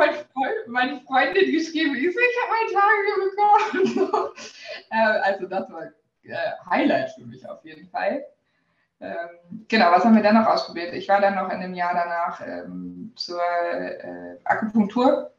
meine 0.67 1.01
Freundin 1.01 1.53
geschrieben, 1.53 1.95
ich, 1.95 2.15
so, 2.15 2.21
ich 2.21 2.37
habe 2.43 2.53
meine 2.53 2.73
Tage 2.73 3.93
bekommen. 3.93 4.33
äh, 4.91 5.21
also 5.21 5.47
das 5.47 5.71
war 5.71 5.83
äh, 6.23 6.35
Highlight 6.69 7.11
für 7.11 7.27
mich 7.27 7.49
auf 7.49 7.65
jeden 7.65 7.89
Fall. 7.89 8.25
Ähm, 9.01 9.65
genau, 9.69 9.91
was 9.91 10.05
haben 10.05 10.17
wir 10.17 10.23
dann 10.23 10.37
noch 10.37 10.47
ausprobiert? 10.47 10.95
Ich 10.95 11.09
war 11.09 11.21
dann 11.21 11.35
noch 11.35 11.51
in 11.51 11.61
einem 11.61 11.75
Jahr 11.75 11.93
danach 11.95 12.41
ähm, 12.47 13.13
zur 13.17 13.41
äh, 13.41 14.39
Akupunktur, 14.45 15.31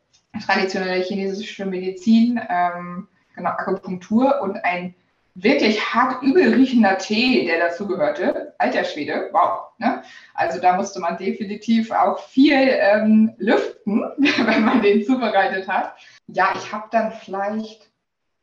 traditionelle 0.46 1.02
chinesische 1.02 1.66
Medizin, 1.66 2.40
ähm, 2.50 3.08
genau, 3.36 3.50
Akupunktur 3.50 4.42
und 4.42 4.58
ein 4.64 4.94
wirklich 5.40 5.94
hart 5.94 6.24
übel 6.24 6.54
riechender 6.54 6.98
Tee, 6.98 7.46
der 7.46 7.60
dazugehörte. 7.60 8.56
Alter 8.58 8.84
Schwede, 8.84 9.30
wow. 9.32 9.70
Ne? 9.78 10.02
Also 10.34 10.60
da 10.60 10.76
musste 10.76 11.00
man 11.00 11.18
definitiv 11.18 11.92
auch 11.92 12.20
viel 12.20 12.54
ähm, 12.54 13.34
lüften, 13.38 14.02
wenn 14.18 14.66
man 14.66 14.82
den 14.82 15.04
zubereitet 15.06 15.68
hat. 15.68 15.94
Ja, 16.28 16.50
ich 16.56 16.72
habe 16.72 16.88
dann 16.92 17.12
vielleicht 17.12 17.90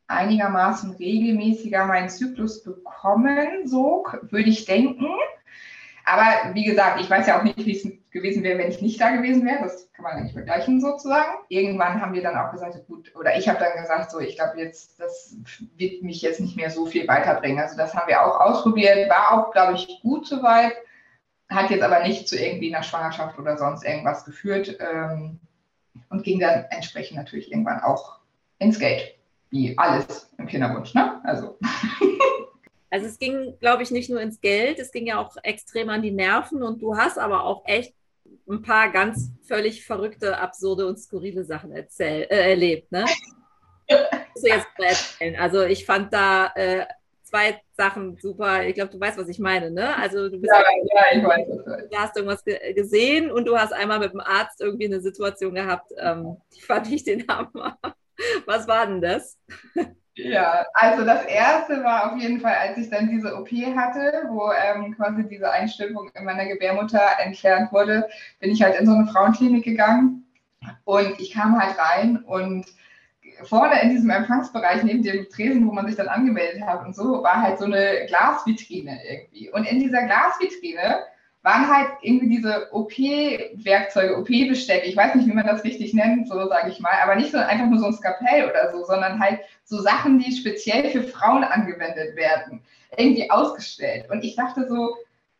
einigermaßen 0.06 0.92
regelmäßiger 0.92 1.84
meinen 1.86 2.08
Zyklus 2.08 2.62
bekommen, 2.62 3.66
so 3.66 4.06
würde 4.22 4.50
ich 4.50 4.64
denken. 4.64 5.08
Aber 6.04 6.54
wie 6.54 6.64
gesagt, 6.64 7.00
ich 7.00 7.08
weiß 7.08 7.26
ja 7.26 7.38
auch 7.38 7.42
nicht, 7.42 7.64
wie 7.64 7.76
es 7.76 7.82
gewesen 8.10 8.42
wäre, 8.42 8.58
wenn 8.58 8.70
ich 8.70 8.82
nicht 8.82 9.00
da 9.00 9.10
gewesen 9.10 9.44
wäre. 9.44 9.62
Das 9.62 9.90
kann 9.92 10.04
man 10.04 10.22
nicht 10.22 10.34
vergleichen 10.34 10.80
sozusagen. 10.80 11.32
Irgendwann 11.48 12.00
haben 12.00 12.12
wir 12.12 12.22
dann 12.22 12.36
auch 12.36 12.52
gesagt, 12.52 12.86
gut, 12.86 13.14
oder 13.16 13.36
ich 13.36 13.48
habe 13.48 13.58
dann 13.58 13.80
gesagt, 13.80 14.10
so, 14.10 14.20
ich 14.20 14.36
glaube 14.36 14.60
jetzt, 14.60 15.00
das 15.00 15.36
wird 15.76 16.02
mich 16.02 16.20
jetzt 16.20 16.40
nicht 16.40 16.56
mehr 16.56 16.70
so 16.70 16.86
viel 16.86 17.08
weiterbringen. 17.08 17.58
Also 17.58 17.76
das 17.76 17.94
haben 17.94 18.08
wir 18.08 18.22
auch 18.22 18.38
ausprobiert, 18.38 19.08
war 19.08 19.32
auch, 19.32 19.50
glaube 19.52 19.74
ich, 19.74 20.00
gut 20.02 20.26
soweit, 20.26 20.74
hat 21.48 21.70
jetzt 21.70 21.82
aber 21.82 22.00
nicht 22.00 22.28
zu 22.28 22.38
irgendwie 22.38 22.74
einer 22.74 22.84
Schwangerschaft 22.84 23.38
oder 23.38 23.56
sonst 23.56 23.84
irgendwas 23.84 24.24
geführt 24.24 24.78
ähm, 24.80 25.40
und 26.10 26.22
ging 26.22 26.38
dann 26.38 26.66
entsprechend 26.70 27.16
natürlich 27.16 27.50
irgendwann 27.50 27.80
auch 27.80 28.18
ins 28.58 28.78
Geld, 28.78 29.16
wie 29.50 29.76
alles 29.78 30.32
im 30.38 30.46
Kinderwunsch, 30.46 30.94
ne? 30.94 31.20
Also. 31.24 31.58
Also 32.94 33.06
es 33.06 33.18
ging, 33.18 33.58
glaube 33.58 33.82
ich, 33.82 33.90
nicht 33.90 34.08
nur 34.08 34.20
ins 34.20 34.40
Geld, 34.40 34.78
es 34.78 34.92
ging 34.92 35.08
ja 35.08 35.18
auch 35.18 35.36
extrem 35.42 35.88
an 35.88 36.00
die 36.00 36.12
Nerven 36.12 36.62
und 36.62 36.80
du 36.80 36.96
hast 36.96 37.18
aber 37.18 37.42
auch 37.42 37.64
echt 37.66 37.92
ein 38.48 38.62
paar 38.62 38.92
ganz 38.92 39.32
völlig 39.42 39.84
verrückte, 39.84 40.38
absurde 40.38 40.86
und 40.86 41.00
skurrile 41.00 41.42
Sachen 41.42 41.72
erzähl, 41.72 42.22
äh, 42.30 42.50
erlebt, 42.50 42.92
ne? 42.92 43.04
du 43.88 43.96
jetzt 44.44 44.68
mal 44.78 44.86
erzählen. 44.86 45.34
Also 45.34 45.64
ich 45.64 45.84
fand 45.84 46.12
da 46.12 46.52
äh, 46.54 46.86
zwei 47.24 47.60
Sachen 47.72 48.16
super. 48.16 48.64
Ich 48.64 48.74
glaube, 48.74 48.92
du 48.92 49.00
weißt, 49.00 49.18
was 49.18 49.28
ich 49.28 49.40
meine, 49.40 49.72
ne? 49.72 49.96
Also 49.96 50.28
du 50.28 50.38
bist 50.38 50.54
ja, 50.54 50.62
ja, 50.62 51.18
ich 51.18 51.24
weiß, 51.24 51.90
du 51.90 51.96
hast 51.96 52.16
irgendwas 52.16 52.44
ge 52.44 52.74
gesehen 52.74 53.28
und 53.28 53.44
du 53.44 53.58
hast 53.58 53.72
einmal 53.72 53.98
mit 53.98 54.12
dem 54.12 54.20
Arzt 54.20 54.60
irgendwie 54.60 54.86
eine 54.86 55.00
Situation 55.00 55.56
gehabt, 55.56 55.90
ähm, 55.98 56.36
die 56.54 56.62
fand 56.62 56.92
ich 56.92 57.02
den 57.02 57.26
Hammer. 57.26 57.76
Was 58.46 58.68
war 58.68 58.86
denn 58.86 59.00
das? 59.00 59.36
Ja, 60.16 60.64
also 60.74 61.04
das 61.04 61.24
erste 61.24 61.82
war 61.82 62.12
auf 62.12 62.20
jeden 62.20 62.40
Fall, 62.40 62.54
als 62.54 62.78
ich 62.78 62.88
dann 62.88 63.08
diese 63.08 63.36
OP 63.36 63.50
hatte, 63.50 64.28
wo 64.28 64.52
ähm, 64.52 64.94
quasi 64.94 65.26
diese 65.28 65.50
Einstimmung 65.50 66.08
in 66.14 66.24
meiner 66.24 66.46
Gebärmutter 66.46 67.02
entfernt 67.18 67.72
wurde, 67.72 68.08
bin 68.38 68.52
ich 68.52 68.62
halt 68.62 68.78
in 68.78 68.86
so 68.86 68.92
eine 68.92 69.06
Frauenklinik 69.06 69.64
gegangen 69.64 70.24
und 70.84 71.18
ich 71.18 71.32
kam 71.32 71.60
halt 71.60 71.76
rein 71.78 72.18
und 72.24 72.64
vorne 73.42 73.82
in 73.82 73.90
diesem 73.90 74.10
Empfangsbereich 74.10 74.84
neben 74.84 75.02
dem 75.02 75.28
Tresen, 75.28 75.66
wo 75.66 75.72
man 75.72 75.86
sich 75.86 75.96
dann 75.96 76.08
angemeldet 76.08 76.62
hat 76.62 76.86
und 76.86 76.94
so, 76.94 77.22
war 77.24 77.42
halt 77.42 77.58
so 77.58 77.64
eine 77.64 78.06
Glasvitrine 78.06 79.00
irgendwie. 79.08 79.50
Und 79.50 79.64
in 79.64 79.80
dieser 79.80 80.04
Glasvitrine 80.04 81.04
waren 81.42 81.68
halt 81.68 81.88
irgendwie 82.00 82.36
diese 82.36 82.68
OP-Werkzeuge, 82.72 84.16
OP-Besteck, 84.16 84.86
ich 84.86 84.96
weiß 84.96 85.14
nicht, 85.14 85.28
wie 85.28 85.34
man 85.34 85.46
das 85.46 85.64
richtig 85.64 85.92
nennt, 85.92 86.26
so 86.26 86.48
sage 86.48 86.70
ich 86.70 86.80
mal, 86.80 86.94
aber 87.02 87.16
nicht 87.16 87.32
so 87.32 87.38
einfach 87.38 87.66
nur 87.66 87.80
so 87.80 87.86
ein 87.86 87.92
Skapell 87.92 88.48
oder 88.48 88.72
so, 88.72 88.84
sondern 88.84 89.20
halt 89.20 89.40
so 89.64 89.80
Sachen, 89.80 90.18
die 90.18 90.34
speziell 90.34 90.90
für 90.90 91.02
Frauen 91.02 91.44
angewendet 91.44 92.16
werden, 92.16 92.62
irgendwie 92.96 93.30
ausgestellt. 93.30 94.10
Und 94.10 94.24
ich 94.24 94.36
dachte 94.36 94.68
so, 94.68 94.96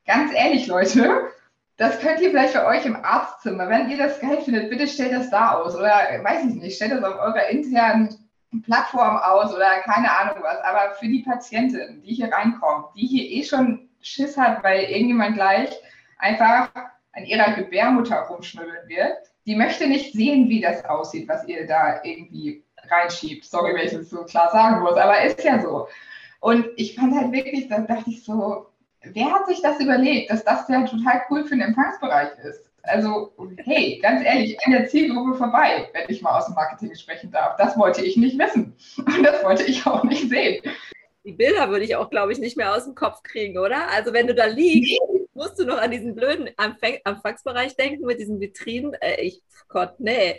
ganz 0.07 0.33
ehrlich, 0.35 0.67
Leute, 0.67 1.31
das 1.77 2.01
könnt 2.01 2.21
ihr 2.21 2.31
vielleicht 2.31 2.55
bei 2.55 2.67
euch 2.67 2.87
im 2.87 2.97
Arztzimmer, 2.97 3.69
wenn 3.69 3.91
ihr 3.91 3.99
das 3.99 4.21
geil 4.21 4.41
findet, 4.43 4.71
bitte 4.71 4.87
stellt 4.87 5.13
das 5.13 5.31
da 5.31 5.55
aus 5.55 5.75
oder 5.75 5.91
weiß 6.23 6.45
ich 6.47 6.55
nicht, 6.55 6.77
stellt 6.77 6.93
das 6.93 7.03
auf 7.03 7.19
eurer 7.19 7.49
internen 7.49 8.17
Plattform 8.63 9.17
aus 9.17 9.53
oder 9.55 9.81
keine 9.81 10.11
Ahnung 10.17 10.43
was. 10.43 10.59
Aber 10.63 10.95
für 10.95 11.09
die 11.09 11.23
Patientin, 11.23 12.03
die 12.03 12.15
hier 12.15 12.33
reinkommt, 12.33 12.87
die 12.97 13.07
hier 13.07 13.25
eh 13.31 13.43
schon 13.43 13.89
Schiss 14.01 14.37
hat, 14.37 14.63
weil 14.63 14.85
irgendjemand 14.85 15.35
gleich 15.35 15.71
einfach 16.19 16.71
an 17.13 17.25
ihrer 17.25 17.53
Gebärmutter 17.53 18.21
rumschnübeln 18.21 18.89
wird. 18.89 19.17
Die 19.47 19.57
möchte 19.57 19.87
nicht 19.87 20.13
sehen, 20.13 20.49
wie 20.49 20.61
das 20.61 20.85
aussieht, 20.85 21.29
was 21.29 21.47
ihr 21.47 21.67
da 21.67 22.03
irgendwie 22.03 22.64
reinschiebt. 22.91 23.45
Sorry, 23.45 23.75
wenn 23.75 23.87
ich 23.87 23.93
das 23.93 24.11
so 24.11 24.25
klar 24.25 24.51
sagen 24.51 24.83
muss, 24.83 24.97
aber 24.97 25.23
ist 25.23 25.43
ja 25.43 25.61
so. 25.61 25.89
Und 26.41 26.67
ich 26.77 26.95
fand 26.95 27.15
halt 27.15 27.33
wirklich, 27.33 27.69
da 27.69 27.79
dachte 27.81 28.11
ich 28.11 28.25
so, 28.25 28.67
wer 29.03 29.33
hat 29.33 29.47
sich 29.47 29.63
das 29.63 29.81
überlegt, 29.81 30.31
dass 30.31 30.45
das 30.45 30.69
ja 30.69 30.85
total 30.85 31.23
cool 31.31 31.45
für 31.45 31.55
den 31.55 31.63
Empfangsbereich 31.63 32.39
ist? 32.45 32.71
Also, 32.83 33.33
hey, 33.65 33.99
ganz 34.03 34.25
ehrlich, 34.25 34.59
an 34.67 34.73
der 34.73 34.87
Zielgruppe 34.87 35.39
vorbei, 35.39 35.89
wenn 35.95 36.05
ich 36.09 36.21
mal 36.21 36.37
aus 36.37 36.47
dem 36.47 36.55
Marketing 36.55 36.95
sprechen 36.95 37.31
darf. 37.31 37.57
Das 37.57 37.79
wollte 37.79 38.05
ich 38.05 38.17
nicht 38.19 38.39
wissen. 38.39 38.77
Und 38.99 39.23
das 39.25 39.43
wollte 39.43 39.63
ich 39.65 39.87
auch 39.87 40.05
nicht 40.05 40.29
sehen. 40.29 40.63
Die 41.25 41.33
Bilder 41.33 41.71
würde 41.71 41.87
ich 41.87 41.97
auch, 41.97 42.11
glaube 42.11 42.33
ich, 42.33 42.39
nicht 42.39 42.59
mehr 42.59 42.75
aus 42.75 42.85
dem 42.85 42.95
Kopf 42.95 43.23
kriegen, 43.23 43.59
oder? 43.59 43.89
Also, 43.89 44.13
wenn 44.13 44.27
du 44.27 44.35
da 44.35 44.45
liegst, 44.45 45.01
musst 45.33 45.59
du 45.59 45.65
noch 45.65 45.79
an 45.79 45.91
diesen 45.91 46.15
blöden 46.15 46.51
Empfangsbereich 46.59 47.77
denken 47.77 48.05
mit 48.05 48.21
diesen 48.21 48.41
Vitrinen. 48.41 48.93
Äh, 49.01 49.23
ich, 49.23 49.43
Gott, 49.69 49.95
nee. 49.99 50.39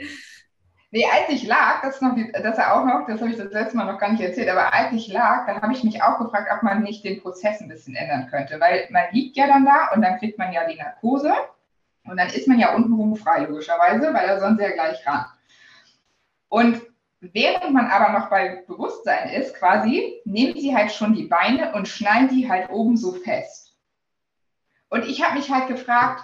Nee, 0.96 1.06
als 1.12 1.28
ich 1.28 1.46
lag, 1.46 1.82
das 1.82 2.00
noch, 2.00 2.16
das 2.32 2.58
auch 2.58 2.86
noch, 2.86 3.06
das 3.06 3.20
habe 3.20 3.30
ich 3.30 3.36
das 3.36 3.52
letzte 3.52 3.76
Mal 3.76 3.84
noch 3.84 4.00
gar 4.00 4.14
nicht 4.14 4.22
erzählt, 4.22 4.48
aber 4.48 4.74
als 4.74 4.94
ich 4.94 5.10
lag, 5.10 5.46
da 5.46 5.62
habe 5.62 5.74
ich 5.74 5.84
mich 5.84 6.02
auch 6.02 6.18
gefragt, 6.20 6.50
ob 6.56 6.64
man 6.64 6.84
nicht 6.84 7.04
den 7.04 7.22
Prozess 7.22 7.60
ein 7.60 7.68
bisschen 7.68 7.98
ändern 7.98 8.30
könnte, 8.30 8.62
weil 8.62 8.88
man 8.92 9.04
liegt 9.12 9.36
ja 9.36 9.46
dann 9.46 9.66
da 9.66 9.90
und 9.94 10.02
dann 10.02 10.18
kriegt 10.20 10.38
man 10.38 10.54
ja 10.54 10.66
die 10.66 10.78
Narkose 10.78 11.34
und 12.06 12.16
dann 12.16 12.30
ist 12.30 12.48
man 12.48 12.60
ja 12.60 12.74
untenrum 12.74 13.14
frei, 13.18 13.40
logischerweise, 13.40 14.14
weil 14.14 14.26
er 14.26 14.40
sonst 14.40 14.62
ja 14.62 14.72
gleich 14.72 15.06
ran. 15.06 15.26
Und 16.48 16.82
während 17.20 17.74
man 17.74 17.88
aber 17.88 18.18
noch 18.18 18.30
bei 18.30 18.64
Bewusstsein 18.66 19.32
ist, 19.32 19.54
quasi, 19.56 20.22
nehmen 20.24 20.58
sie 20.58 20.74
halt 20.74 20.94
schon 20.94 21.14
die 21.14 21.28
Beine 21.28 21.74
und 21.74 21.90
schneiden 21.90 22.30
die 22.30 22.50
halt 22.50 22.70
oben 22.70 22.96
so 22.96 23.12
fest. 23.12 23.76
Und 24.88 25.06
ich 25.06 25.22
habe 25.26 25.36
mich 25.36 25.52
halt 25.52 25.68
gefragt, 25.68 26.24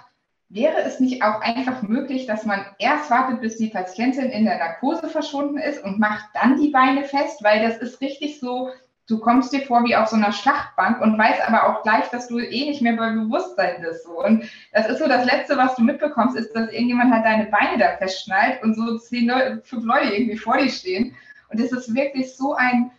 wäre 0.52 0.82
es 0.82 1.00
nicht 1.00 1.22
auch 1.22 1.40
einfach 1.40 1.82
möglich, 1.82 2.26
dass 2.26 2.44
man 2.44 2.64
erst 2.78 3.10
wartet, 3.10 3.40
bis 3.40 3.56
die 3.56 3.68
Patientin 3.68 4.30
in 4.30 4.44
der 4.44 4.58
Narkose 4.58 5.08
verschwunden 5.08 5.56
ist 5.56 5.82
und 5.82 5.98
macht 5.98 6.26
dann 6.34 6.60
die 6.60 6.68
Beine 6.68 7.04
fest, 7.04 7.42
weil 7.42 7.66
das 7.66 7.78
ist 7.78 8.02
richtig 8.02 8.38
so, 8.38 8.70
du 9.08 9.18
kommst 9.18 9.52
dir 9.52 9.62
vor 9.62 9.84
wie 9.84 9.96
auf 9.96 10.08
so 10.08 10.16
einer 10.16 10.32
Schlachtbank 10.32 11.00
und 11.00 11.18
weißt 11.18 11.48
aber 11.48 11.68
auch 11.68 11.82
gleich, 11.82 12.08
dass 12.10 12.28
du 12.28 12.38
eh 12.38 12.66
nicht 12.68 12.82
mehr 12.82 12.96
bei 12.96 13.10
Bewusstsein 13.12 13.80
bist. 13.80 14.04
So. 14.04 14.22
Und 14.22 14.44
das 14.72 14.88
ist 14.88 14.98
so 14.98 15.08
das 15.08 15.24
Letzte, 15.24 15.56
was 15.56 15.74
du 15.74 15.82
mitbekommst, 15.82 16.36
ist, 16.36 16.54
dass 16.54 16.70
irgendjemand 16.70 17.12
halt 17.12 17.24
deine 17.24 17.46
Beine 17.46 17.78
da 17.78 17.96
festschnallt 17.96 18.62
und 18.62 18.74
so 18.74 18.98
zehn 18.98 19.28
Leute, 19.28 19.62
fünf 19.64 19.84
Leute 19.84 20.14
irgendwie 20.14 20.36
vor 20.36 20.58
dir 20.58 20.68
stehen. 20.68 21.14
Und 21.48 21.60
das 21.60 21.72
ist 21.72 21.94
wirklich 21.94 22.36
so 22.36 22.54
ein 22.54 22.90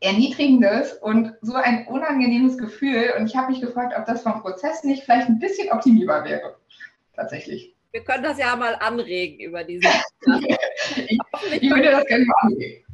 erniedrigendes 0.00 0.94
und 0.94 1.34
so 1.40 1.54
ein 1.54 1.86
unangenehmes 1.86 2.58
Gefühl. 2.58 3.12
Und 3.18 3.26
ich 3.26 3.36
habe 3.36 3.52
mich 3.52 3.60
gefragt, 3.60 3.94
ob 3.96 4.06
das 4.06 4.22
vom 4.22 4.40
Prozess 4.40 4.84
nicht 4.84 5.04
vielleicht 5.04 5.28
ein 5.28 5.38
bisschen 5.38 5.70
optimierbar 5.70 6.24
wäre. 6.24 6.56
Tatsächlich. 7.14 7.74
Wir 7.90 8.04
können 8.04 8.22
das 8.22 8.38
ja 8.38 8.54
mal 8.54 8.74
anregen 8.76 9.40
über 9.40 9.64
diese. 9.64 9.88
ich, 10.26 11.18
ich 11.60 11.70
würde 11.70 11.90
das 11.90 12.06
gerne 12.06 12.24
mal 12.26 12.34
anregen. 12.42 12.84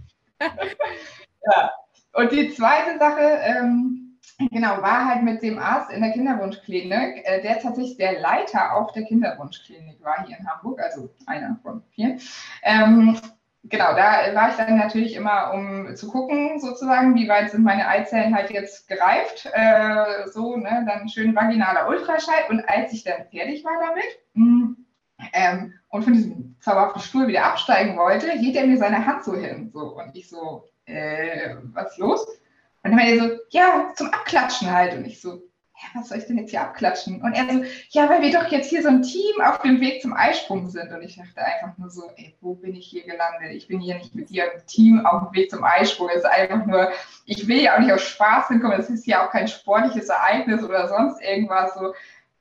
ja. 0.40 1.72
Und 2.12 2.30
die 2.30 2.50
zweite 2.50 2.98
Sache, 2.98 3.40
ähm, 3.42 4.18
genau, 4.52 4.80
war 4.82 5.06
halt 5.06 5.24
mit 5.24 5.42
dem 5.42 5.58
Arzt 5.58 5.90
in 5.90 6.00
der 6.00 6.12
Kinderwunschklinik, 6.12 7.22
äh, 7.24 7.42
der 7.42 7.58
tatsächlich 7.60 7.96
der 7.96 8.20
Leiter 8.20 8.76
auch 8.76 8.92
der 8.92 9.04
Kinderwunschklinik 9.04 10.02
war 10.02 10.24
hier 10.26 10.38
in 10.38 10.48
Hamburg, 10.48 10.80
also 10.80 11.10
einer 11.26 11.58
von 11.62 11.82
vier. 11.94 12.18
Ähm, 12.62 13.18
genau, 13.64 13.94
da 13.94 14.35
war 14.35 14.50
ich 14.50 14.57
dann 14.57 14.77
natürlich 14.77 15.14
immer, 15.14 15.53
um 15.53 15.94
zu 15.96 16.09
gucken, 16.09 16.61
sozusagen, 16.61 17.14
wie 17.14 17.29
weit 17.29 17.50
sind 17.50 17.64
meine 17.64 17.88
Eizellen 17.88 18.35
halt 18.35 18.50
jetzt 18.50 18.88
gereift. 18.88 19.48
Äh, 19.53 20.29
so, 20.29 20.57
ne, 20.57 20.85
dann 20.87 21.09
schön 21.09 21.35
vaginaler 21.35 21.88
Ultraschall. 21.88 22.44
Und 22.50 22.68
als 22.68 22.92
ich 22.92 23.05
dann 23.05 23.27
fertig 23.31 23.64
war 23.64 23.81
damit 23.81 24.05
mh, 24.35 24.44
hm, 24.44 24.87
ähm, 25.33 25.74
und 25.88 26.03
von 26.05 26.12
diesem 26.12 26.57
zauberhaften 26.61 27.03
Stuhl 27.03 27.27
wieder 27.27 27.44
absteigen 27.44 27.96
wollte, 27.96 28.31
hielt 28.33 28.57
er 28.57 28.66
mir 28.66 28.79
seine 28.79 29.05
Hand 29.07 29.24
so 29.24 29.35
hin. 29.35 29.70
So, 29.72 29.96
und 29.96 30.14
ich 30.14 30.29
so, 30.29 30.64
äh, 30.87 31.57
was 31.72 31.92
ist 31.92 31.98
los? 31.98 32.27
Und 32.27 32.90
dann 32.90 32.96
meinte 32.96 33.14
er 33.14 33.29
so, 33.29 33.37
ja, 33.50 33.92
zum 33.94 34.09
Abklatschen 34.09 34.70
halt. 34.70 34.94
Und 34.94 35.07
ich 35.07 35.20
so, 35.20 35.42
ja, 35.76 36.00
was 36.00 36.08
soll 36.08 36.18
ich 36.18 36.26
denn 36.26 36.38
jetzt 36.38 36.50
hier 36.50 36.60
abklatschen? 36.60 37.20
Und 37.20 37.32
er 37.32 37.52
so, 37.52 37.64
ja, 37.90 38.08
weil 38.08 38.22
wir 38.22 38.32
doch 38.32 38.46
jetzt 38.46 38.70
hier 38.70 38.82
so 38.82 38.88
ein 38.88 39.02
Team 39.02 39.40
auf 39.42 39.60
dem 39.62 39.80
Weg 39.80 40.02
zum 40.02 40.12
Eisprung 40.12 40.68
sind. 40.68 40.92
Und 40.92 41.02
ich 41.02 41.16
dachte 41.16 41.40
einfach 41.40 41.76
nur 41.78 41.90
so, 41.90 42.10
ey, 42.16 42.37
wo 42.40 42.54
bin 42.54 42.76
ich 42.76 42.87
hier 42.87 43.02
gelandet? 43.02 43.50
Ich 43.52 43.66
bin 43.66 43.80
hier 43.80 43.96
nicht 43.96 44.14
mit 44.14 44.30
dir 44.30 44.52
im 44.52 44.64
Team 44.66 45.04
auf 45.04 45.24
dem 45.24 45.34
Weg 45.34 45.50
zum 45.50 45.64
Eisprung. 45.64 46.08
Es 46.10 46.18
ist 46.18 46.26
einfach 46.26 46.64
nur, 46.64 46.92
ich 47.26 47.48
will 47.48 47.60
ja 47.60 47.74
auch 47.74 47.80
nicht 47.80 47.92
aus 47.92 48.02
Spaß 48.02 48.48
hinkommen. 48.48 48.78
Es 48.78 48.88
ist 48.88 49.06
ja 49.06 49.26
auch 49.26 49.30
kein 49.30 49.48
sportliches 49.48 50.08
Ereignis 50.08 50.62
oder 50.62 50.87
sonst 50.87 51.20
irgendwas. 51.20 51.74
So, 51.74 51.92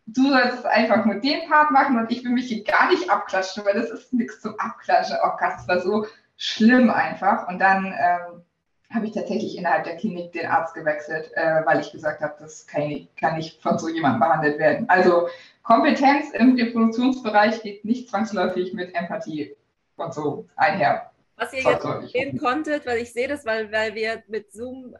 du 0.05 0.29
sollst 0.29 0.59
es 0.59 0.65
einfach 0.65 1.03
nur 1.03 1.15
den 1.15 1.49
Part 1.49 1.71
machen 1.71 1.97
und 1.97 2.11
ich 2.11 2.23
will 2.23 2.31
mich 2.31 2.47
hier 2.47 2.63
gar 2.63 2.89
nicht 2.89 3.09
abklatschen, 3.09 3.65
weil 3.65 3.73
das 3.73 3.89
ist 3.89 4.13
nichts 4.13 4.41
zum 4.41 4.59
Abklatschen. 4.59 5.17
Oh 5.23 5.31
Gott, 5.39 5.53
das 5.55 5.67
war 5.67 5.79
so 5.79 6.05
schlimm 6.37 6.91
einfach. 6.91 7.47
Und 7.47 7.57
dann, 7.57 7.85
ähm, 7.85 8.43
habe 8.93 9.07
ich 9.07 9.13
tatsächlich 9.13 9.57
innerhalb 9.57 9.83
der 9.85 9.97
Klinik 9.97 10.31
den 10.33 10.45
Arzt 10.45 10.73
gewechselt, 10.73 11.31
äh, 11.33 11.65
weil 11.65 11.79
ich 11.79 11.91
gesagt 11.91 12.21
habe, 12.21 12.35
das 12.39 12.67
kann, 12.67 12.83
ich, 12.83 13.13
kann 13.15 13.37
nicht 13.37 13.61
von 13.61 13.79
so 13.79 13.89
jemandem 13.89 14.19
behandelt 14.19 14.59
werden. 14.59 14.87
Also 14.87 15.27
Kompetenz 15.63 16.31
im 16.33 16.55
Reproduktionsbereich 16.55 17.61
geht 17.63 17.85
nicht 17.85 18.09
zwangsläufig 18.09 18.73
mit 18.73 18.93
Empathie 18.93 19.55
und 19.95 20.13
so 20.13 20.47
einher. 20.55 21.11
Was 21.35 21.53
ihr 21.53 21.63
jetzt 21.63 22.11
sehen 22.11 22.37
konntet, 22.37 22.85
weil 22.85 22.99
ich 22.99 23.11
sehe 23.11 23.27
das, 23.27 23.45
weil, 23.45 23.71
weil 23.71 23.95
wir 23.95 24.23
mit 24.27 24.51
Zoom, 24.53 24.95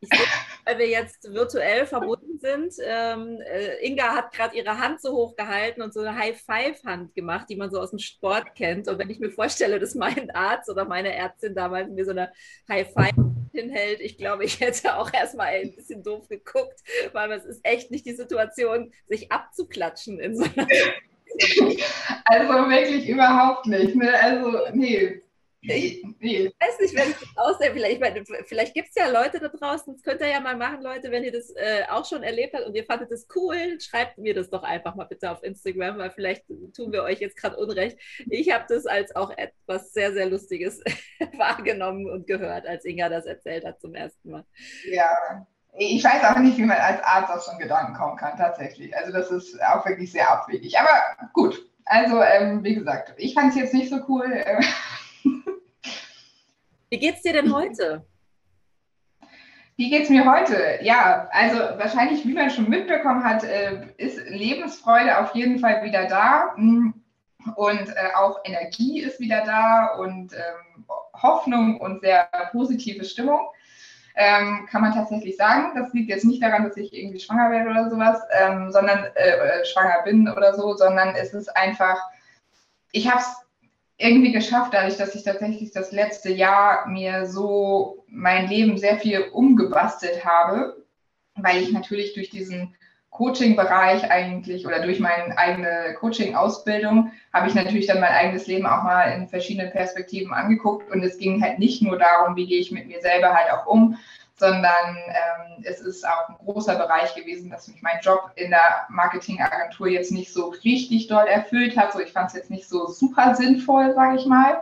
sehe, 0.00 0.26
weil 0.64 0.78
wir 0.78 0.88
jetzt 0.88 1.32
virtuell 1.32 1.86
verbunden 1.86 2.21
sind. 2.42 2.74
Ähm, 2.84 3.40
äh, 3.40 3.86
Inga 3.86 4.14
hat 4.14 4.32
gerade 4.32 4.56
ihre 4.56 4.78
Hand 4.78 5.00
so 5.00 5.12
hoch 5.12 5.34
gehalten 5.36 5.80
und 5.80 5.94
so 5.94 6.00
eine 6.00 6.14
High-Five-Hand 6.18 7.14
gemacht, 7.14 7.46
die 7.48 7.56
man 7.56 7.70
so 7.70 7.80
aus 7.80 7.90
dem 7.90 7.98
Sport 7.98 8.54
kennt. 8.54 8.88
Und 8.88 8.98
wenn 8.98 9.08
ich 9.08 9.20
mir 9.20 9.30
vorstelle, 9.30 9.80
dass 9.80 9.94
mein 9.94 10.30
Arzt 10.32 10.68
oder 10.68 10.84
meine 10.84 11.14
Ärztin 11.14 11.54
damals 11.54 11.88
mir 11.88 12.04
so 12.04 12.10
eine 12.10 12.30
High-Five 12.68 13.14
hinhält. 13.52 14.00
Ich 14.00 14.18
glaube, 14.18 14.44
ich 14.44 14.60
hätte 14.60 14.96
auch 14.96 15.12
erstmal 15.12 15.48
ein 15.48 15.74
bisschen 15.74 16.02
doof 16.02 16.28
geguckt, 16.28 16.80
weil 17.12 17.30
es 17.32 17.44
ist 17.44 17.60
echt 17.62 17.90
nicht 17.90 18.06
die 18.06 18.14
Situation, 18.14 18.92
sich 19.08 19.30
abzuklatschen 19.30 20.18
in 20.20 20.36
so 20.36 20.44
einer. 20.44 20.66
also 22.24 22.70
wirklich 22.70 23.08
überhaupt 23.08 23.66
nicht. 23.66 23.94
Ne? 23.94 24.12
Also, 24.20 24.58
nee, 24.74 25.22
ich 25.62 26.02
weiß 26.04 26.80
nicht, 26.80 26.94
wenn 26.96 27.10
es 27.10 27.36
aussieht. 27.36 27.72
Vielleicht, 27.72 28.28
vielleicht 28.48 28.74
gibt 28.74 28.88
es 28.88 28.94
ja 28.96 29.08
Leute 29.08 29.38
da 29.38 29.48
draußen, 29.48 29.94
das 29.94 30.02
könnt 30.02 30.20
ihr 30.20 30.28
ja 30.28 30.40
mal 30.40 30.56
machen, 30.56 30.82
Leute, 30.82 31.10
wenn 31.10 31.22
ihr 31.22 31.32
das 31.32 31.50
äh, 31.50 31.84
auch 31.88 32.04
schon 32.04 32.22
erlebt 32.22 32.54
habt 32.54 32.66
und 32.66 32.74
ihr 32.74 32.84
fandet 32.84 33.12
das 33.12 33.26
cool, 33.36 33.80
schreibt 33.80 34.18
mir 34.18 34.34
das 34.34 34.50
doch 34.50 34.64
einfach 34.64 34.94
mal 34.94 35.04
bitte 35.04 35.30
auf 35.30 35.42
Instagram, 35.42 35.98
weil 35.98 36.10
vielleicht 36.10 36.44
tun 36.74 36.92
wir 36.92 37.04
euch 37.04 37.20
jetzt 37.20 37.36
gerade 37.36 37.56
Unrecht. 37.56 37.98
Ich 38.28 38.52
habe 38.52 38.64
das 38.68 38.86
als 38.86 39.14
auch 39.14 39.30
etwas 39.36 39.92
sehr, 39.92 40.12
sehr 40.12 40.26
Lustiges 40.26 40.80
wahrgenommen 41.36 42.10
und 42.10 42.26
gehört, 42.26 42.66
als 42.66 42.84
Inga 42.84 43.08
das 43.08 43.26
erzählt 43.26 43.64
hat 43.64 43.80
zum 43.80 43.94
ersten 43.94 44.30
Mal. 44.30 44.44
Ja, 44.90 45.46
ich 45.74 46.04
weiß 46.04 46.24
auch 46.24 46.38
nicht, 46.38 46.58
wie 46.58 46.64
man 46.64 46.76
als 46.76 47.02
Arzt 47.02 47.32
auf 47.32 47.42
so 47.42 47.52
einen 47.52 47.60
Gedanken 47.60 47.94
kommen 47.94 48.16
kann, 48.16 48.36
tatsächlich. 48.36 48.94
Also 48.96 49.12
das 49.12 49.30
ist 49.30 49.62
auch 49.62 49.86
wirklich 49.86 50.12
sehr 50.12 50.30
abwegig. 50.30 50.78
Aber 50.78 51.28
gut, 51.32 51.66
also 51.86 52.20
ähm, 52.22 52.62
wie 52.62 52.74
gesagt, 52.74 53.14
ich 53.16 53.34
fand 53.34 53.50
es 53.50 53.56
jetzt 53.56 53.74
nicht 53.74 53.90
so 53.90 54.00
cool. 54.08 54.44
Äh, 56.92 56.96
wie 56.96 56.98
geht's 56.98 57.22
dir 57.22 57.32
denn 57.32 57.54
heute? 57.54 58.06
Wie 59.76 59.88
geht's 59.88 60.10
mir 60.10 60.30
heute? 60.30 60.78
Ja, 60.82 61.28
also 61.32 61.58
wahrscheinlich, 61.78 62.26
wie 62.26 62.34
man 62.34 62.50
schon 62.50 62.68
mitbekommen 62.68 63.24
hat, 63.24 63.42
äh, 63.42 63.86
ist 63.96 64.18
Lebensfreude 64.28 65.18
auf 65.18 65.34
jeden 65.34 65.58
Fall 65.58 65.82
wieder 65.82 66.06
da. 66.06 66.54
Und 67.56 67.88
äh, 67.88 68.14
auch 68.14 68.40
Energie 68.44 69.00
ist 69.00 69.18
wieder 69.18 69.44
da 69.44 69.86
und 69.98 70.32
ähm, 70.34 70.84
Hoffnung 71.14 71.80
und 71.80 72.02
sehr 72.02 72.28
positive 72.52 73.04
Stimmung. 73.04 73.48
Ähm, 74.14 74.68
kann 74.70 74.82
man 74.82 74.92
tatsächlich 74.92 75.38
sagen. 75.38 75.72
Das 75.74 75.94
liegt 75.94 76.10
jetzt 76.10 76.26
nicht 76.26 76.42
daran, 76.42 76.64
dass 76.64 76.76
ich 76.76 76.92
irgendwie 76.92 77.18
schwanger 77.18 77.50
werde 77.50 77.70
oder 77.70 77.88
sowas, 77.88 78.20
ähm, 78.38 78.70
sondern 78.70 79.06
äh, 79.14 79.64
schwanger 79.64 80.02
bin 80.04 80.28
oder 80.28 80.54
so, 80.54 80.76
sondern 80.76 81.14
es 81.16 81.32
ist 81.32 81.48
einfach, 81.56 81.98
ich 82.92 83.10
habe 83.10 83.20
es 83.20 83.42
irgendwie 83.98 84.32
geschafft, 84.32 84.74
dadurch, 84.74 84.96
dass 84.96 85.14
ich 85.14 85.22
tatsächlich 85.22 85.72
das 85.72 85.92
letzte 85.92 86.32
Jahr 86.32 86.86
mir 86.86 87.26
so 87.26 88.04
mein 88.08 88.48
Leben 88.48 88.76
sehr 88.78 88.98
viel 88.98 89.20
umgebastelt 89.32 90.24
habe, 90.24 90.84
weil 91.36 91.62
ich 91.62 91.72
natürlich 91.72 92.14
durch 92.14 92.30
diesen 92.30 92.74
Coaching-Bereich 93.12 94.10
eigentlich 94.10 94.66
oder 94.66 94.80
durch 94.80 94.98
meine 94.98 95.36
eigene 95.36 95.94
Coaching-Ausbildung 96.00 97.12
habe 97.32 97.46
ich 97.46 97.54
natürlich 97.54 97.86
dann 97.86 98.00
mein 98.00 98.10
eigenes 98.10 98.46
Leben 98.46 98.66
auch 98.66 98.82
mal 98.82 99.12
in 99.12 99.28
verschiedenen 99.28 99.70
Perspektiven 99.70 100.32
angeguckt. 100.32 100.90
Und 100.90 101.04
es 101.04 101.18
ging 101.18 101.42
halt 101.42 101.58
nicht 101.58 101.82
nur 101.82 101.98
darum, 101.98 102.36
wie 102.36 102.46
gehe 102.46 102.58
ich 102.58 102.72
mit 102.72 102.86
mir 102.86 103.02
selber 103.02 103.34
halt 103.34 103.52
auch 103.52 103.66
um, 103.66 103.98
sondern 104.42 104.96
ähm, 104.96 105.62
es 105.62 105.80
ist 105.80 106.04
auch 106.04 106.28
ein 106.28 106.34
großer 106.44 106.74
Bereich 106.74 107.14
gewesen, 107.14 107.48
dass 107.48 107.68
mich 107.68 107.80
mein 107.80 108.00
Job 108.02 108.32
in 108.34 108.50
der 108.50 108.86
Marketingagentur 108.88 109.86
jetzt 109.86 110.10
nicht 110.10 110.32
so 110.32 110.48
richtig 110.64 111.06
doll 111.06 111.28
erfüllt 111.28 111.76
hat. 111.76 111.92
So, 111.92 112.00
ich 112.00 112.10
fand 112.10 112.30
es 112.30 112.34
jetzt 112.34 112.50
nicht 112.50 112.68
so 112.68 112.88
super 112.88 113.36
sinnvoll, 113.36 113.94
sage 113.94 114.16
ich 114.16 114.26
mal. 114.26 114.60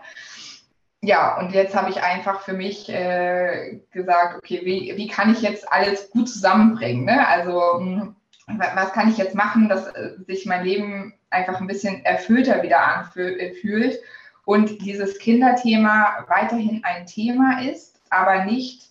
Ja, 1.00 1.38
und 1.38 1.52
jetzt 1.52 1.74
habe 1.74 1.88
ich 1.88 2.02
einfach 2.02 2.42
für 2.42 2.52
mich 2.52 2.90
äh, 2.90 3.80
gesagt, 3.90 4.36
okay, 4.36 4.60
wie, 4.64 4.92
wie 4.98 5.08
kann 5.08 5.32
ich 5.32 5.40
jetzt 5.40 5.72
alles 5.72 6.10
gut 6.10 6.28
zusammenbringen? 6.28 7.06
Ne? 7.06 7.26
Also, 7.26 7.78
hm, 7.78 8.16
was 8.74 8.92
kann 8.92 9.08
ich 9.08 9.16
jetzt 9.16 9.34
machen, 9.34 9.70
dass 9.70 9.86
äh, 9.86 10.10
sich 10.26 10.44
mein 10.44 10.62
Leben 10.62 11.14
einfach 11.30 11.58
ein 11.58 11.66
bisschen 11.66 12.04
erfüllter 12.04 12.62
wieder 12.62 12.80
anfühlt 12.86 13.98
und 14.44 14.82
dieses 14.82 15.18
Kinderthema 15.18 16.26
weiterhin 16.28 16.82
ein 16.84 17.06
Thema 17.06 17.62
ist, 17.62 17.98
aber 18.10 18.44
nicht 18.44 18.89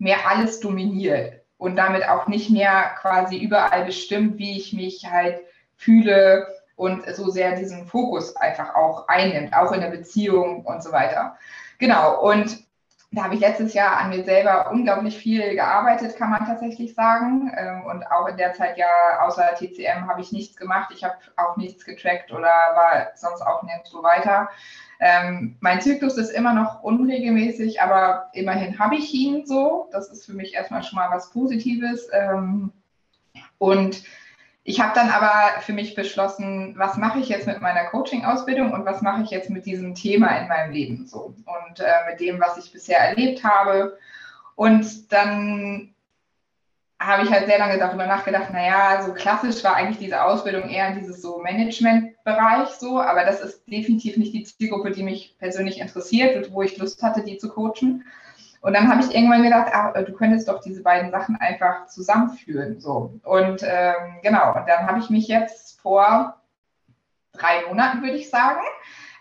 mehr 0.00 0.28
alles 0.28 0.58
dominiert 0.60 1.42
und 1.58 1.76
damit 1.76 2.08
auch 2.08 2.26
nicht 2.26 2.50
mehr 2.50 2.94
quasi 3.00 3.38
überall 3.38 3.84
bestimmt, 3.84 4.38
wie 4.38 4.56
ich 4.56 4.72
mich 4.72 5.06
halt 5.08 5.40
fühle 5.76 6.48
und 6.74 7.04
so 7.14 7.30
sehr 7.30 7.54
diesen 7.56 7.86
Fokus 7.86 8.34
einfach 8.36 8.74
auch 8.74 9.06
einnimmt, 9.08 9.54
auch 9.54 9.70
in 9.72 9.82
der 9.82 9.90
Beziehung 9.90 10.64
und 10.64 10.82
so 10.82 10.90
weiter. 10.90 11.36
Genau, 11.78 12.20
und 12.22 12.64
da 13.12 13.24
habe 13.24 13.34
ich 13.34 13.40
letztes 13.40 13.74
Jahr 13.74 13.96
an 13.96 14.10
mir 14.10 14.22
selber 14.24 14.70
unglaublich 14.70 15.18
viel 15.18 15.54
gearbeitet, 15.54 16.16
kann 16.16 16.30
man 16.30 16.46
tatsächlich 16.46 16.94
sagen. 16.94 17.52
Ähm, 17.56 17.84
und 17.84 18.04
auch 18.04 18.28
in 18.28 18.36
der 18.36 18.52
Zeit 18.52 18.78
ja 18.78 18.86
außer 19.22 19.54
TCM 19.56 20.06
habe 20.06 20.20
ich 20.20 20.30
nichts 20.30 20.56
gemacht. 20.56 20.92
Ich 20.94 21.02
habe 21.02 21.16
auch 21.36 21.56
nichts 21.56 21.84
getrackt 21.84 22.30
oder 22.30 22.46
war 22.46 23.08
sonst 23.16 23.42
auch 23.42 23.64
nirgendwo 23.64 24.04
weiter. 24.04 24.48
Ähm, 25.00 25.56
mein 25.60 25.80
Zyklus 25.80 26.18
ist 26.18 26.30
immer 26.30 26.52
noch 26.52 26.84
unregelmäßig, 26.84 27.82
aber 27.82 28.28
immerhin 28.32 28.78
habe 28.78 28.94
ich 28.94 29.12
ihn 29.12 29.44
so. 29.44 29.88
Das 29.90 30.08
ist 30.08 30.26
für 30.26 30.34
mich 30.34 30.54
erstmal 30.54 30.84
schon 30.84 30.96
mal 30.96 31.10
was 31.10 31.30
Positives. 31.30 32.08
Ähm, 32.12 32.72
und 33.58 34.04
ich 34.62 34.80
habe 34.80 34.94
dann 34.94 35.08
aber 35.08 35.60
für 35.62 35.72
mich 35.72 35.94
beschlossen, 35.94 36.74
was 36.76 36.96
mache 36.96 37.18
ich 37.18 37.28
jetzt 37.28 37.46
mit 37.46 37.60
meiner 37.60 37.86
Coaching-Ausbildung 37.86 38.72
und 38.72 38.84
was 38.84 39.00
mache 39.00 39.22
ich 39.22 39.30
jetzt 39.30 39.50
mit 39.50 39.64
diesem 39.64 39.94
Thema 39.94 40.28
in 40.38 40.48
meinem 40.48 40.72
Leben 40.72 41.06
so 41.06 41.34
und 41.44 41.80
äh, 41.80 42.10
mit 42.10 42.20
dem, 42.20 42.40
was 42.40 42.58
ich 42.58 42.72
bisher 42.72 42.98
erlebt 42.98 43.42
habe. 43.42 43.98
Und 44.56 45.12
dann 45.12 45.94
habe 47.00 47.22
ich 47.22 47.30
halt 47.30 47.46
sehr 47.46 47.58
lange 47.58 47.78
darüber 47.78 48.06
nachgedacht, 48.06 48.52
naja, 48.52 49.02
so 49.02 49.14
klassisch 49.14 49.64
war 49.64 49.74
eigentlich 49.74 49.98
diese 49.98 50.22
Ausbildung 50.22 50.68
eher 50.68 50.88
in 50.88 50.98
dieses 50.98 51.22
so 51.22 51.38
Management-Bereich 51.38 52.68
so, 52.78 53.00
aber 53.00 53.24
das 53.24 53.40
ist 53.40 53.66
definitiv 53.66 54.18
nicht 54.18 54.34
die 54.34 54.44
Zielgruppe, 54.44 54.90
die 54.90 55.02
mich 55.02 55.34
persönlich 55.38 55.80
interessiert 55.80 56.36
und 56.36 56.52
wo 56.52 56.60
ich 56.60 56.76
Lust 56.76 57.02
hatte, 57.02 57.24
die 57.24 57.38
zu 57.38 57.48
coachen. 57.48 58.04
Und 58.60 58.74
dann 58.74 58.88
habe 58.88 59.02
ich 59.02 59.14
irgendwann 59.14 59.42
gedacht, 59.42 59.70
ach, 59.72 59.94
du 59.94 60.12
könntest 60.12 60.48
doch 60.48 60.60
diese 60.60 60.82
beiden 60.82 61.10
Sachen 61.10 61.36
einfach 61.36 61.86
zusammenführen. 61.86 62.78
So. 62.78 63.18
Und 63.24 63.62
ähm, 63.62 64.18
genau, 64.22 64.54
und 64.54 64.68
dann 64.68 64.86
habe 64.86 64.98
ich 64.98 65.08
mich 65.08 65.28
jetzt 65.28 65.80
vor 65.80 66.36
drei 67.32 67.66
Monaten, 67.66 68.02
würde 68.02 68.16
ich 68.16 68.28
sagen, 68.28 68.60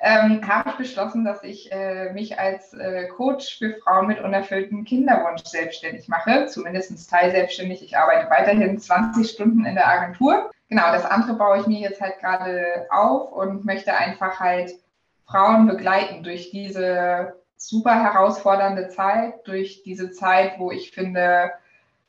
ähm, 0.02 0.48
habe 0.48 0.70
ich 0.70 0.76
beschlossen, 0.76 1.26
dass 1.26 1.44
ich 1.44 1.72
äh, 1.72 2.12
mich 2.14 2.40
als 2.40 2.74
äh, 2.74 3.08
Coach 3.08 3.58
für 3.58 3.76
Frauen 3.76 4.08
mit 4.08 4.22
unerfülltem 4.22 4.84
Kinderwunsch 4.86 5.44
selbstständig 5.44 6.08
mache, 6.08 6.46
zumindest 6.48 7.10
teilselbstständig. 7.10 7.84
Ich 7.84 7.98
arbeite 7.98 8.30
weiterhin 8.30 8.80
20 8.80 9.30
Stunden 9.30 9.66
in 9.66 9.76
der 9.76 9.88
Agentur. 9.88 10.52
Genau, 10.70 10.92
das 10.92 11.06
andere 11.06 11.34
baue 11.36 11.60
ich 11.60 11.68
mir 11.68 11.80
jetzt 11.80 12.00
halt 12.00 12.20
gerade 12.20 12.88
auf 12.90 13.32
und 13.32 13.66
möchte 13.66 13.94
einfach 13.94 14.40
halt 14.40 14.72
Frauen 15.26 15.68
begleiten 15.68 16.24
durch 16.24 16.52
diese 16.52 17.39
super 17.60 18.04
herausfordernde 18.04 18.90
Zeit, 18.90 19.48
durch 19.48 19.84
diese 19.84 20.12
Zeit, 20.12 20.54
wo 20.58 20.72
ich 20.72 20.92
finde, 20.92 21.52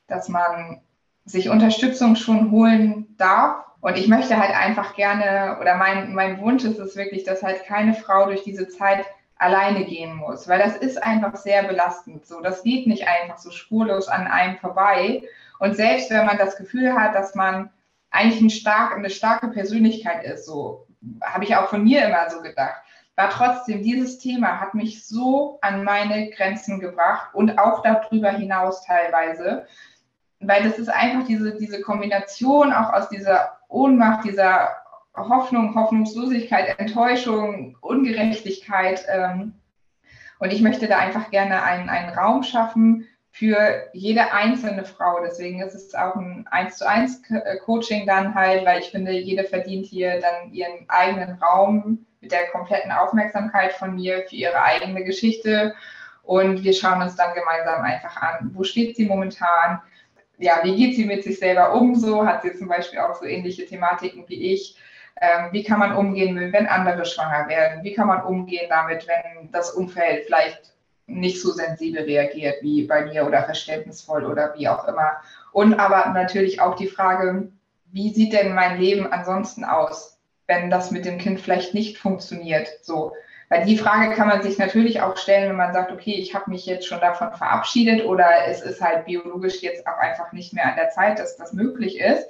dass 0.07 0.29
man 0.29 0.81
sich 1.25 1.49
Unterstützung 1.49 2.15
schon 2.15 2.51
holen 2.51 3.15
darf 3.17 3.65
und 3.81 3.97
ich 3.97 4.07
möchte 4.07 4.37
halt 4.37 4.55
einfach 4.55 4.95
gerne, 4.95 5.57
oder 5.59 5.75
mein, 5.75 6.13
mein 6.13 6.39
Wunsch 6.39 6.63
ist 6.63 6.79
es 6.79 6.95
wirklich, 6.95 7.23
dass 7.23 7.41
halt 7.43 7.65
keine 7.65 7.95
Frau 7.95 8.25
durch 8.27 8.43
diese 8.43 8.67
Zeit 8.69 9.05
alleine 9.35 9.85
gehen 9.85 10.15
muss, 10.15 10.47
weil 10.47 10.59
das 10.59 10.77
ist 10.77 11.01
einfach 11.01 11.35
sehr 11.35 11.63
belastend. 11.63 12.27
So, 12.27 12.41
das 12.41 12.61
geht 12.61 12.85
nicht 12.85 13.07
einfach 13.07 13.39
so 13.39 13.49
spurlos 13.49 14.07
an 14.07 14.27
einem 14.27 14.57
vorbei. 14.57 15.23
Und 15.57 15.75
selbst 15.75 16.11
wenn 16.11 16.27
man 16.27 16.37
das 16.37 16.57
Gefühl 16.57 16.93
hat, 16.93 17.15
dass 17.15 17.33
man 17.33 17.71
eigentlich 18.11 18.41
ein 18.41 18.49
stark, 18.51 18.95
eine 18.95 19.09
starke 19.09 19.47
Persönlichkeit 19.47 20.23
ist, 20.25 20.45
so 20.45 20.85
habe 21.23 21.43
ich 21.43 21.55
auch 21.55 21.69
von 21.69 21.83
mir 21.83 22.05
immer 22.05 22.29
so 22.29 22.41
gedacht, 22.41 22.83
war 23.21 23.29
trotzdem 23.29 23.83
dieses 23.83 24.17
Thema 24.17 24.59
hat 24.59 24.73
mich 24.73 25.05
so 25.05 25.59
an 25.61 25.83
meine 25.83 26.31
Grenzen 26.31 26.79
gebracht 26.79 27.35
und 27.35 27.59
auch 27.59 27.83
darüber 27.83 28.31
hinaus 28.31 28.83
teilweise, 28.83 29.67
weil 30.39 30.63
das 30.63 30.79
ist 30.79 30.89
einfach 30.89 31.27
diese, 31.27 31.55
diese 31.55 31.81
Kombination 31.81 32.73
auch 32.73 32.91
aus 32.91 33.09
dieser 33.09 33.59
Ohnmacht, 33.69 34.25
dieser 34.25 34.69
Hoffnung, 35.15 35.75
Hoffnungslosigkeit, 35.75 36.79
Enttäuschung, 36.79 37.77
Ungerechtigkeit. 37.81 39.05
Ähm, 39.07 39.53
und 40.39 40.51
ich 40.51 40.61
möchte 40.61 40.87
da 40.87 40.97
einfach 40.97 41.29
gerne 41.29 41.61
einen, 41.61 41.89
einen 41.89 42.17
Raum 42.17 42.41
schaffen 42.41 43.07
für 43.29 43.87
jede 43.93 44.33
einzelne 44.33 44.83
Frau. 44.83 45.19
Deswegen 45.23 45.61
ist 45.61 45.75
es 45.75 45.93
auch 45.93 46.15
ein 46.15 46.47
1 46.49 46.77
zu 46.77 46.89
1 46.89 47.21
äh, 47.29 47.57
Coaching 47.57 48.07
dann 48.07 48.33
halt, 48.33 48.65
weil 48.65 48.79
ich 48.79 48.89
finde, 48.89 49.11
jede 49.11 49.43
verdient 49.43 49.85
hier 49.85 50.19
dann 50.19 50.51
ihren 50.51 50.89
eigenen 50.89 51.37
Raum 51.37 52.07
der 52.21 52.47
kompletten 52.47 52.91
Aufmerksamkeit 52.91 53.73
von 53.73 53.95
mir 53.95 54.23
für 54.27 54.35
ihre 54.35 54.61
eigene 54.61 55.03
Geschichte. 55.03 55.73
Und 56.23 56.63
wir 56.63 56.73
schauen 56.73 57.01
uns 57.01 57.15
dann 57.15 57.33
gemeinsam 57.33 57.81
einfach 57.81 58.15
an, 58.17 58.51
wo 58.53 58.63
steht 58.63 58.95
sie 58.95 59.05
momentan, 59.05 59.81
ja, 60.37 60.59
wie 60.63 60.75
geht 60.75 60.95
sie 60.95 61.05
mit 61.05 61.23
sich 61.23 61.39
selber 61.39 61.73
um? 61.73 61.95
So 61.95 62.25
hat 62.25 62.43
sie 62.43 62.53
zum 62.53 62.67
Beispiel 62.67 62.99
auch 62.99 63.15
so 63.15 63.25
ähnliche 63.25 63.65
Thematiken 63.65 64.23
wie 64.27 64.53
ich. 64.53 64.77
Ähm, 65.19 65.49
wie 65.51 65.63
kann 65.63 65.79
man 65.79 65.95
umgehen, 65.95 66.51
wenn 66.51 66.67
andere 66.67 67.05
schwanger 67.05 67.47
werden? 67.47 67.83
Wie 67.83 67.93
kann 67.93 68.07
man 68.07 68.23
umgehen 68.23 68.67
damit, 68.69 69.07
wenn 69.07 69.51
das 69.51 69.71
Umfeld 69.71 70.25
vielleicht 70.25 70.73
nicht 71.07 71.41
so 71.41 71.51
sensibel 71.51 72.03
reagiert 72.03 72.61
wie 72.61 72.87
bei 72.87 73.05
mir 73.05 73.27
oder 73.27 73.43
verständnisvoll 73.43 74.25
oder 74.25 74.53
wie 74.57 74.67
auch 74.67 74.87
immer? 74.87 75.17
Und 75.51 75.75
aber 75.75 76.11
natürlich 76.11 76.61
auch 76.61 76.75
die 76.75 76.87
Frage, 76.87 77.51
wie 77.91 78.13
sieht 78.13 78.33
denn 78.33 78.55
mein 78.55 78.79
Leben 78.79 79.11
ansonsten 79.11 79.63
aus, 79.63 80.10
wenn 80.51 80.69
das 80.69 80.91
mit 80.91 81.05
dem 81.05 81.17
Kind 81.17 81.39
vielleicht 81.39 81.73
nicht 81.73 81.97
funktioniert? 81.97 82.67
So, 82.81 83.13
Weil 83.47 83.65
die 83.65 83.77
Frage 83.77 84.13
kann 84.13 84.27
man 84.27 84.43
sich 84.43 84.57
natürlich 84.57 85.01
auch 85.01 85.15
stellen, 85.15 85.49
wenn 85.49 85.55
man 85.55 85.73
sagt, 85.73 85.91
okay, 85.91 86.13
ich 86.13 86.35
habe 86.35 86.51
mich 86.51 86.65
jetzt 86.65 86.85
schon 86.85 86.99
davon 86.99 87.31
verabschiedet 87.33 88.05
oder 88.05 88.27
es 88.47 88.61
ist 88.61 88.81
halt 88.81 89.05
biologisch 89.05 89.61
jetzt 89.61 89.87
auch 89.87 89.97
einfach 89.97 90.33
nicht 90.33 90.53
mehr 90.53 90.65
an 90.65 90.75
der 90.75 90.89
Zeit, 90.89 91.19
dass 91.19 91.37
das 91.37 91.53
möglich 91.53 91.99
ist. 91.99 92.27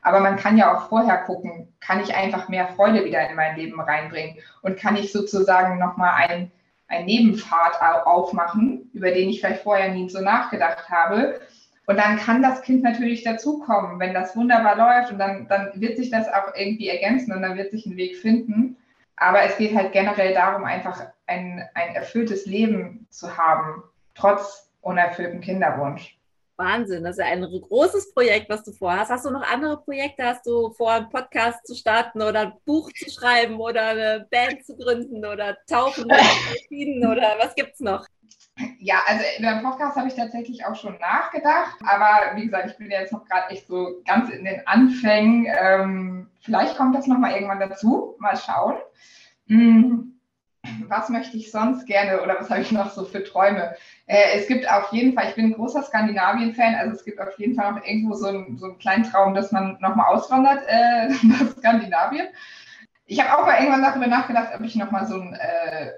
Aber 0.00 0.20
man 0.20 0.36
kann 0.36 0.56
ja 0.56 0.72
auch 0.72 0.88
vorher 0.88 1.18
gucken, 1.24 1.74
kann 1.80 2.00
ich 2.00 2.14
einfach 2.14 2.48
mehr 2.48 2.68
Freude 2.68 3.04
wieder 3.04 3.28
in 3.28 3.34
mein 3.34 3.56
Leben 3.56 3.80
reinbringen 3.80 4.38
und 4.62 4.78
kann 4.78 4.94
ich 4.94 5.10
sozusagen 5.10 5.80
nochmal 5.80 6.28
ein, 6.28 6.52
ein 6.86 7.06
Nebenpfad 7.06 8.06
aufmachen, 8.06 8.88
über 8.92 9.10
den 9.10 9.28
ich 9.28 9.40
vielleicht 9.40 9.64
vorher 9.64 9.88
nie 9.92 10.08
so 10.08 10.20
nachgedacht 10.20 10.88
habe. 10.88 11.40
Und 11.86 11.98
dann 11.98 12.16
kann 12.16 12.42
das 12.42 12.62
Kind 12.62 12.82
natürlich 12.82 13.22
dazukommen, 13.22 14.00
wenn 14.00 14.12
das 14.12 14.36
wunderbar 14.36 14.76
läuft 14.76 15.12
und 15.12 15.18
dann, 15.18 15.46
dann 15.48 15.70
wird 15.80 15.96
sich 15.96 16.10
das 16.10 16.26
auch 16.28 16.54
irgendwie 16.56 16.88
ergänzen 16.88 17.32
und 17.32 17.42
dann 17.42 17.56
wird 17.56 17.70
sich 17.70 17.86
ein 17.86 17.96
Weg 17.96 18.16
finden. 18.16 18.76
Aber 19.16 19.42
es 19.42 19.56
geht 19.56 19.74
halt 19.74 19.92
generell 19.92 20.34
darum, 20.34 20.64
einfach 20.64 21.06
ein, 21.26 21.66
ein 21.74 21.94
erfülltes 21.94 22.44
Leben 22.44 23.06
zu 23.10 23.36
haben, 23.36 23.84
trotz 24.14 24.70
unerfülltem 24.80 25.40
Kinderwunsch. 25.40 26.18
Wahnsinn, 26.56 27.04
das 27.04 27.18
ist 27.18 27.24
ja 27.24 27.30
ein 27.30 27.42
großes 27.42 28.14
Projekt, 28.14 28.48
was 28.48 28.64
du 28.64 28.72
vorhast. 28.72 29.10
Hast 29.10 29.26
du 29.26 29.30
noch 29.30 29.42
andere 29.42 29.78
Projekte? 29.82 30.24
Hast 30.24 30.46
du 30.46 30.70
vor, 30.70 30.92
einen 30.92 31.08
Podcast 31.08 31.66
zu 31.66 31.74
starten 31.74 32.22
oder 32.22 32.40
ein 32.40 32.52
Buch 32.64 32.90
zu 32.92 33.10
schreiben 33.10 33.60
oder 33.60 33.88
eine 33.88 34.26
Band 34.30 34.64
zu 34.64 34.76
gründen 34.76 35.24
oder 35.24 35.56
tauchen 35.68 36.04
oder 37.10 37.36
was 37.38 37.54
gibt 37.54 37.74
es 37.74 37.80
noch? 37.80 38.06
Ja, 38.78 39.02
also 39.06 39.22
über 39.38 39.52
den 39.52 39.62
Podcast 39.62 39.96
habe 39.96 40.08
ich 40.08 40.14
tatsächlich 40.14 40.64
auch 40.64 40.74
schon 40.74 40.98
nachgedacht, 40.98 41.76
aber 41.84 42.36
wie 42.36 42.44
gesagt, 42.46 42.70
ich 42.70 42.76
bin 42.78 42.90
jetzt 42.90 43.12
noch 43.12 43.26
gerade 43.26 43.50
echt 43.50 43.66
so 43.66 44.00
ganz 44.06 44.30
in 44.30 44.44
den 44.44 44.66
Anfängen. 44.66 45.46
Ähm, 45.60 46.30
vielleicht 46.40 46.76
kommt 46.76 46.94
das 46.94 47.06
nochmal 47.06 47.32
irgendwann 47.32 47.60
dazu, 47.60 48.16
mal 48.18 48.36
schauen. 48.36 48.76
Hm, 49.48 50.18
was 50.88 51.10
möchte 51.10 51.36
ich 51.36 51.50
sonst 51.50 51.86
gerne 51.86 52.22
oder 52.22 52.40
was 52.40 52.48
habe 52.48 52.62
ich 52.62 52.72
noch 52.72 52.90
so 52.90 53.04
für 53.04 53.22
Träume? 53.22 53.76
Äh, 54.06 54.38
es 54.38 54.48
gibt 54.48 54.70
auf 54.70 54.90
jeden 54.90 55.12
Fall, 55.12 55.28
ich 55.28 55.34
bin 55.34 55.46
ein 55.46 55.54
großer 55.54 55.82
Skandinavien-Fan, 55.82 56.76
also 56.76 56.94
es 56.94 57.04
gibt 57.04 57.20
auf 57.20 57.38
jeden 57.38 57.54
Fall 57.54 57.72
noch 57.72 57.84
irgendwo 57.84 58.14
so, 58.14 58.28
ein, 58.28 58.56
so 58.56 58.66
einen 58.66 58.78
kleinen 58.78 59.04
Traum, 59.04 59.34
dass 59.34 59.52
man 59.52 59.78
nochmal 59.80 60.06
auswandert 60.14 60.64
äh, 60.66 61.08
nach 61.22 61.50
Skandinavien. 61.58 62.28
Ich 63.04 63.22
habe 63.22 63.38
auch 63.38 63.46
mal 63.46 63.58
irgendwann 63.58 63.82
darüber 63.82 64.06
nachgedacht, 64.06 64.50
ob 64.54 64.62
ich 64.62 64.76
nochmal 64.76 65.06
so 65.06 65.20
ein 65.20 65.34
äh, 65.34 65.90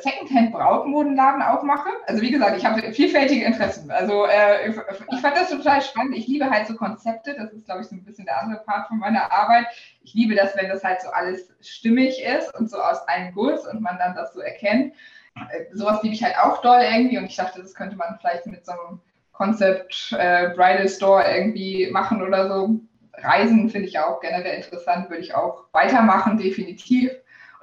Secondhand-Brautmodenladen 0.00 1.42
aufmache. 1.42 1.88
Also 2.06 2.22
wie 2.22 2.30
gesagt, 2.30 2.56
ich 2.56 2.64
habe 2.64 2.92
vielfältige 2.92 3.44
Interessen. 3.44 3.90
Also 3.90 4.26
äh, 4.26 4.68
ich 4.68 5.20
fand 5.20 5.36
das 5.36 5.50
total 5.50 5.82
spannend. 5.82 6.16
Ich 6.16 6.26
liebe 6.26 6.50
halt 6.50 6.66
so 6.66 6.74
Konzepte. 6.74 7.34
Das 7.36 7.52
ist, 7.52 7.66
glaube 7.66 7.82
ich, 7.82 7.88
so 7.88 7.94
ein 7.94 8.04
bisschen 8.04 8.26
der 8.26 8.40
andere 8.40 8.62
Part 8.64 8.88
von 8.88 8.98
meiner 8.98 9.30
Arbeit. 9.32 9.66
Ich 10.02 10.14
liebe 10.14 10.34
das, 10.34 10.56
wenn 10.56 10.68
das 10.68 10.84
halt 10.84 11.02
so 11.02 11.08
alles 11.10 11.52
stimmig 11.60 12.22
ist 12.22 12.54
und 12.58 12.70
so 12.70 12.78
aus 12.78 13.06
einem 13.08 13.34
Guss 13.34 13.66
und 13.66 13.80
man 13.80 13.98
dann 13.98 14.14
das 14.14 14.34
so 14.34 14.40
erkennt. 14.40 14.94
Äh, 15.36 15.64
sowas 15.72 16.02
liebe 16.02 16.14
ich 16.14 16.22
halt 16.22 16.38
auch 16.38 16.60
doll 16.62 16.80
irgendwie 16.82 17.18
und 17.18 17.24
ich 17.24 17.36
dachte, 17.36 17.60
das 17.60 17.74
könnte 17.74 17.96
man 17.96 18.16
vielleicht 18.20 18.46
mit 18.46 18.64
so 18.64 18.72
einem 18.72 19.00
Concept 19.32 20.14
äh, 20.18 20.50
Bridal 20.50 20.88
Store 20.88 21.24
irgendwie 21.28 21.90
machen 21.90 22.22
oder 22.22 22.48
so. 22.48 22.80
Reisen 23.16 23.68
finde 23.70 23.88
ich 23.88 23.98
auch 23.98 24.20
generell 24.20 24.56
interessant, 24.56 25.10
würde 25.10 25.22
ich 25.22 25.34
auch 25.34 25.64
weitermachen, 25.72 26.38
definitiv. 26.38 27.10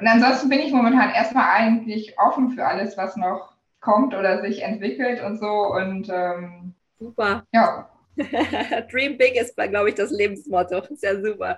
Und 0.02 0.08
ansonsten 0.08 0.50
bin 0.50 0.60
ich 0.60 0.74
momentan 0.74 1.12
erstmal 1.12 1.48
eigentlich 1.52 2.18
offen 2.18 2.50
für 2.50 2.66
alles, 2.66 2.98
was 2.98 3.16
noch 3.16 3.54
kommt 3.82 4.16
oder 4.16 4.42
sich 4.42 4.64
entwickelt 4.64 5.24
und 5.24 5.40
so. 5.40 5.46
Und 5.48 6.10
ähm, 6.10 6.74
super. 7.00 7.44
Ja. 7.54 7.88
Dream 8.92 9.18
Big 9.18 9.36
ist, 9.36 9.56
glaube 9.56 9.90
ich, 9.90 9.96
das 9.96 10.10
Lebensmotto. 10.10 10.80
Ist 10.90 11.04
ja 11.04 11.22
super. 11.22 11.58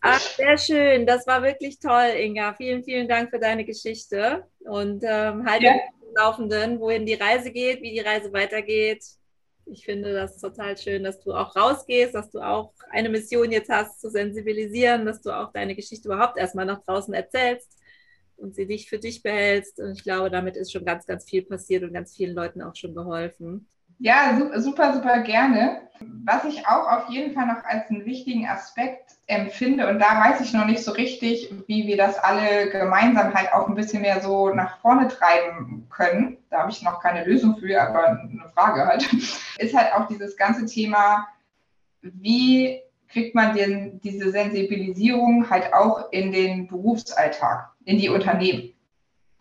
Ach, 0.00 0.20
sehr 0.20 0.56
schön. 0.56 1.04
Das 1.04 1.26
war 1.26 1.42
wirklich 1.42 1.80
toll, 1.80 2.10
Inga. 2.16 2.54
Vielen, 2.54 2.84
vielen 2.84 3.08
Dank 3.08 3.30
für 3.30 3.40
deine 3.40 3.64
Geschichte. 3.64 4.46
Und 4.60 5.02
ähm, 5.04 5.44
halte 5.44 5.66
ja. 5.66 5.74
Laufenden, 6.14 6.78
wohin 6.78 7.06
die 7.06 7.14
Reise 7.14 7.50
geht, 7.50 7.82
wie 7.82 7.90
die 7.90 8.00
Reise 8.00 8.32
weitergeht. 8.32 9.04
Ich 9.70 9.84
finde 9.84 10.14
das 10.14 10.38
total 10.38 10.76
schön, 10.78 11.04
dass 11.04 11.20
du 11.20 11.32
auch 11.32 11.54
rausgehst, 11.54 12.14
dass 12.14 12.30
du 12.30 12.40
auch 12.40 12.72
eine 12.90 13.10
Mission 13.10 13.52
jetzt 13.52 13.68
hast, 13.68 14.00
zu 14.00 14.10
sensibilisieren, 14.10 15.04
dass 15.04 15.20
du 15.20 15.30
auch 15.30 15.52
deine 15.52 15.74
Geschichte 15.74 16.08
überhaupt 16.08 16.38
erstmal 16.38 16.64
nach 16.64 16.82
draußen 16.84 17.12
erzählst 17.12 17.78
und 18.36 18.54
sie 18.54 18.66
dich 18.66 18.88
für 18.88 18.98
dich 18.98 19.22
behältst. 19.22 19.78
Und 19.78 19.92
ich 19.92 20.04
glaube, 20.04 20.30
damit 20.30 20.56
ist 20.56 20.72
schon 20.72 20.84
ganz, 20.84 21.04
ganz 21.06 21.28
viel 21.28 21.42
passiert 21.44 21.82
und 21.82 21.92
ganz 21.92 22.16
vielen 22.16 22.34
Leuten 22.34 22.62
auch 22.62 22.74
schon 22.74 22.94
geholfen. 22.94 23.68
Ja, 23.98 24.38
super, 24.56 24.94
super 24.94 25.20
gerne. 25.20 25.82
Was 26.00 26.44
ich 26.44 26.66
auch 26.66 26.86
auf 26.86 27.08
jeden 27.08 27.34
Fall 27.34 27.46
noch 27.46 27.64
als 27.64 27.90
einen 27.90 28.04
wichtigen 28.04 28.46
Aspekt 28.46 29.14
empfinde, 29.26 29.88
und 29.88 29.98
da 29.98 30.20
weiß 30.20 30.40
ich 30.40 30.52
noch 30.52 30.66
nicht 30.66 30.84
so 30.84 30.92
richtig, 30.92 31.52
wie 31.66 31.86
wir 31.86 31.96
das 31.96 32.18
alle 32.18 32.70
gemeinsam 32.70 33.34
halt 33.34 33.52
auch 33.52 33.68
ein 33.68 33.74
bisschen 33.74 34.02
mehr 34.02 34.20
so 34.20 34.50
nach 34.50 34.78
vorne 34.80 35.08
treiben 35.08 35.86
können. 35.90 36.38
Da 36.50 36.60
habe 36.60 36.70
ich 36.70 36.82
noch 36.82 37.02
keine 37.02 37.24
Lösung 37.24 37.56
für, 37.56 37.80
aber 37.80 38.08
eine 38.08 38.48
Frage 38.54 38.86
halt, 38.86 39.12
ist 39.58 39.76
halt 39.76 39.92
auch 39.94 40.06
dieses 40.06 40.36
ganze 40.36 40.66
Thema, 40.66 41.26
wie 42.02 42.80
kriegt 43.08 43.34
man 43.34 43.56
denn 43.56 44.00
diese 44.04 44.30
Sensibilisierung 44.30 45.50
halt 45.50 45.72
auch 45.74 46.12
in 46.12 46.30
den 46.30 46.68
Berufsalltag, 46.68 47.70
in 47.84 47.98
die 47.98 48.10
Unternehmen? 48.10 48.74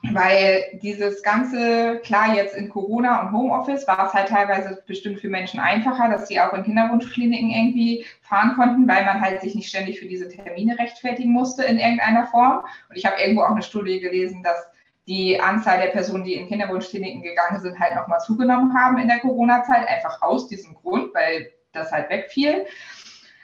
Weil 0.03 0.79
dieses 0.83 1.23
ganze, 1.23 1.99
klar, 2.03 2.35
jetzt 2.35 2.55
in 2.55 2.69
Corona 2.69 3.21
und 3.21 3.31
Homeoffice 3.31 3.87
war 3.87 4.07
es 4.07 4.13
halt 4.13 4.29
teilweise 4.29 4.81
bestimmt 4.85 5.19
für 5.19 5.27
Menschen 5.27 5.59
einfacher, 5.59 6.07
dass 6.09 6.27
sie 6.27 6.39
auch 6.39 6.53
in 6.53 6.63
Kinderwunschkliniken 6.63 7.49
irgendwie 7.49 8.05
fahren 8.21 8.53
konnten, 8.55 8.87
weil 8.87 9.05
man 9.05 9.19
halt 9.19 9.41
sich 9.41 9.55
nicht 9.55 9.69
ständig 9.69 9.99
für 9.99 10.05
diese 10.05 10.29
Termine 10.29 10.77
rechtfertigen 10.77 11.31
musste 11.31 11.63
in 11.63 11.79
irgendeiner 11.79 12.27
Form. 12.27 12.63
Und 12.89 12.95
ich 12.95 13.05
habe 13.05 13.19
irgendwo 13.19 13.41
auch 13.41 13.51
eine 13.51 13.63
Studie 13.63 13.99
gelesen, 13.99 14.43
dass 14.43 14.67
die 15.07 15.39
Anzahl 15.39 15.79
der 15.81 15.87
Personen, 15.87 16.23
die 16.23 16.35
in 16.35 16.47
Kinderwunschkliniken 16.47 17.23
gegangen 17.23 17.59
sind, 17.59 17.79
halt 17.79 17.95
nochmal 17.95 18.19
zugenommen 18.19 18.77
haben 18.77 18.99
in 18.99 19.07
der 19.07 19.19
Corona-Zeit, 19.19 19.87
einfach 19.87 20.21
aus 20.21 20.47
diesem 20.47 20.75
Grund, 20.75 21.13
weil 21.15 21.51
das 21.73 21.91
halt 21.91 22.09
wegfiel. 22.09 22.65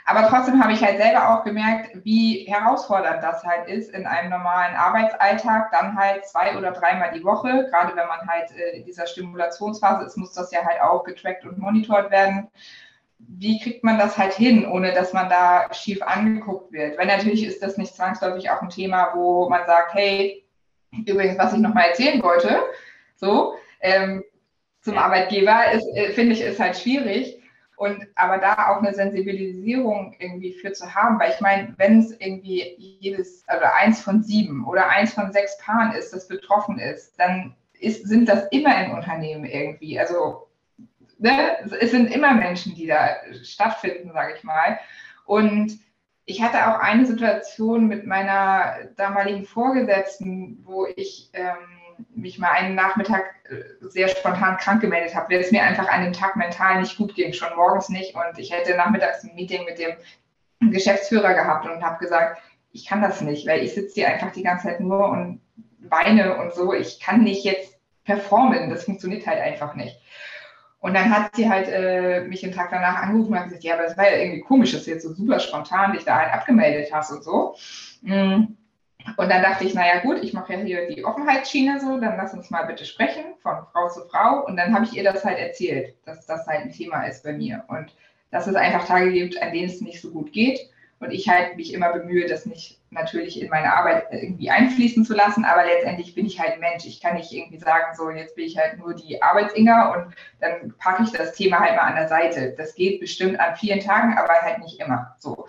Aber 0.05 0.27
trotzdem 0.27 0.61
habe 0.61 0.73
ich 0.73 0.83
halt 0.83 0.97
selber 0.97 1.29
auch 1.29 1.43
gemerkt, 1.43 1.91
wie 2.03 2.45
herausfordernd 2.45 3.23
das 3.23 3.43
halt 3.43 3.69
ist 3.69 3.89
in 3.91 4.05
einem 4.05 4.31
normalen 4.31 4.75
Arbeitsalltag, 4.75 5.71
dann 5.71 5.97
halt 5.97 6.25
zwei 6.25 6.57
oder 6.57 6.71
dreimal 6.71 7.11
die 7.13 7.23
Woche. 7.23 7.67
Gerade 7.69 7.95
wenn 7.95 8.07
man 8.07 8.27
halt 8.27 8.51
äh, 8.51 8.77
in 8.77 8.85
dieser 8.85 9.07
Stimulationsphase 9.07 10.05
ist, 10.05 10.17
muss 10.17 10.33
das 10.33 10.51
ja 10.51 10.65
halt 10.65 10.81
auch 10.81 11.03
getrackt 11.03 11.45
und 11.45 11.57
monitort 11.57 12.11
werden. 12.11 12.49
Wie 13.17 13.59
kriegt 13.61 13.85
man 13.85 13.97
das 13.97 14.17
halt 14.17 14.33
hin, 14.33 14.67
ohne 14.67 14.91
dass 14.91 15.13
man 15.13 15.29
da 15.29 15.73
schief 15.73 16.01
angeguckt 16.01 16.73
wird? 16.73 16.97
Weil 16.97 17.07
natürlich 17.07 17.45
ist 17.45 17.63
das 17.63 17.77
nicht 17.77 17.95
zwangsläufig 17.95 18.49
auch 18.49 18.61
ein 18.61 18.69
Thema, 18.69 19.11
wo 19.15 19.47
man 19.49 19.65
sagt, 19.65 19.93
hey, 19.93 20.45
übrigens, 21.05 21.37
was 21.37 21.53
ich 21.53 21.59
nochmal 21.59 21.87
erzählen 21.89 22.21
wollte, 22.21 22.61
so, 23.15 23.55
ähm, 23.79 24.23
zum 24.81 24.97
Arbeitgeber, 24.97 25.71
ist, 25.71 25.87
äh, 25.95 26.11
finde 26.11 26.33
ich, 26.33 26.41
ist 26.41 26.59
halt 26.59 26.77
schwierig 26.77 27.42
und 27.75 28.07
aber 28.15 28.37
da 28.37 28.69
auch 28.69 28.81
eine 28.81 28.93
Sensibilisierung 28.93 30.15
irgendwie 30.19 30.53
für 30.53 30.71
zu 30.73 30.93
haben, 30.93 31.19
weil 31.19 31.31
ich 31.31 31.41
meine, 31.41 31.73
wenn 31.77 31.99
es 31.99 32.11
irgendwie 32.11 32.75
jedes 32.77 33.45
oder 33.47 33.73
eins 33.75 34.01
von 34.01 34.21
sieben 34.21 34.65
oder 34.65 34.89
eins 34.89 35.13
von 35.13 35.31
sechs 35.31 35.57
Paaren 35.57 35.93
ist, 35.93 36.13
das 36.13 36.27
betroffen 36.27 36.79
ist, 36.79 37.19
dann 37.19 37.55
ist, 37.79 38.07
sind 38.07 38.29
das 38.29 38.47
immer 38.51 38.83
in 38.83 38.91
Unternehmen 38.91 39.45
irgendwie. 39.45 39.99
Also 39.99 40.47
ne, 41.17 41.57
es 41.79 41.91
sind 41.91 42.13
immer 42.13 42.33
Menschen, 42.33 42.75
die 42.75 42.87
da 42.87 43.15
stattfinden, 43.43 44.11
sage 44.13 44.35
ich 44.37 44.43
mal. 44.43 44.79
Und 45.25 45.79
ich 46.25 46.41
hatte 46.41 46.67
auch 46.67 46.79
eine 46.79 47.05
Situation 47.05 47.87
mit 47.87 48.05
meiner 48.05 48.75
damaligen 48.95 49.45
Vorgesetzten, 49.45 50.59
wo 50.63 50.87
ich 50.95 51.29
ähm, 51.33 51.72
mich 52.15 52.39
mal 52.39 52.51
einen 52.51 52.75
Nachmittag 52.75 53.23
äh, 53.49 53.63
sehr 53.87 54.07
spontan 54.07 54.57
krank 54.57 54.81
gemeldet 54.81 55.15
habe, 55.15 55.33
weil 55.33 55.41
es 55.41 55.51
mir 55.51 55.63
einfach 55.63 55.87
an 55.87 56.03
dem 56.03 56.13
Tag 56.13 56.35
mental 56.35 56.79
nicht 56.79 56.97
gut 56.97 57.15
ging, 57.15 57.33
schon 57.33 57.55
morgens 57.55 57.89
nicht. 57.89 58.15
Und 58.15 58.37
ich 58.37 58.51
hätte 58.51 58.75
nachmittags 58.75 59.23
ein 59.23 59.35
Meeting 59.35 59.65
mit 59.65 59.79
dem 59.79 60.71
Geschäftsführer 60.71 61.33
gehabt 61.33 61.65
und 61.65 61.83
habe 61.83 61.99
gesagt, 61.99 62.41
ich 62.71 62.87
kann 62.87 63.01
das 63.01 63.21
nicht, 63.21 63.47
weil 63.47 63.63
ich 63.63 63.73
sitze 63.73 63.95
hier 63.95 64.07
einfach 64.07 64.31
die 64.31 64.43
ganze 64.43 64.67
Zeit 64.67 64.79
nur 64.79 65.09
und 65.09 65.41
weine 65.79 66.37
und 66.37 66.53
so. 66.53 66.73
Ich 66.73 66.99
kann 66.99 67.23
nicht 67.23 67.43
jetzt 67.43 67.77
performen, 68.03 68.69
das 68.69 68.85
funktioniert 68.85 69.27
halt 69.27 69.39
einfach 69.39 69.75
nicht. 69.75 69.99
Und 70.79 70.95
dann 70.95 71.09
hat 71.09 71.35
sie 71.35 71.49
halt 71.49 71.69
äh, 71.69 72.25
mich 72.27 72.41
den 72.41 72.51
Tag 72.51 72.69
danach 72.71 73.03
angerufen 73.03 73.31
und 73.31 73.39
hat 73.39 73.45
gesagt, 73.45 73.63
ja, 73.63 73.75
aber 73.75 73.83
das 73.83 73.97
war 73.97 74.09
ja 74.09 74.17
irgendwie 74.17 74.41
komisch, 74.41 74.73
dass 74.73 74.83
du 74.83 74.91
jetzt 74.91 75.03
so 75.03 75.13
super 75.13 75.39
spontan 75.39 75.93
dich 75.93 76.03
da 76.03 76.17
halt 76.17 76.33
abgemeldet 76.33 76.91
hast 76.91 77.11
und 77.11 77.23
so. 77.23 77.55
Mm. 78.01 78.57
Und 79.17 79.29
dann 79.29 79.41
dachte 79.41 79.65
ich, 79.65 79.73
naja 79.73 79.99
gut, 79.99 80.23
ich 80.23 80.33
mache 80.33 80.53
ja 80.53 80.59
hier 80.59 80.87
die 80.87 81.03
Offenheitsschiene 81.03 81.79
so, 81.79 81.99
dann 81.99 82.17
lass 82.17 82.33
uns 82.33 82.49
mal 82.49 82.63
bitte 82.63 82.85
sprechen 82.85 83.23
von 83.41 83.65
Frau 83.71 83.89
zu 83.89 84.05
Frau. 84.05 84.45
Und 84.45 84.57
dann 84.57 84.73
habe 84.73 84.85
ich 84.85 84.93
ihr 84.93 85.03
das 85.03 85.25
halt 85.25 85.39
erzählt, 85.39 85.95
dass 86.05 86.25
das 86.25 86.47
halt 86.47 86.61
ein 86.61 86.71
Thema 86.71 87.03
ist 87.03 87.23
bei 87.23 87.33
mir 87.33 87.63
und 87.67 87.93
dass 88.31 88.47
es 88.47 88.55
einfach 88.55 88.87
Tage 88.87 89.11
gibt, 89.11 89.41
an 89.41 89.51
denen 89.51 89.69
es 89.69 89.81
nicht 89.81 90.01
so 90.01 90.11
gut 90.11 90.31
geht. 90.33 90.59
Und 90.99 91.11
ich 91.11 91.27
halt 91.27 91.57
mich 91.57 91.73
immer 91.73 91.91
bemühe, 91.91 92.27
das 92.27 92.45
nicht 92.45 92.79
natürlich 92.89 93.41
in 93.41 93.49
meine 93.49 93.75
Arbeit 93.75 94.05
irgendwie 94.11 94.49
einfließen 94.49 95.03
zu 95.03 95.13
lassen, 95.13 95.43
aber 95.43 95.65
letztendlich 95.65 96.15
bin 96.15 96.25
ich 96.25 96.39
halt 96.39 96.61
Mensch. 96.61 96.85
Ich 96.85 97.01
kann 97.01 97.15
nicht 97.15 97.31
irgendwie 97.33 97.57
sagen, 97.57 97.93
so 97.95 98.09
jetzt 98.09 98.35
bin 98.35 98.45
ich 98.45 98.57
halt 98.57 98.77
nur 98.77 98.93
die 98.93 99.21
Arbeitsinga 99.21 99.93
und 99.93 100.15
dann 100.39 100.73
packe 100.77 101.03
ich 101.03 101.11
das 101.11 101.33
Thema 101.33 101.59
halt 101.59 101.75
mal 101.75 101.83
an 101.83 101.95
der 101.95 102.07
Seite. 102.07 102.53
Das 102.57 102.73
geht 102.75 103.01
bestimmt 103.01 103.37
an 103.39 103.55
vielen 103.57 103.81
Tagen, 103.81 104.17
aber 104.17 104.33
halt 104.33 104.59
nicht 104.59 104.79
immer 104.79 105.15
so. 105.19 105.47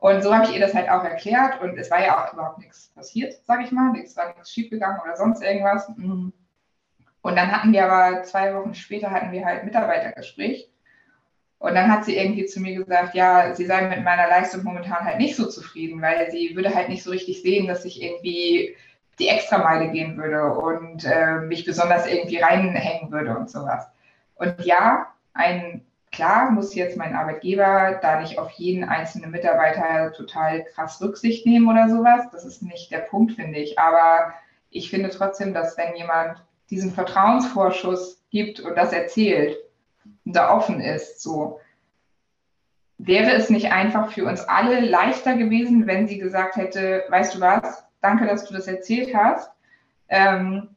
Und 0.00 0.22
so 0.22 0.34
habe 0.34 0.46
ich 0.46 0.54
ihr 0.54 0.60
das 0.60 0.74
halt 0.74 0.88
auch 0.88 1.04
erklärt 1.04 1.60
und 1.60 1.78
es 1.78 1.90
war 1.90 2.02
ja 2.02 2.24
auch 2.24 2.32
überhaupt 2.32 2.58
nichts 2.58 2.88
passiert, 2.94 3.34
sage 3.44 3.64
ich 3.64 3.70
mal. 3.70 3.92
Es 4.02 4.16
war 4.16 4.28
nichts 4.28 4.50
schiefgegangen 4.50 4.98
oder 5.04 5.14
sonst 5.14 5.42
irgendwas. 5.42 5.90
Mhm. 5.94 6.32
Und 7.20 7.36
dann 7.36 7.52
hatten 7.52 7.72
wir 7.72 7.84
aber 7.84 8.22
zwei 8.22 8.54
Wochen 8.54 8.74
später 8.74 9.10
hatten 9.10 9.30
wir 9.30 9.44
halt 9.44 9.64
Mitarbeitergespräch. 9.64 10.70
Und 11.58 11.74
dann 11.74 11.92
hat 11.92 12.06
sie 12.06 12.16
irgendwie 12.16 12.46
zu 12.46 12.60
mir 12.60 12.74
gesagt, 12.76 13.14
ja, 13.14 13.54
sie 13.54 13.66
sei 13.66 13.88
mit 13.88 14.02
meiner 14.02 14.26
Leistung 14.26 14.64
momentan 14.64 15.04
halt 15.04 15.18
nicht 15.18 15.36
so 15.36 15.46
zufrieden, 15.46 16.00
weil 16.00 16.30
sie 16.30 16.56
würde 16.56 16.74
halt 16.74 16.88
nicht 16.88 17.02
so 17.02 17.10
richtig 17.10 17.42
sehen, 17.42 17.66
dass 17.66 17.84
ich 17.84 18.02
irgendwie 18.02 18.74
die 19.18 19.28
Extrameile 19.28 19.90
gehen 19.90 20.16
würde 20.16 20.54
und 20.54 21.04
äh, 21.04 21.40
mich 21.40 21.66
besonders 21.66 22.06
irgendwie 22.06 22.38
reinhängen 22.38 23.12
würde 23.12 23.36
und 23.36 23.50
sowas. 23.50 23.86
Und 24.36 24.64
ja, 24.64 25.08
ein 25.34 25.84
Klar 26.12 26.50
muss 26.50 26.74
jetzt 26.74 26.96
mein 26.96 27.14
Arbeitgeber 27.14 28.00
da 28.02 28.20
nicht 28.20 28.38
auf 28.38 28.50
jeden 28.52 28.84
einzelnen 28.84 29.30
Mitarbeiter 29.30 30.12
total 30.12 30.64
krass 30.64 31.00
Rücksicht 31.00 31.46
nehmen 31.46 31.68
oder 31.68 31.88
sowas. 31.88 32.24
Das 32.32 32.44
ist 32.44 32.62
nicht 32.62 32.90
der 32.90 32.98
Punkt, 32.98 33.34
finde 33.34 33.58
ich. 33.58 33.78
Aber 33.78 34.34
ich 34.70 34.90
finde 34.90 35.10
trotzdem, 35.10 35.54
dass 35.54 35.78
wenn 35.78 35.94
jemand 35.94 36.42
diesen 36.68 36.92
Vertrauensvorschuss 36.92 38.24
gibt 38.30 38.58
und 38.58 38.76
das 38.76 38.92
erzählt 38.92 39.56
und 40.24 40.34
da 40.34 40.52
offen 40.52 40.80
ist, 40.80 41.20
so 41.20 41.60
wäre 42.98 43.32
es 43.32 43.48
nicht 43.48 43.72
einfach 43.72 44.12
für 44.12 44.24
uns 44.24 44.42
alle 44.42 44.80
leichter 44.80 45.36
gewesen, 45.36 45.86
wenn 45.86 46.08
sie 46.08 46.18
gesagt 46.18 46.56
hätte, 46.56 47.04
weißt 47.08 47.36
du 47.36 47.40
was, 47.40 47.84
danke, 48.00 48.26
dass 48.26 48.46
du 48.46 48.54
das 48.54 48.66
erzählt 48.66 49.14
hast. 49.14 49.50
Ähm, 50.08 50.76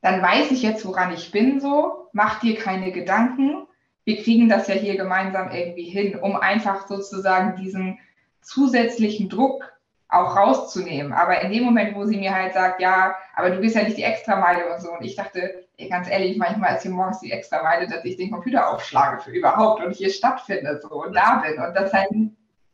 dann 0.00 0.22
weiß 0.22 0.52
ich 0.52 0.62
jetzt, 0.62 0.86
woran 0.86 1.12
ich 1.12 1.30
bin, 1.32 1.60
so, 1.60 2.08
mach 2.12 2.40
dir 2.40 2.56
keine 2.56 2.92
Gedanken 2.92 3.66
wir 4.04 4.22
kriegen 4.22 4.48
das 4.48 4.68
ja 4.68 4.74
hier 4.74 4.96
gemeinsam 4.96 5.50
irgendwie 5.50 5.84
hin, 5.84 6.18
um 6.18 6.36
einfach 6.36 6.86
sozusagen 6.86 7.56
diesen 7.56 7.98
zusätzlichen 8.40 9.28
Druck 9.28 9.72
auch 10.08 10.36
rauszunehmen. 10.36 11.12
Aber 11.12 11.40
in 11.40 11.52
dem 11.52 11.64
Moment, 11.64 11.94
wo 11.94 12.04
sie 12.04 12.18
mir 12.18 12.34
halt 12.34 12.52
sagt, 12.52 12.80
ja, 12.80 13.14
aber 13.34 13.50
du 13.50 13.60
bist 13.60 13.76
ja 13.76 13.82
nicht 13.82 13.96
die 13.96 14.02
Extrameile 14.02 14.72
und 14.72 14.80
so, 14.80 14.92
und 14.92 15.02
ich 15.02 15.16
dachte, 15.16 15.64
ey, 15.78 15.88
ganz 15.88 16.08
ehrlich, 16.08 16.36
manchmal 16.36 16.76
ist 16.76 16.82
hier 16.82 16.90
morgens 16.90 17.20
die 17.20 17.32
Extrameile, 17.32 17.86
dass 17.86 18.04
ich 18.04 18.16
den 18.16 18.30
Computer 18.30 18.70
aufschlage 18.70 19.22
für 19.22 19.30
überhaupt 19.30 19.82
und 19.82 19.94
hier 19.94 20.10
stattfinde 20.10 20.80
so 20.82 21.02
und 21.02 21.14
da 21.14 21.36
bin 21.36 21.58
und 21.58 21.74
das 21.74 21.92
halt 21.92 22.10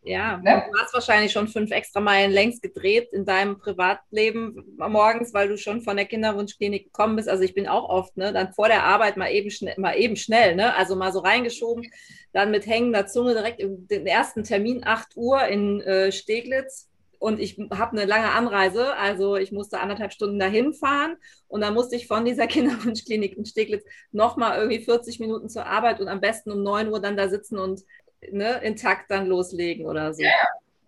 ja, 0.02 0.38
ne? 0.38 0.64
du 0.70 0.78
hast 0.78 0.94
wahrscheinlich 0.94 1.32
schon 1.32 1.48
fünf 1.48 1.70
extra 1.70 2.00
Meilen 2.00 2.30
längst 2.30 2.62
gedreht 2.62 3.08
in 3.12 3.24
deinem 3.24 3.58
Privatleben 3.58 4.64
morgens, 4.76 5.34
weil 5.34 5.48
du 5.48 5.58
schon 5.58 5.82
von 5.82 5.96
der 5.96 6.06
Kinderwunschklinik 6.06 6.84
gekommen 6.84 7.16
bist. 7.16 7.28
Also 7.28 7.42
ich 7.42 7.54
bin 7.54 7.68
auch 7.68 7.88
oft, 7.88 8.16
ne, 8.16 8.32
dann 8.32 8.52
vor 8.52 8.68
der 8.68 8.84
Arbeit 8.84 9.16
mal 9.16 9.30
eben 9.30 9.50
schnell, 9.50 9.74
mal 9.76 9.94
eben 9.94 10.16
schnell, 10.16 10.54
ne? 10.54 10.74
Also 10.76 10.96
mal 10.96 11.12
so 11.12 11.18
reingeschoben, 11.18 11.90
dann 12.32 12.50
mit 12.50 12.66
hängender 12.66 13.06
Zunge 13.06 13.34
direkt 13.34 13.60
den 13.60 14.06
ersten 14.06 14.44
Termin, 14.44 14.82
8 14.84 15.16
Uhr 15.16 15.46
in 15.46 15.80
äh, 15.82 16.12
Steglitz. 16.12 16.88
Und 17.18 17.40
ich 17.40 17.58
habe 17.72 17.96
eine 17.96 18.04
lange 18.06 18.30
Anreise, 18.30 18.94
also 18.94 19.34
ich 19.34 19.50
musste 19.50 19.80
anderthalb 19.80 20.12
Stunden 20.12 20.38
dahin 20.38 20.72
fahren 20.72 21.16
und 21.48 21.62
dann 21.62 21.74
musste 21.74 21.96
ich 21.96 22.06
von 22.06 22.24
dieser 22.24 22.46
Kinderwunschklinik 22.46 23.36
in 23.36 23.44
Steglitz 23.44 23.84
nochmal 24.12 24.56
irgendwie 24.56 24.78
40 24.78 25.18
Minuten 25.18 25.48
zur 25.48 25.66
Arbeit 25.66 26.00
und 26.00 26.06
am 26.06 26.20
besten 26.20 26.52
um 26.52 26.62
9 26.62 26.88
Uhr 26.88 27.00
dann 27.00 27.16
da 27.16 27.28
sitzen 27.28 27.58
und 27.58 27.82
ne, 28.30 28.60
intakt 28.62 29.10
dann 29.10 29.26
loslegen 29.26 29.86
oder 29.86 30.12
so. 30.14 30.22
Yeah. 30.22 30.32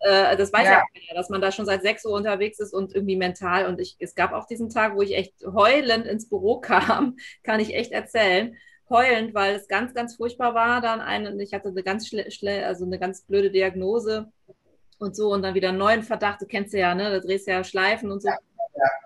Äh, 0.00 0.36
das 0.36 0.52
weiß 0.52 0.64
ja. 0.64 0.72
ja 0.72 0.82
keiner, 0.94 1.18
dass 1.18 1.28
man 1.28 1.40
da 1.40 1.52
schon 1.52 1.66
seit 1.66 1.82
6 1.82 2.06
Uhr 2.06 2.12
unterwegs 2.12 2.58
ist 2.58 2.72
und 2.72 2.94
irgendwie 2.94 3.16
mental. 3.16 3.66
Und 3.66 3.80
ich, 3.80 3.96
es 3.98 4.14
gab 4.14 4.32
auch 4.32 4.46
diesen 4.46 4.70
Tag, 4.70 4.96
wo 4.96 5.02
ich 5.02 5.14
echt 5.14 5.34
heulend 5.44 6.06
ins 6.06 6.28
Büro 6.28 6.58
kam, 6.60 7.16
kann 7.42 7.60
ich 7.60 7.74
echt 7.74 7.92
erzählen. 7.92 8.56
Heulend, 8.88 9.34
weil 9.34 9.54
es 9.54 9.68
ganz, 9.68 9.94
ganz 9.94 10.16
furchtbar 10.16 10.54
war. 10.54 10.80
Dann 10.80 11.00
eine, 11.00 11.40
ich 11.42 11.54
hatte 11.54 11.68
eine 11.68 11.82
ganz 11.82 12.08
schle 12.08 12.66
also 12.66 12.84
eine 12.84 12.98
ganz 12.98 13.22
blöde 13.22 13.50
Diagnose 13.50 14.32
und 14.98 15.14
so 15.14 15.32
und 15.32 15.42
dann 15.42 15.54
wieder 15.54 15.68
einen 15.68 15.78
neuen 15.78 16.02
Verdacht. 16.02 16.42
Du 16.42 16.46
kennst 16.46 16.74
ja, 16.74 16.94
ne? 16.94 17.10
Da 17.10 17.20
drehst 17.20 17.46
du 17.46 17.52
ja 17.52 17.62
Schleifen 17.62 18.10
und 18.10 18.22
so. 18.22 18.28
Ja. 18.28 18.38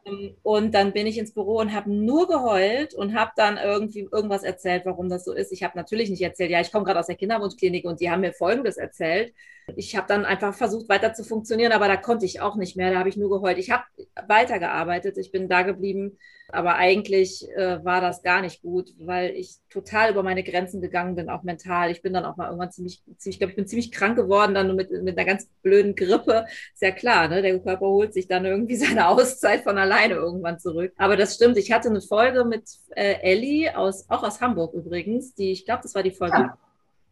Ähm, 0.07 0.37
und 0.43 0.75
dann 0.75 0.93
bin 0.93 1.07
ich 1.07 1.19
ins 1.19 1.33
Büro 1.35 1.59
und 1.61 1.73
habe 1.73 1.91
nur 1.91 2.29
geheult 2.29 2.95
und 2.95 3.15
habe 3.15 3.33
dann 3.37 3.57
irgendwie 3.57 4.09
irgendwas 4.11 4.43
erzählt, 4.43 4.85
warum 4.87 5.09
das 5.09 5.25
so 5.25 5.33
ist. 5.33 5.53
Ich 5.53 5.63
habe 5.63 5.77
natürlich 5.77 6.11
nicht 6.11 6.23
erzählt, 6.23 6.51
ja, 6.51 6.61
ich 6.61 6.73
komme 6.73 6.85
gerade 6.85 7.01
aus 7.01 7.07
der 7.07 7.17
Kinderwunschklinik 7.17 7.85
und 7.85 8.01
die 8.01 8.11
haben 8.11 8.21
mir 8.21 8.33
Folgendes 8.33 8.77
erzählt. 8.77 9.35
Ich 9.77 9.97
habe 9.97 10.07
dann 10.07 10.25
einfach 10.25 10.55
versucht, 10.55 10.89
weiter 10.89 11.15
zu 11.15 11.25
funktionieren, 11.25 11.73
aber 11.73 11.89
da 11.89 11.97
konnte 11.97 12.27
ich 12.27 12.41
auch 12.41 12.57
nicht 12.57 12.77
mehr. 12.77 12.91
Da 12.93 12.99
habe 12.99 13.09
ich 13.09 13.17
nur 13.17 13.31
geheult. 13.31 13.59
Ich 13.59 13.71
habe 13.71 13.85
weitergearbeitet, 14.27 15.17
ich 15.17 15.33
bin 15.33 15.49
da 15.49 15.63
geblieben, 15.63 16.19
aber 16.49 16.77
eigentlich 16.77 17.49
äh, 17.57 17.83
war 17.85 18.01
das 18.01 18.23
gar 18.23 18.43
nicht 18.43 18.61
gut, 18.61 18.93
weil 18.99 19.31
ich 19.31 19.57
total 19.71 20.11
über 20.11 20.23
meine 20.23 20.43
Grenzen 20.43 20.83
gegangen 20.83 21.15
bin, 21.15 21.31
auch 21.31 21.43
mental. 21.43 21.91
Ich 21.91 22.03
bin 22.03 22.13
dann 22.13 22.27
auch 22.27 22.37
mal 22.37 22.47
irgendwann 22.47 22.71
ziemlich, 22.71 23.03
ziemlich 23.17 23.37
ich 23.37 23.39
glaube, 23.39 23.53
ich 23.53 23.57
bin 23.57 23.67
ziemlich 23.67 23.91
krank 23.91 24.17
geworden, 24.17 24.55
dann 24.55 24.77
mit, 24.77 24.91
mit 24.91 25.19
einer 25.19 25.27
ganz 25.27 25.49
blöden 25.63 25.95
Grippe. 25.95 26.45
Ist 26.75 26.83
ja 26.83 26.91
klar, 26.91 27.29
ne? 27.29 27.41
der 27.41 27.59
Körper 27.59 27.87
holt 27.87 28.13
sich 28.13 28.29
dann 28.29 28.45
irgendwie 28.45 28.77
seine 28.77 29.09
Auszeit 29.09 29.63
von 29.63 29.79
alleine 29.79 30.15
irgendwann 30.15 30.59
zurück. 30.59 30.93
Aber 30.99 31.17
das 31.17 31.37
stimmt, 31.37 31.57
ich 31.57 31.73
hatte 31.73 31.89
eine 31.89 32.03
Folge 32.03 32.45
mit 32.45 32.65
äh, 32.91 33.15
Ellie, 33.23 33.77
aus, 33.77 34.09
auch 34.11 34.23
aus 34.23 34.41
Hamburg 34.41 34.75
übrigens, 34.75 35.35
die, 35.35 35.53
ich 35.53 35.65
glaube, 35.65 35.83
das 35.83 35.95
war 35.95 36.03
die 36.03 36.11
Folge. 36.11 36.37
Ja 36.37 36.59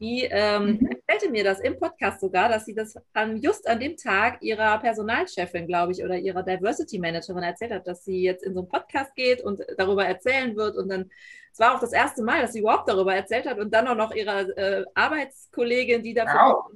die 0.01 0.25
ähm, 0.31 0.79
mhm. 0.81 0.87
erzählte 0.87 1.31
mir 1.31 1.45
das 1.45 1.61
im 1.61 1.79
Podcast 1.79 2.21
sogar, 2.21 2.49
dass 2.49 2.65
sie 2.65 2.75
das 2.75 2.95
an, 3.13 3.37
just 3.37 3.69
an 3.69 3.79
dem 3.79 3.97
Tag 3.97 4.43
ihrer 4.43 4.79
Personalchefin, 4.79 5.67
glaube 5.67 5.93
ich, 5.93 6.03
oder 6.03 6.17
ihrer 6.17 6.43
Diversity 6.43 6.99
Managerin 6.99 7.43
erzählt 7.43 7.73
hat, 7.73 7.87
dass 7.87 8.05
sie 8.05 8.23
jetzt 8.23 8.45
in 8.45 8.55
so 8.55 8.61
einen 8.61 8.69
Podcast 8.69 9.15
geht 9.15 9.43
und 9.43 9.61
darüber 9.79 10.05
erzählen 10.05 10.57
wird. 10.57 10.77
Und 10.77 10.89
dann, 10.89 11.11
es 11.53 11.59
war 11.61 11.75
auch 11.75 11.81
das 11.81 11.93
erste 11.93 12.23
Mal, 12.23 12.43
dass 12.43 12.53
sie 12.53 12.61
überhaupt 12.61 12.89
darüber 12.89 13.15
erzählt 13.15 13.47
hat 13.47 13.59
und 13.59 13.73
dann 13.73 13.87
auch 13.87 13.97
noch 13.97 14.15
ihrer 14.15 14.49
äh, 14.59 14.85
Arbeitskollegin, 14.95 16.03
die 16.03 16.15
dafür. 16.15 16.41
Wow. 16.41 16.73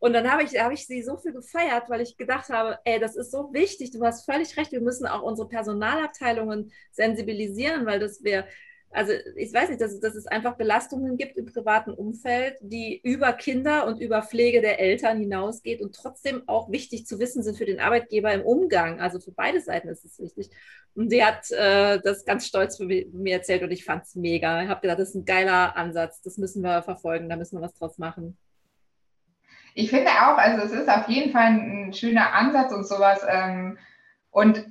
Und 0.00 0.12
dann 0.12 0.30
habe 0.30 0.44
ich, 0.44 0.58
hab 0.60 0.72
ich 0.72 0.86
sie 0.86 1.02
so 1.02 1.16
viel 1.16 1.32
gefeiert, 1.32 1.88
weil 1.88 2.00
ich 2.00 2.16
gedacht 2.16 2.50
habe, 2.50 2.78
ey, 2.84 3.00
das 3.00 3.16
ist 3.16 3.32
so 3.32 3.52
wichtig, 3.52 3.90
du 3.90 4.04
hast 4.04 4.24
völlig 4.24 4.56
recht, 4.56 4.70
wir 4.70 4.80
müssen 4.80 5.06
auch 5.06 5.22
unsere 5.22 5.48
Personalabteilungen 5.48 6.70
sensibilisieren, 6.92 7.84
weil 7.84 7.98
das 7.98 8.22
wäre 8.22 8.46
also 8.90 9.12
ich 9.36 9.52
weiß 9.52 9.68
nicht, 9.68 9.80
dass, 9.80 10.00
dass 10.00 10.14
es 10.14 10.26
einfach 10.26 10.56
Belastungen 10.56 11.18
gibt 11.18 11.36
im 11.36 11.46
privaten 11.46 11.92
Umfeld, 11.92 12.56
die 12.60 12.98
über 13.02 13.32
Kinder 13.34 13.86
und 13.86 14.00
über 14.00 14.22
Pflege 14.22 14.62
der 14.62 14.80
Eltern 14.80 15.18
hinausgeht 15.18 15.82
und 15.82 15.94
trotzdem 15.94 16.42
auch 16.46 16.70
wichtig 16.70 17.06
zu 17.06 17.18
wissen 17.18 17.42
sind 17.42 17.58
für 17.58 17.66
den 17.66 17.80
Arbeitgeber 17.80 18.32
im 18.32 18.42
Umgang. 18.42 19.00
Also 19.00 19.20
für 19.20 19.32
beide 19.32 19.60
Seiten 19.60 19.88
ist 19.88 20.04
es 20.04 20.18
wichtig. 20.18 20.50
Und 20.94 21.10
sie 21.10 21.24
hat 21.24 21.50
äh, 21.50 22.00
das 22.00 22.24
ganz 22.24 22.46
stolz 22.46 22.78
mir 22.78 23.34
erzählt 23.34 23.62
und 23.62 23.70
ich 23.70 23.84
fand 23.84 24.04
es 24.04 24.14
mega. 24.14 24.62
Ich 24.62 24.68
habe 24.68 24.80
gedacht, 24.80 24.98
das 24.98 25.10
ist 25.10 25.16
ein 25.16 25.26
geiler 25.26 25.76
Ansatz, 25.76 26.22
das 26.22 26.38
müssen 26.38 26.62
wir 26.62 26.82
verfolgen, 26.82 27.28
da 27.28 27.36
müssen 27.36 27.58
wir 27.58 27.62
was 27.62 27.74
draus 27.74 27.98
machen. 27.98 28.38
Ich 29.74 29.90
finde 29.90 30.10
auch, 30.10 30.38
also 30.38 30.64
es 30.64 30.72
ist 30.72 30.88
auf 30.88 31.08
jeden 31.08 31.30
Fall 31.30 31.52
ein 31.52 31.92
schöner 31.92 32.32
Ansatz 32.32 32.72
und 32.72 32.86
sowas. 32.86 33.20
Ähm, 33.28 33.78
und 34.30 34.66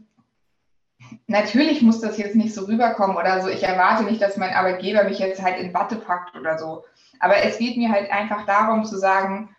natürlich 1.28 1.82
muss 1.82 2.00
das 2.00 2.18
jetzt 2.18 2.36
nicht 2.36 2.54
so 2.54 2.66
rüberkommen 2.66 3.18
oder 3.18 3.42
so. 3.42 3.50
Ich 3.50 3.64
erwarte 3.64 4.04
nicht, 4.04 4.22
dass 4.22 4.38
mein 4.38 4.54
Arbeitgeber 4.54 5.04
mich 5.04 5.20
jetzt 5.20 5.42
halt 5.42 5.60
in 5.60 5.74
Watte 5.74 5.98
packt 5.98 6.36
oder 6.36 6.58
so. 6.58 6.86
Aber 7.20 7.38
es 7.38 7.58
geht 7.58 7.78
mir 7.78 7.92
halt 7.92 8.12
einfach 8.12 8.46
darum 8.46 8.86
zu 8.86 8.98
sagen, 8.98 9.56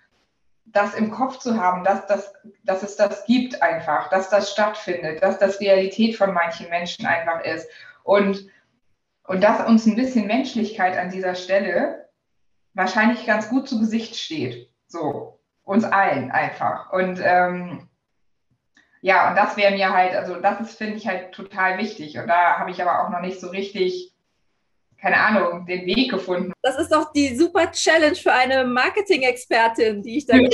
das 0.66 0.94
im 0.94 1.10
Kopf 1.10 1.38
zu 1.38 1.60
haben, 1.60 1.84
dass, 1.84 2.06
das, 2.06 2.32
dass 2.64 2.82
es 2.82 2.96
das 2.96 3.24
gibt 3.24 3.62
einfach, 3.62 4.10
dass 4.10 4.28
das 4.28 4.52
stattfindet, 4.52 5.22
dass 5.22 5.38
das 5.38 5.60
Realität 5.60 6.16
von 6.16 6.34
manchen 6.34 6.68
Menschen 6.68 7.06
einfach 7.06 7.42
ist. 7.44 7.68
Und, 8.02 8.48
und 9.24 9.42
dass 9.42 9.66
uns 9.66 9.86
ein 9.86 9.96
bisschen 9.96 10.26
Menschlichkeit 10.26 10.96
an 10.96 11.10
dieser 11.10 11.34
Stelle 11.34 12.08
wahrscheinlich 12.74 13.26
ganz 13.26 13.48
gut 13.48 13.68
zu 13.68 13.80
Gesicht 13.80 14.16
steht. 14.16 14.70
So, 14.86 15.38
uns 15.64 15.84
allen 15.84 16.30
einfach. 16.30 16.92
Und 16.92 17.20
ähm, 17.22 17.88
ja, 19.00 19.30
und 19.30 19.36
das 19.36 19.56
wäre 19.56 19.72
mir 19.74 19.92
halt, 19.92 20.14
also 20.14 20.36
das 20.36 20.60
ist, 20.60 20.78
finde 20.78 20.96
ich 20.96 21.06
halt 21.06 21.32
total 21.32 21.78
wichtig. 21.78 22.18
Und 22.18 22.26
da 22.26 22.58
habe 22.58 22.70
ich 22.70 22.82
aber 22.82 23.04
auch 23.04 23.10
noch 23.10 23.20
nicht 23.20 23.40
so 23.40 23.48
richtig, 23.48 24.12
keine 25.00 25.18
Ahnung, 25.18 25.66
den 25.66 25.86
Weg 25.86 26.10
gefunden. 26.10 26.52
Das 26.62 26.78
ist 26.78 26.92
doch 26.92 27.12
die 27.12 27.36
super 27.36 27.70
Challenge 27.70 28.16
für 28.16 28.32
eine 28.32 28.64
Marketing-Expertin, 28.64 30.02
die 30.02 30.18
ich 30.18 30.26
da 30.26 30.36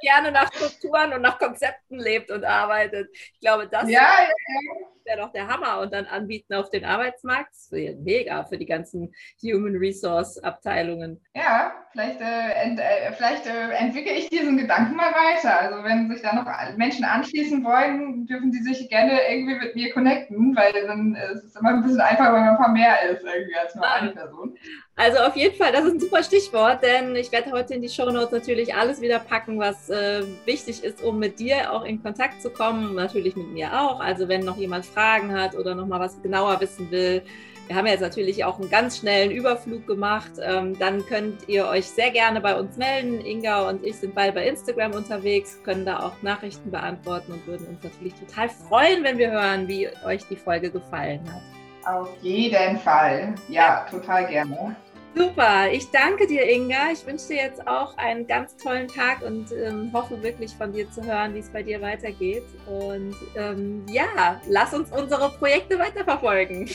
gerne 0.00 0.32
nach 0.32 0.52
Strukturen 0.52 1.12
und 1.12 1.22
nach 1.22 1.38
Konzepten 1.38 1.98
lebt 1.98 2.30
und 2.30 2.44
arbeitet. 2.44 3.10
Ich 3.12 3.40
glaube, 3.40 3.68
das 3.68 3.84
ja, 3.84 4.00
ja, 4.00 4.22
ja 4.24 4.90
wäre 5.10 5.26
doch 5.26 5.32
der 5.32 5.48
Hammer 5.48 5.80
und 5.80 5.92
dann 5.92 6.06
anbieten 6.06 6.54
auf 6.54 6.70
den 6.70 6.84
Arbeitsmarkt. 6.84 7.50
Das 7.50 7.72
wäre 7.72 7.96
mega 7.96 8.44
für 8.44 8.58
die 8.58 8.66
ganzen 8.66 9.12
Human 9.42 9.76
Resource 9.76 10.38
Abteilungen. 10.38 11.20
Ja, 11.34 11.72
vielleicht, 11.90 12.20
äh, 12.20 12.52
ent, 12.62 12.78
äh, 12.78 13.12
vielleicht 13.12 13.46
äh, 13.46 13.70
entwickle 13.72 14.12
ich 14.12 14.28
diesen 14.28 14.56
Gedanken 14.56 14.94
mal 14.94 15.12
weiter. 15.12 15.60
Also 15.60 15.82
wenn 15.82 16.08
sich 16.10 16.22
da 16.22 16.34
noch 16.34 16.46
Menschen 16.76 17.04
anschließen 17.04 17.64
wollen, 17.64 18.26
dürfen 18.26 18.52
sie 18.52 18.62
sich 18.62 18.88
gerne 18.88 19.18
irgendwie 19.28 19.56
mit 19.56 19.74
mir 19.74 19.92
connecten, 19.92 20.54
weil 20.54 20.72
dann 20.86 21.16
ist 21.34 21.44
es 21.44 21.56
immer 21.56 21.70
ein 21.70 21.82
bisschen 21.82 22.00
einfacher, 22.00 22.32
wenn 22.32 22.40
man 22.40 22.50
ein 22.50 22.56
paar 22.56 22.72
mehr 22.72 23.10
ist 23.10 23.24
irgendwie 23.24 23.56
als 23.56 23.74
nur 23.74 23.90
eine 23.90 24.10
Person. 24.10 24.56
Also 24.96 25.18
auf 25.20 25.34
jeden 25.34 25.56
Fall, 25.56 25.72
das 25.72 25.84
ist 25.84 25.94
ein 25.94 26.00
super 26.00 26.22
Stichwort, 26.22 26.82
denn 26.82 27.16
ich 27.16 27.32
werde 27.32 27.52
heute 27.52 27.72
in 27.72 27.80
die 27.80 27.88
Show 27.88 28.10
Notes 28.10 28.32
natürlich 28.32 28.74
alles 28.74 29.00
wieder 29.00 29.18
packen, 29.18 29.58
was 29.58 29.88
äh, 29.88 30.24
wichtig 30.44 30.84
ist, 30.84 31.02
um 31.02 31.18
mit 31.18 31.40
dir 31.40 31.72
auch 31.72 31.84
in 31.84 32.02
Kontakt 32.02 32.42
zu 32.42 32.50
kommen, 32.50 32.94
natürlich 32.94 33.34
mit 33.34 33.48
mir 33.48 33.80
auch. 33.80 34.00
Also 34.00 34.28
wenn 34.28 34.44
noch 34.44 34.58
jemand 34.58 34.84
Fragen 35.00 35.32
hat 35.32 35.56
oder 35.56 35.74
noch 35.74 35.86
mal 35.86 35.98
was 35.98 36.20
genauer 36.20 36.60
wissen 36.60 36.90
will, 36.90 37.22
Wir 37.68 37.76
haben 37.76 37.86
jetzt 37.86 38.00
natürlich 38.00 38.44
auch 38.44 38.58
einen 38.58 38.68
ganz 38.68 38.98
schnellen 38.98 39.30
Überflug 39.30 39.86
gemacht. 39.86 40.32
Ähm, 40.42 40.76
dann 40.80 41.06
könnt 41.06 41.48
ihr 41.48 41.68
euch 41.68 41.86
sehr 41.86 42.10
gerne 42.10 42.40
bei 42.40 42.58
uns 42.58 42.76
melden. 42.76 43.24
Inga 43.24 43.68
und 43.68 43.86
ich 43.86 43.94
sind 43.94 44.12
beide 44.12 44.32
bei 44.32 44.44
Instagram 44.44 44.90
unterwegs, 44.92 45.56
können 45.62 45.86
da 45.86 46.00
auch 46.00 46.20
Nachrichten 46.22 46.68
beantworten 46.72 47.30
und 47.32 47.46
würden 47.46 47.68
uns 47.68 47.84
natürlich 47.84 48.14
total 48.14 48.48
freuen, 48.48 49.04
wenn 49.04 49.18
wir 49.18 49.30
hören, 49.30 49.68
wie 49.68 49.88
euch 50.04 50.26
die 50.28 50.34
Folge 50.34 50.68
gefallen 50.68 51.20
hat. 51.32 51.94
Auf 51.94 52.08
jeden 52.22 52.76
Fall. 52.80 53.36
Ja, 53.48 53.86
total 53.88 54.26
gerne. 54.26 54.74
Super, 55.14 55.70
ich 55.72 55.90
danke 55.90 56.26
dir, 56.26 56.48
Inga. 56.48 56.92
Ich 56.92 57.04
wünsche 57.04 57.28
dir 57.28 57.36
jetzt 57.36 57.66
auch 57.66 57.98
einen 57.98 58.26
ganz 58.26 58.56
tollen 58.56 58.86
Tag 58.86 59.22
und 59.22 59.50
ähm, 59.52 59.90
hoffe 59.92 60.22
wirklich 60.22 60.52
von 60.52 60.72
dir 60.72 60.88
zu 60.90 61.02
hören, 61.02 61.34
wie 61.34 61.40
es 61.40 61.48
bei 61.48 61.64
dir 61.64 61.80
weitergeht. 61.80 62.44
Und 62.66 63.16
ähm, 63.34 63.84
ja, 63.88 64.40
lass 64.46 64.72
uns 64.72 64.92
unsere 64.92 65.30
Projekte 65.30 65.78
weiterverfolgen. 65.78 66.70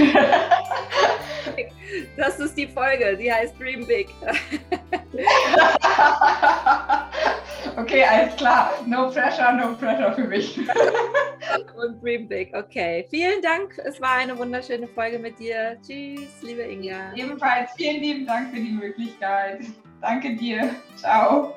das 2.17 2.39
ist 2.39 2.55
die 2.55 2.67
Folge, 2.67 3.17
die 3.17 3.33
heißt 3.33 3.59
Dream 3.59 3.87
Big. 3.87 4.09
okay, 7.77 8.03
alles 8.03 8.35
klar. 8.35 8.73
No 8.85 9.09
pressure, 9.09 9.53
no 9.53 9.73
pressure 9.75 10.13
für 10.13 10.25
mich. 10.25 10.59
Und 11.75 12.03
Dream 12.03 12.27
Big, 12.27 12.53
okay. 12.55 13.05
Vielen 13.09 13.41
Dank. 13.41 13.79
Es 13.83 13.99
war 14.01 14.17
eine 14.17 14.37
wunderschöne 14.37 14.87
Folge 14.87 15.17
mit 15.19 15.39
dir. 15.39 15.77
Tschüss, 15.85 16.41
liebe 16.41 16.63
Inga. 16.63 17.13
Ebenfalls 17.15 17.54
vielen 17.75 18.01
lieben 18.01 18.25
Dank 18.25 18.53
für 18.53 18.59
die 18.59 18.71
Möglichkeit. 18.71 19.61
Danke 20.01 20.35
dir. 20.35 20.75
Ciao. 20.95 21.55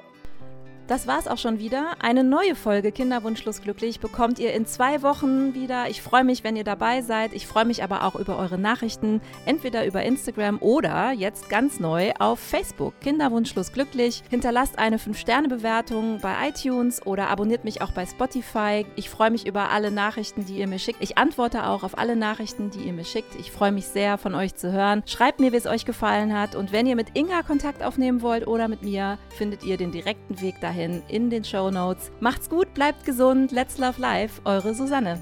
Das 0.88 1.06
war's 1.06 1.28
auch 1.28 1.36
schon 1.36 1.58
wieder. 1.58 1.96
Eine 1.98 2.24
neue 2.24 2.54
Folge 2.54 2.92
Kinderwunschlos 2.92 3.60
glücklich 3.60 4.00
bekommt 4.00 4.38
ihr 4.38 4.54
in 4.54 4.64
zwei 4.64 5.02
Wochen 5.02 5.52
wieder. 5.52 5.90
Ich 5.90 6.00
freue 6.00 6.24
mich, 6.24 6.44
wenn 6.44 6.56
ihr 6.56 6.64
dabei 6.64 7.02
seid. 7.02 7.34
Ich 7.34 7.46
freue 7.46 7.66
mich 7.66 7.82
aber 7.82 8.04
auch 8.04 8.14
über 8.14 8.38
eure 8.38 8.56
Nachrichten, 8.56 9.20
entweder 9.44 9.84
über 9.84 10.02
Instagram 10.02 10.56
oder 10.62 11.12
jetzt 11.12 11.50
ganz 11.50 11.78
neu 11.78 12.12
auf 12.18 12.38
Facebook. 12.38 12.98
Kinderwunschlos 13.02 13.74
glücklich. 13.74 14.22
Hinterlasst 14.30 14.78
eine 14.78 14.96
5-Sterne-Bewertung 14.96 16.20
bei 16.22 16.48
iTunes 16.48 17.04
oder 17.04 17.28
abonniert 17.28 17.64
mich 17.64 17.82
auch 17.82 17.92
bei 17.92 18.06
Spotify. 18.06 18.86
Ich 18.96 19.10
freue 19.10 19.30
mich 19.30 19.46
über 19.46 19.68
alle 19.68 19.90
Nachrichten, 19.90 20.46
die 20.46 20.56
ihr 20.56 20.68
mir 20.68 20.78
schickt. 20.78 21.02
Ich 21.02 21.18
antworte 21.18 21.66
auch 21.66 21.82
auf 21.82 21.98
alle 21.98 22.16
Nachrichten, 22.16 22.70
die 22.70 22.86
ihr 22.86 22.94
mir 22.94 23.04
schickt. 23.04 23.34
Ich 23.38 23.52
freue 23.52 23.72
mich 23.72 23.88
sehr, 23.88 24.16
von 24.16 24.34
euch 24.34 24.54
zu 24.54 24.72
hören. 24.72 25.02
Schreibt 25.04 25.38
mir, 25.38 25.52
wie 25.52 25.58
es 25.58 25.66
euch 25.66 25.84
gefallen 25.84 26.34
hat. 26.34 26.54
Und 26.54 26.72
wenn 26.72 26.86
ihr 26.86 26.96
mit 26.96 27.08
Inga 27.12 27.42
Kontakt 27.42 27.82
aufnehmen 27.82 28.22
wollt 28.22 28.46
oder 28.46 28.68
mit 28.68 28.82
mir, 28.82 29.18
findet 29.36 29.64
ihr 29.64 29.76
den 29.76 29.92
direkten 29.92 30.40
Weg 30.40 30.58
dahin 30.62 30.77
dahin 30.78 31.02
in 31.08 31.30
den 31.30 31.44
Show 31.44 31.70
Notes. 31.70 32.10
Macht's 32.20 32.48
gut, 32.48 32.72
bleibt 32.74 33.04
gesund, 33.04 33.50
let's 33.50 33.78
love 33.78 34.00
life, 34.00 34.40
eure 34.44 34.74
Susanne. 34.74 35.18